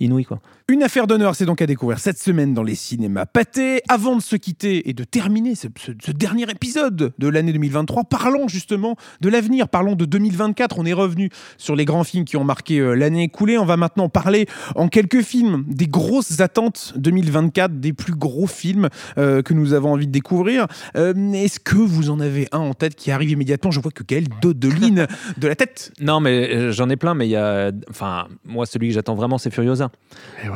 [0.00, 0.40] inouï, quoi.
[0.68, 3.82] Une affaire d'honneur, c'est donc à découvrir cette semaine dans les cinémas pâtés.
[3.88, 8.02] Avant de se quitter et de terminer ce, ce- ce dernier épisode de l'année 2023,
[8.02, 10.80] parlons justement de l'avenir, parlons de 2024.
[10.80, 13.58] On est revenu sur les grands films qui ont marqué euh, l'année écoulée.
[13.58, 18.88] On va maintenant parler en quelques films des grosses attentes 2024, des plus gros films
[19.18, 20.66] euh, que nous avons envie de découvrir.
[20.96, 23.70] Euh, Est-ce que vous en avez un en tête qui arrive immédiatement?
[23.70, 25.06] Je vois que Gaël dodeline
[25.36, 25.92] de la tête.
[26.00, 27.70] Non, mais j'en ai plein, mais il y a.
[27.88, 29.92] Enfin, moi, celui que j'attends vraiment, c'est Furiosa.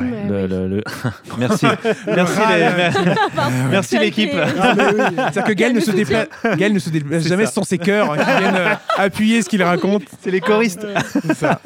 [0.01, 0.47] Le- oui.
[0.49, 0.83] le- le-
[1.39, 1.65] Merci.
[2.07, 4.31] Merci, Ah, les- Merci l'équipe.
[4.35, 5.03] Ah, oui.
[5.17, 6.27] C'est-à-dire que Gaël ne, se déplace,
[6.57, 7.51] Gaël ne se déplace C'est jamais ça.
[7.51, 10.03] sans ses cœurs qui viennent euh, appuyer ce qu'il raconte.
[10.21, 10.85] C'est les choristes.
[11.21, 11.59] C'est ça.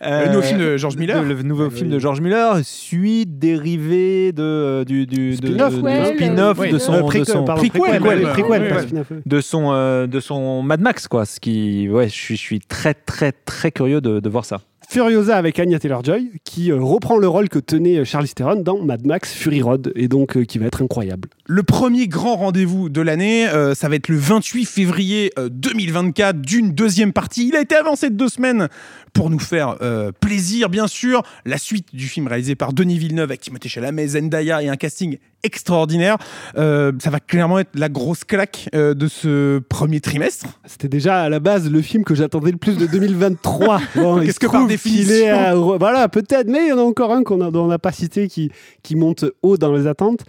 [0.00, 1.22] Le nouveau film de George Miller.
[1.22, 6.14] Le nouveau film de George Miller, suite dérivée de, euh, du, du, Spin-off, de- ouais,
[6.14, 6.78] spin-off le- de ouais.
[6.78, 7.44] son, Euh, de son,
[7.80, 8.86] ouais, ouais, ouais, ouais.
[9.26, 11.24] de son, euh, de son Mad Max, quoi.
[11.24, 14.60] Ce qui, ouais, je suis, je suis très, très, très curieux de, de voir ça.
[14.90, 18.82] Furiosa avec Anya Taylor-Joy, qui euh, reprend le rôle que tenait euh, Charlize Theron dans
[18.82, 21.28] Mad Max Fury Road, et donc euh, qui va être incroyable.
[21.46, 26.72] Le premier grand rendez-vous de l'année, ça va être le 28 février euh, 2024 d'une
[26.72, 27.46] deuxième partie.
[27.46, 28.68] Il a été avancé de deux semaines
[29.12, 29.76] pour nous faire
[30.20, 31.22] plaisir, bien sûr.
[31.44, 35.18] La suite du film réalisé par Denis Villeneuve avec Timothée Chalamet, Zendaya et un casting
[35.42, 36.16] extraordinaire.
[36.56, 40.46] Euh, ça va clairement être la grosse claque euh, de ce premier trimestre.
[40.66, 43.80] C'était déjà à la base le film que j'attendais le plus de 2023.
[43.96, 47.22] Bon, Qu'est-ce que par définition à- Voilà, peut-être, mais il y en a encore un
[47.22, 47.36] qu'on
[47.66, 48.50] n'a pas cité qui,
[48.82, 50.20] qui monte haut dans les attentes.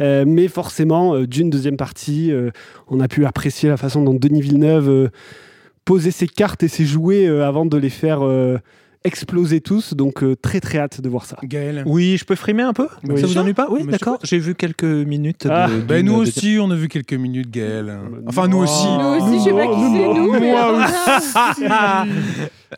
[0.00, 2.32] Euh, mais forcément, d'une deuxième partie,
[2.88, 5.10] on a pu apprécier la façon dont Denis Villeneuve
[5.84, 8.20] posait ses cartes et ses jouets avant de les faire
[9.08, 9.94] exploser tous.
[9.94, 11.36] Donc euh, très très hâte de voir ça.
[11.42, 11.82] Gaël.
[11.86, 12.86] Oui, je peux frimer un peu?
[13.08, 13.20] Oui.
[13.20, 13.66] Ça vous ennuie pas?
[13.70, 14.18] Oui, d'accord.
[14.22, 15.46] J'ai vu quelques minutes.
[15.46, 17.98] de- Ah, Ben nous de- aussi, on a vu quelques minutes, Gaël.
[18.28, 18.86] Enfin, nous aussi.
[18.86, 20.54] Nous aussi, je sais pas qui c'est, nous, mais.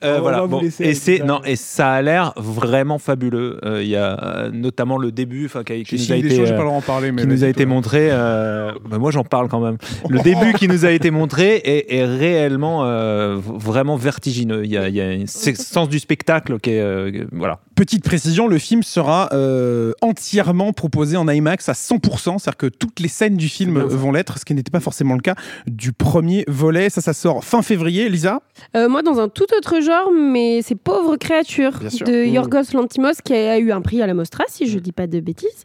[0.04, 0.46] Euh, On voilà.
[0.46, 0.60] bon.
[0.62, 1.24] Et c'est ça.
[1.24, 3.58] non et ça a l'air vraiment fabuleux.
[3.64, 6.80] Euh, Il y a euh, notamment le début, enfin qui, nous a été choses, euh,
[6.86, 7.10] parler.
[7.10, 8.08] Mais qui nous a été montré.
[8.12, 9.78] euh, bah, moi, j'en parle quand même.
[10.08, 14.64] Le début qui nous a été montré est, est réellement euh, vraiment vertigineux.
[14.64, 17.60] Il y a, il y a un sens du spectacle qui est euh, voilà.
[17.74, 23.00] Petite précision, le film sera euh, entièrement proposé en IMAX à 100%, c'est-à-dire que toutes
[23.00, 25.34] les scènes du film vont l'être, ce qui n'était pas forcément le cas
[25.66, 26.90] du premier volet.
[26.90, 28.42] Ça, ça sort fin février, Lisa.
[28.76, 31.72] Euh, moi, dans un tout autre genre, mais c'est Pauvre créature
[32.06, 32.34] de Mmh.
[32.34, 35.20] Yorgos Lantimos qui a eu un prix à la Mostra, si je dis pas de
[35.20, 35.64] bêtises.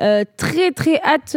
[0.00, 1.36] Euh, très très hâte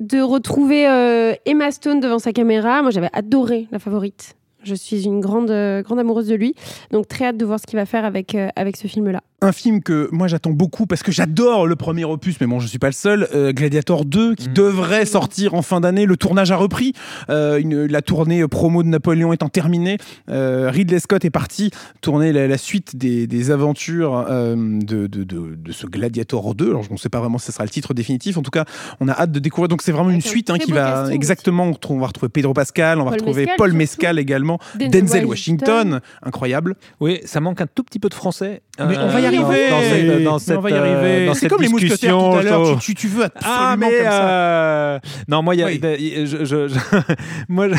[0.00, 2.82] de retrouver euh, Emma Stone devant sa caméra.
[2.82, 4.35] Moi, j'avais adoré La Favorite.
[4.66, 6.54] Je suis une grande, euh, grande amoureuse de lui.
[6.90, 9.22] Donc, très hâte de voir ce qu'il va faire avec, euh, avec ce film-là.
[9.42, 12.66] Un film que moi j'attends beaucoup parce que j'adore le premier opus, mais bon, je
[12.66, 13.28] suis pas le seul.
[13.34, 14.54] euh, Gladiator 2 qui Mhm.
[14.54, 16.06] devrait sortir en fin d'année.
[16.06, 16.94] Le tournage a repris.
[17.28, 19.98] Euh, une- la tournée promo de Napoléon étant terminée,
[20.30, 21.70] euh, Ridley Scott est parti
[22.00, 26.70] tourner la, la suite des, des aventures euh, de, de, de- de ce Gladiator 2.
[26.70, 28.38] Alors je ne sais pas vraiment si ce sera le titre définitif.
[28.38, 28.64] En tout cas,
[29.00, 29.68] on a hâte de découvrir.
[29.68, 31.72] Donc c'est vraiment une suite hein, qui va casting exactement.
[31.90, 33.72] On va retrouver Pedro Pascal, on va Paul retrouver Mescal, Paul.
[33.74, 35.68] Mescal également, Denzel Denzel Washington.
[35.68, 36.74] Washington, incroyable.
[37.00, 38.62] Oui, ça manque un tout petit peu de français.
[38.78, 39.70] Mais on va y dans- arriver.
[39.70, 41.26] Dans, cette, dans Mais cette, on va y euh, arriver.
[41.26, 42.78] dans C'est cette comme les mousquetaires tout à l'heure.
[42.78, 44.28] Tu, tu- tu veux absolument Ah mais comme ça.
[44.28, 44.98] euh,
[45.28, 45.80] non moi il y a, Oui.
[46.26, 46.78] je- je- je-
[47.48, 47.74] moi je-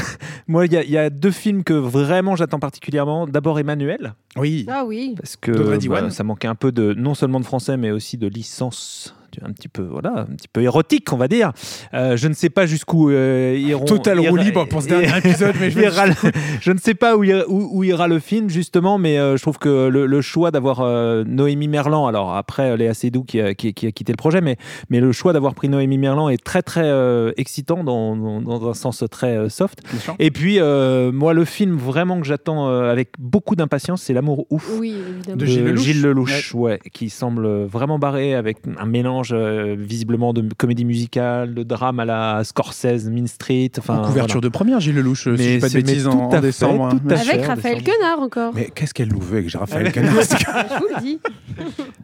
[0.47, 4.13] moi il y, a- il y a deux films que vraiment j'attends particulièrement d'abord Emmanuel
[4.35, 4.65] Oui.
[4.69, 5.15] Ah oui.
[5.17, 8.27] parce que bah, ça manquait un peu de non seulement de français mais aussi de
[8.27, 11.51] licence un petit peu voilà un petit peu érotique on va dire
[11.93, 15.15] Euh, je ne sais pas jusqu'où euh, iront Total ira- roue libre pour ce dernier
[15.17, 16.13] épisode, mais je me ira le-
[16.61, 19.41] je ne sais pas où ira, où, où ira le film justement mais euh, je
[19.41, 23.53] trouve que le, le choix d'avoir euh, Noémie Merlan alors après Léa Seydoux qui a,
[23.53, 24.57] qui, qui a quitté le projet mais,
[24.89, 28.69] mais le choix d'avoir pris Noémie Merlan est très très euh, excitant dans, dans, dans
[28.69, 29.81] un sens très euh, soft
[30.19, 34.47] et puis euh, moi le film vraiment que j'attends euh, avec beaucoup d'impatience c'est L'amour
[34.49, 34.95] ouf Oui.
[35.33, 35.79] De Gilles Lelouch.
[35.83, 41.53] Gilles Lelouch, ouais, qui semble vraiment barré avec un mélange euh, visiblement de comédie musicale,
[41.53, 43.71] de drame à la Scorsese, Mean Street.
[43.77, 45.77] Enfin, en couverture de première, Gilles Lelouch, euh, si je Mais dis pas de c'est-
[45.77, 46.85] mais bêtises, tout en, fait, décembre.
[46.85, 46.89] hein.
[47.05, 47.29] tout à fait.
[47.31, 47.83] Avec cher, Raphaël.
[47.83, 48.53] Quenard encore.
[48.55, 51.19] Mais qu'est-ce qu'elle louvait avec Raphaël Quenard Je vous le dis.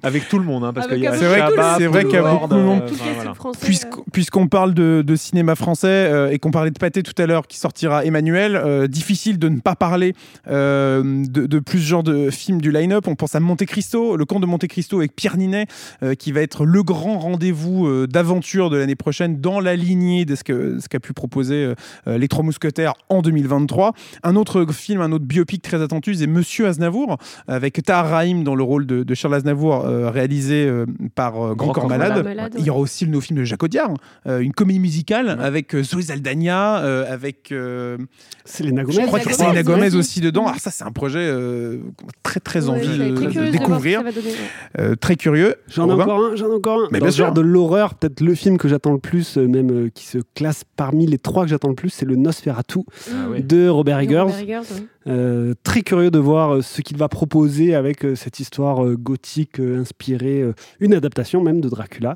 [0.04, 2.04] Avec tout le monde, hein, parce qu'il y a C'est vrai que- Chabat, c'est vrai
[2.06, 2.82] qu'il y a beaucoup de monde.
[2.82, 7.48] euh, Puisqu'on parle de, cinéma français euh, et qu'on parlait de Pâté tout à l'heure
[7.48, 10.14] qui sortira Emmanuel, difficile de ne pas parler
[10.48, 13.08] de, de plusieurs de films du line-up.
[13.08, 15.68] On pense à Monte Cristo, le conte de Monte Cristo avec Pierre Ninet,
[16.20, 20.36] qui va être le grand rendez-vous euh, d'aventure de l'année prochaine dans la lignée de
[20.36, 21.76] ce que- ce qu'a pu proposer euh,
[22.08, 23.94] euh, Les Trois Mousquetaires en 2023.
[24.24, 28.56] Un autre film, un autre biopic très attendu, c'est Monsieur Aznavour, avec Tahar Rahim dans
[28.56, 30.86] le rôle de, de Charles Aznavour, euh, réalisé euh,
[31.16, 32.24] par euh, Grand, Corps Malade.
[32.24, 33.92] Malade, Il y aura aussi le nouveau film de Jacques Audiard,
[34.28, 37.98] euh, une comédie musicale avec euh, Zoé Saldana, euh, avec euh,
[38.46, 39.02] Selena Gomez.
[39.02, 40.48] je crois qu'il y a Selena Gomez aussi dedans.
[40.48, 41.78] Alors ça, c'est un projet euh,
[42.24, 44.02] très très Ouais, envie de, découvrir.
[44.80, 45.56] Euh, très curieux.
[45.68, 46.88] J'en ai Robin encore un, j'en ai encore un.
[46.94, 47.34] Mais Dans bien ce genre sûr.
[47.34, 50.64] de l'horreur, peut-être le film que j'attends le plus, euh, même euh, qui se classe
[50.76, 52.80] parmi les trois que j'attends le plus, c'est le Nosferatu
[53.10, 53.44] Ah oui.
[53.44, 54.20] de Robert Eggers.
[54.20, 54.88] Robert Eggers, ouais.
[55.08, 58.96] Euh, très curieux de voir euh, ce qu'il va proposer avec euh, cette histoire euh,
[58.96, 62.16] gothique euh, inspirée, euh, une adaptation même de Dracula.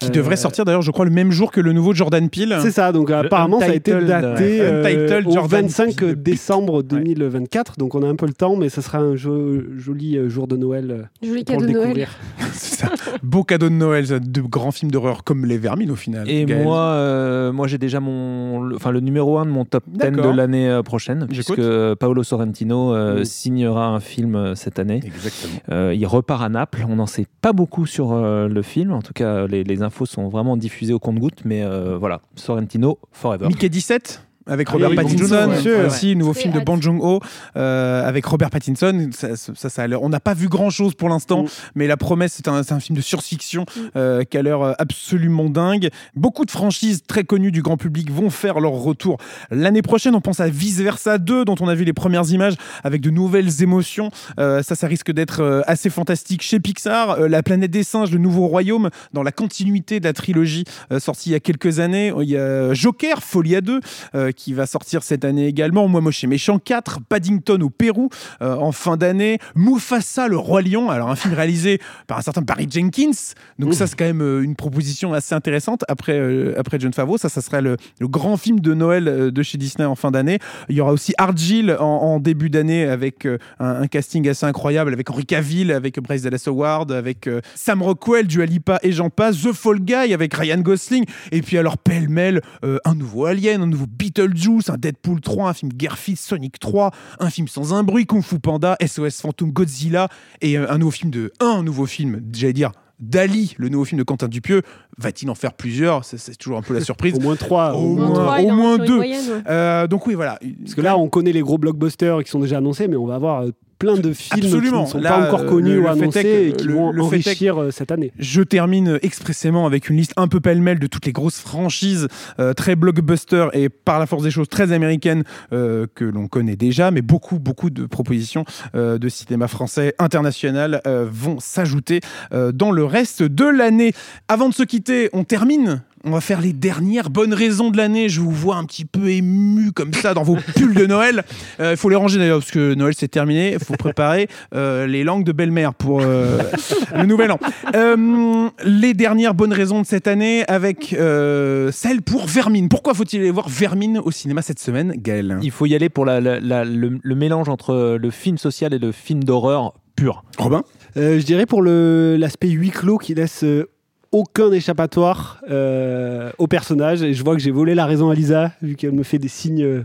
[0.00, 2.56] Qui devrait sortir d'ailleurs, je crois, le même jour que le nouveau Jordan Peele.
[2.62, 4.60] C'est ça, donc apparemment ça a été daté ouais.
[4.60, 6.22] euh, au Jordan 25 Peele.
[6.22, 10.16] décembre 2024, donc on a un peu le temps, mais ça sera un jo- joli
[10.16, 10.90] euh, jour de Noël.
[10.90, 11.86] euh, Joli pour cadeau le de Noël.
[11.94, 12.10] découvrir.
[12.52, 12.88] C'est ça.
[13.22, 16.28] Beau cadeau de Noël, de grands films d'horreur comme Les Vermines au final.
[16.30, 16.62] Et Gaël.
[16.62, 19.98] moi, euh, moi j'ai déjà mon, le- enfin le numéro 1 de mon top 10
[20.12, 21.60] de l'année euh, prochaine, puisque
[21.94, 23.24] Paolo Sorrentino euh, Mm.
[23.24, 25.00] signera un film euh, cette année.
[25.04, 25.54] Exactement.
[25.72, 26.84] Euh, il repart à Naples.
[26.88, 28.92] On n'en sait pas beaucoup sur euh, le film.
[28.92, 31.44] En tout cas, les, les infos sont vraiment diffusées au compte-gouttes.
[31.44, 33.48] Mais euh, voilà, Sorrentino forever.
[33.48, 35.86] Mickey 17 avec Ah Robert oui, Pattinson, ouais.
[35.86, 36.60] aussi le nouveau film de.
[36.60, 37.20] Bong Joon-ho
[37.56, 39.10] euh, avec Robert Pattinson.
[39.12, 41.46] Ça, ça, ça a l'air- on n'a pas vu grand chose pour l'instant, Mm.
[41.76, 43.64] mais la promesse c'est un, c'est un film de science-fiction
[43.96, 45.90] euh, qui a l'air euh, absolument dingue.
[46.16, 49.18] Beaucoup de franchises très connues du grand public vont faire leur retour
[49.50, 50.14] l'année prochaine.
[50.14, 52.54] On pense à Vice Versa 2 dont on a vu les premières images
[52.84, 54.10] avec de nouvelles émotions.
[54.40, 57.10] Euh, ça, ça risque d'être assez fantastique chez Pixar.
[57.10, 60.98] Euh, la planète des singes, le nouveau royaume, dans la continuité de la trilogie euh,
[61.00, 62.12] sortie il y a quelques années.
[62.20, 63.80] Il y a Joker, Folie à deux,
[64.14, 65.88] euh, qui va sortir cette année également.
[65.88, 68.08] Moi, Moche et Méchant 4, Paddington au Pérou
[68.40, 69.38] euh, en fin d'année.
[69.56, 70.90] Mufasa, le roi lion.
[70.90, 73.34] Alors, un film réalisé par un certain Barry Jenkins.
[73.58, 77.18] Donc, ça, c'est quand même euh, une proposition assez intéressante après, euh, après John Favreau.
[77.18, 80.38] Ça, ça serait le, le grand film de Noël de chez Disney en fin d'année.
[80.68, 84.92] Il y aura aussi Argylle en, en début d'année avec un, un casting assez incroyable
[84.92, 89.42] avec Henry Cavill, avec Bryce Dallas Howard, avec Sam Rockwell, Dua Lipa et j'en passe.
[89.42, 91.04] The Fall Guy avec Ryan Gosling.
[91.32, 93.86] Et puis alors pêle-mêle, euh, un nouveau Alien, un nouveau
[94.28, 96.90] Beetlejuice, un Deadpool 3, un film Garfield, Sonic 3,
[97.20, 100.08] un film sans un bruit, Kung Fu Panda, SOS Phantom, Godzilla
[100.40, 102.72] et euh, un nouveau film de un nouveau film, j'allais dire.
[103.00, 104.62] Dali, le nouveau film de Quentin Dupieux,
[104.98, 106.04] va-t-il en faire plusieurs?
[106.04, 107.14] C'est toujours un peu la surprise.
[107.14, 107.74] Au moins trois.
[107.74, 108.96] Au au moins, trois, au moins deux.
[108.96, 109.42] moyenne, ouais.
[109.48, 110.40] Euh, donc oui, voilà.
[110.64, 113.14] Parce que là, on connaît les gros blockbusters qui sont déjà annoncés, mais on va
[113.14, 114.84] avoir euh, plein de films Absolument.
[114.84, 116.90] qui ne sont Là, pas encore euh, connus ou annoncés que et qui le- vont
[116.92, 118.12] le enrichir euh, cette année.
[118.18, 122.08] Je termine expressément avec une liste un peu pêle-mêle de toutes les grosses franchises
[122.40, 125.22] euh, très blockbuster et par la force des choses très américaines
[125.52, 128.44] euh, que l'on connaît déjà, mais beaucoup, beaucoup de propositions
[128.74, 132.00] euh, de cinéma français international euh, vont s'ajouter
[132.32, 133.92] euh, dans le reste de l'année.
[134.28, 135.82] Avant de se quitter, on termine.
[136.04, 138.08] On va faire les dernières bonnes raisons de l'année.
[138.08, 141.24] Je vous vois un petit peu ému comme ça dans vos pulls de Noël.
[141.60, 143.52] Euh, Il faut les ranger d'ailleurs parce que Noël c'est terminé.
[143.54, 146.38] Il faut préparer euh, les langues de belle-mère pour euh,
[146.96, 147.38] le nouvel an.
[147.74, 152.68] Euh, les dernières bonnes raisons de cette année avec euh, celle pour Vermine.
[152.68, 156.04] Pourquoi faut-il aller voir Vermine au cinéma cette semaine, Gaël Il faut y aller pour
[156.04, 160.22] la- la- la- le, le mélange entre le film social et le film d'horreur pur.
[160.38, 160.62] Robin?
[160.96, 163.68] Euh, je dirais pour l'aspect huis clos qui laisse euh,
[164.12, 167.02] aucun échappatoire euh, au personnage.
[167.02, 169.28] Et je vois que j'ai volé la raison à Lisa, vu qu'elle me fait des
[169.28, 169.62] signes.
[169.62, 169.82] euh,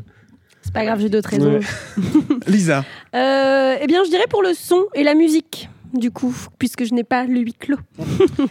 [0.62, 1.54] C'est pas grave, j'ai d'autres raisons.
[1.54, 1.60] Ouais.
[2.48, 2.86] Lisa.
[3.16, 6.94] Euh, eh bien, je dirais pour le son et la musique, du coup, puisque je
[6.94, 7.78] n'ai pas le huis clos.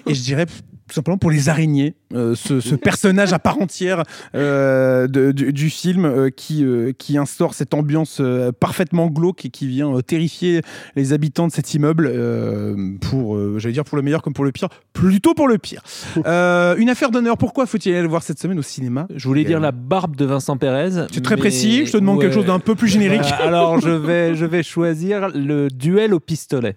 [0.07, 0.47] Et je dirais
[0.93, 4.02] tout simplement pour les araignées, euh, ce, ce personnage à part entière
[4.35, 9.47] euh, de- du, du film euh, qui, euh, qui instaure cette ambiance euh, parfaitement glauque
[9.47, 10.60] et qui vient euh, terrifier
[10.94, 14.44] les habitants de cet immeuble euh, pour, euh, j'allais dire pour le meilleur comme pour
[14.44, 15.82] le pire, plutôt pour le pire.
[16.27, 19.06] Euh, une affaire d'honneur, pourquoi faut-il aller le voir cette semaine au cinéma?
[19.16, 20.90] Je voulais dire la barbe de Vincent Pérez.
[21.10, 23.23] C'est très mais- précis, je te demande quelque chose d'un peu plus générique.
[23.40, 26.77] Euh, alors je vais, je vais choisir le duel au pistolet,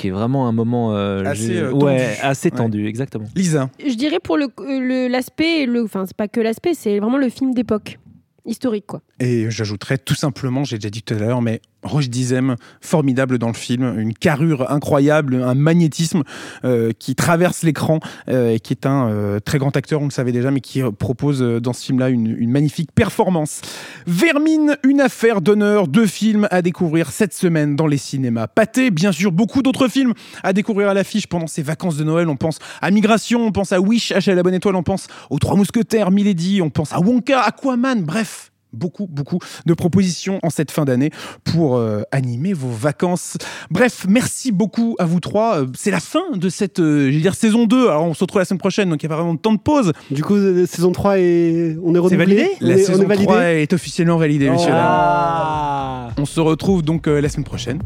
[0.00, 2.18] qui est vraiment un moment euh, Assez, euh, ouais, tendu.
[2.22, 2.56] assez Ouais.
[2.56, 3.26] tendu, exactement.
[3.36, 3.68] Lisa.
[3.86, 7.28] Je dirais pour le- le- l'aspect, le, enfin, c'est pas que l'aspect, c'est vraiment le
[7.28, 7.98] film d'époque,
[8.46, 9.02] historique, quoi.
[9.20, 13.48] Et j'ajouterais tout simplement, j'ai déjà dit tout à l'heure, mais Roche Dizem, formidable dans
[13.48, 16.22] le film, une carrure incroyable, un magnétisme
[16.64, 20.10] euh, qui traverse l'écran euh, et qui est un euh, très grand acteur, on le
[20.10, 23.62] savait déjà, mais qui propose euh, dans ce film-là une, une magnifique performance.
[24.06, 28.46] Vermine, une affaire d'honneur, deux films à découvrir cette semaine dans les cinémas.
[28.46, 30.12] Pâté, bien sûr, beaucoup d'autres films
[30.42, 32.28] à découvrir à l'affiche pendant ces vacances de Noël.
[32.28, 35.06] On pense à Migration, on pense à Wish, H à la bonne étoile, on pense
[35.30, 40.50] aux Trois Mousquetaires, Milady, on pense à Wonka, Aquaman, bref beaucoup, beaucoup de propositions en
[40.50, 41.10] cette fin d'année
[41.44, 43.36] pour euh, animer vos vacances.
[43.70, 45.60] Bref, merci beaucoup à vous trois.
[45.62, 47.88] Euh, C'est la fin de cette, euh, je dire, saison 2.
[47.88, 49.52] Alors, on se retrouve la semaine prochaine, donc il n'y a pas vraiment de temps
[49.52, 49.92] de pause.
[50.10, 51.76] Du coup, euh, saison 3, est...
[51.82, 54.52] on est renouvelé on La on saison est validé 3 est officiellement validée, Oh.
[54.52, 54.70] messieurs.
[54.70, 56.12] dames.
[56.18, 57.80] On se retrouve donc la semaine prochaine.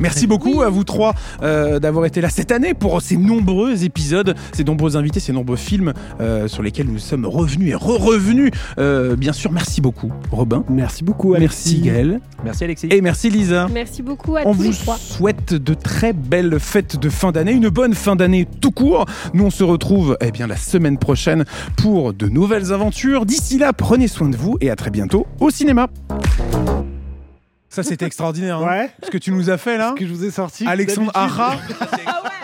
[0.00, 4.34] Merci beaucoup à vous trois euh, d'avoir été là cette année pour ces nombreux épisodes,
[4.52, 8.50] ces nombreux invités, ces nombreux films euh, sur lesquels nous sommes revenus et re-revenus.
[8.78, 10.64] Euh, bien sûr, merci beaucoup, Robin.
[10.68, 11.80] Merci beaucoup, Alexis.
[11.82, 12.20] Merci, Gaël.
[12.44, 12.88] Merci Alexis.
[12.90, 13.68] Et merci, Lisa.
[13.72, 14.96] Merci beaucoup à On tous vous les trois.
[14.96, 19.06] souhaite de très belles fêtes de fin d'année, une bonne fin d'année tout court.
[19.34, 21.44] Nous, on se retrouve eh bien, la semaine prochaine
[21.76, 23.26] pour de nouvelles aventures.
[23.26, 25.88] D'ici là, prenez soin de vous et à très bientôt au cinéma.
[27.82, 28.58] Ça, c'était extraordinaire.
[28.58, 28.90] hein, Ouais.
[29.04, 29.94] Ce que tu nous as fait là.
[29.96, 30.66] que je vous ai sorti.
[30.66, 31.56] Alexandre D'habitude- Ara.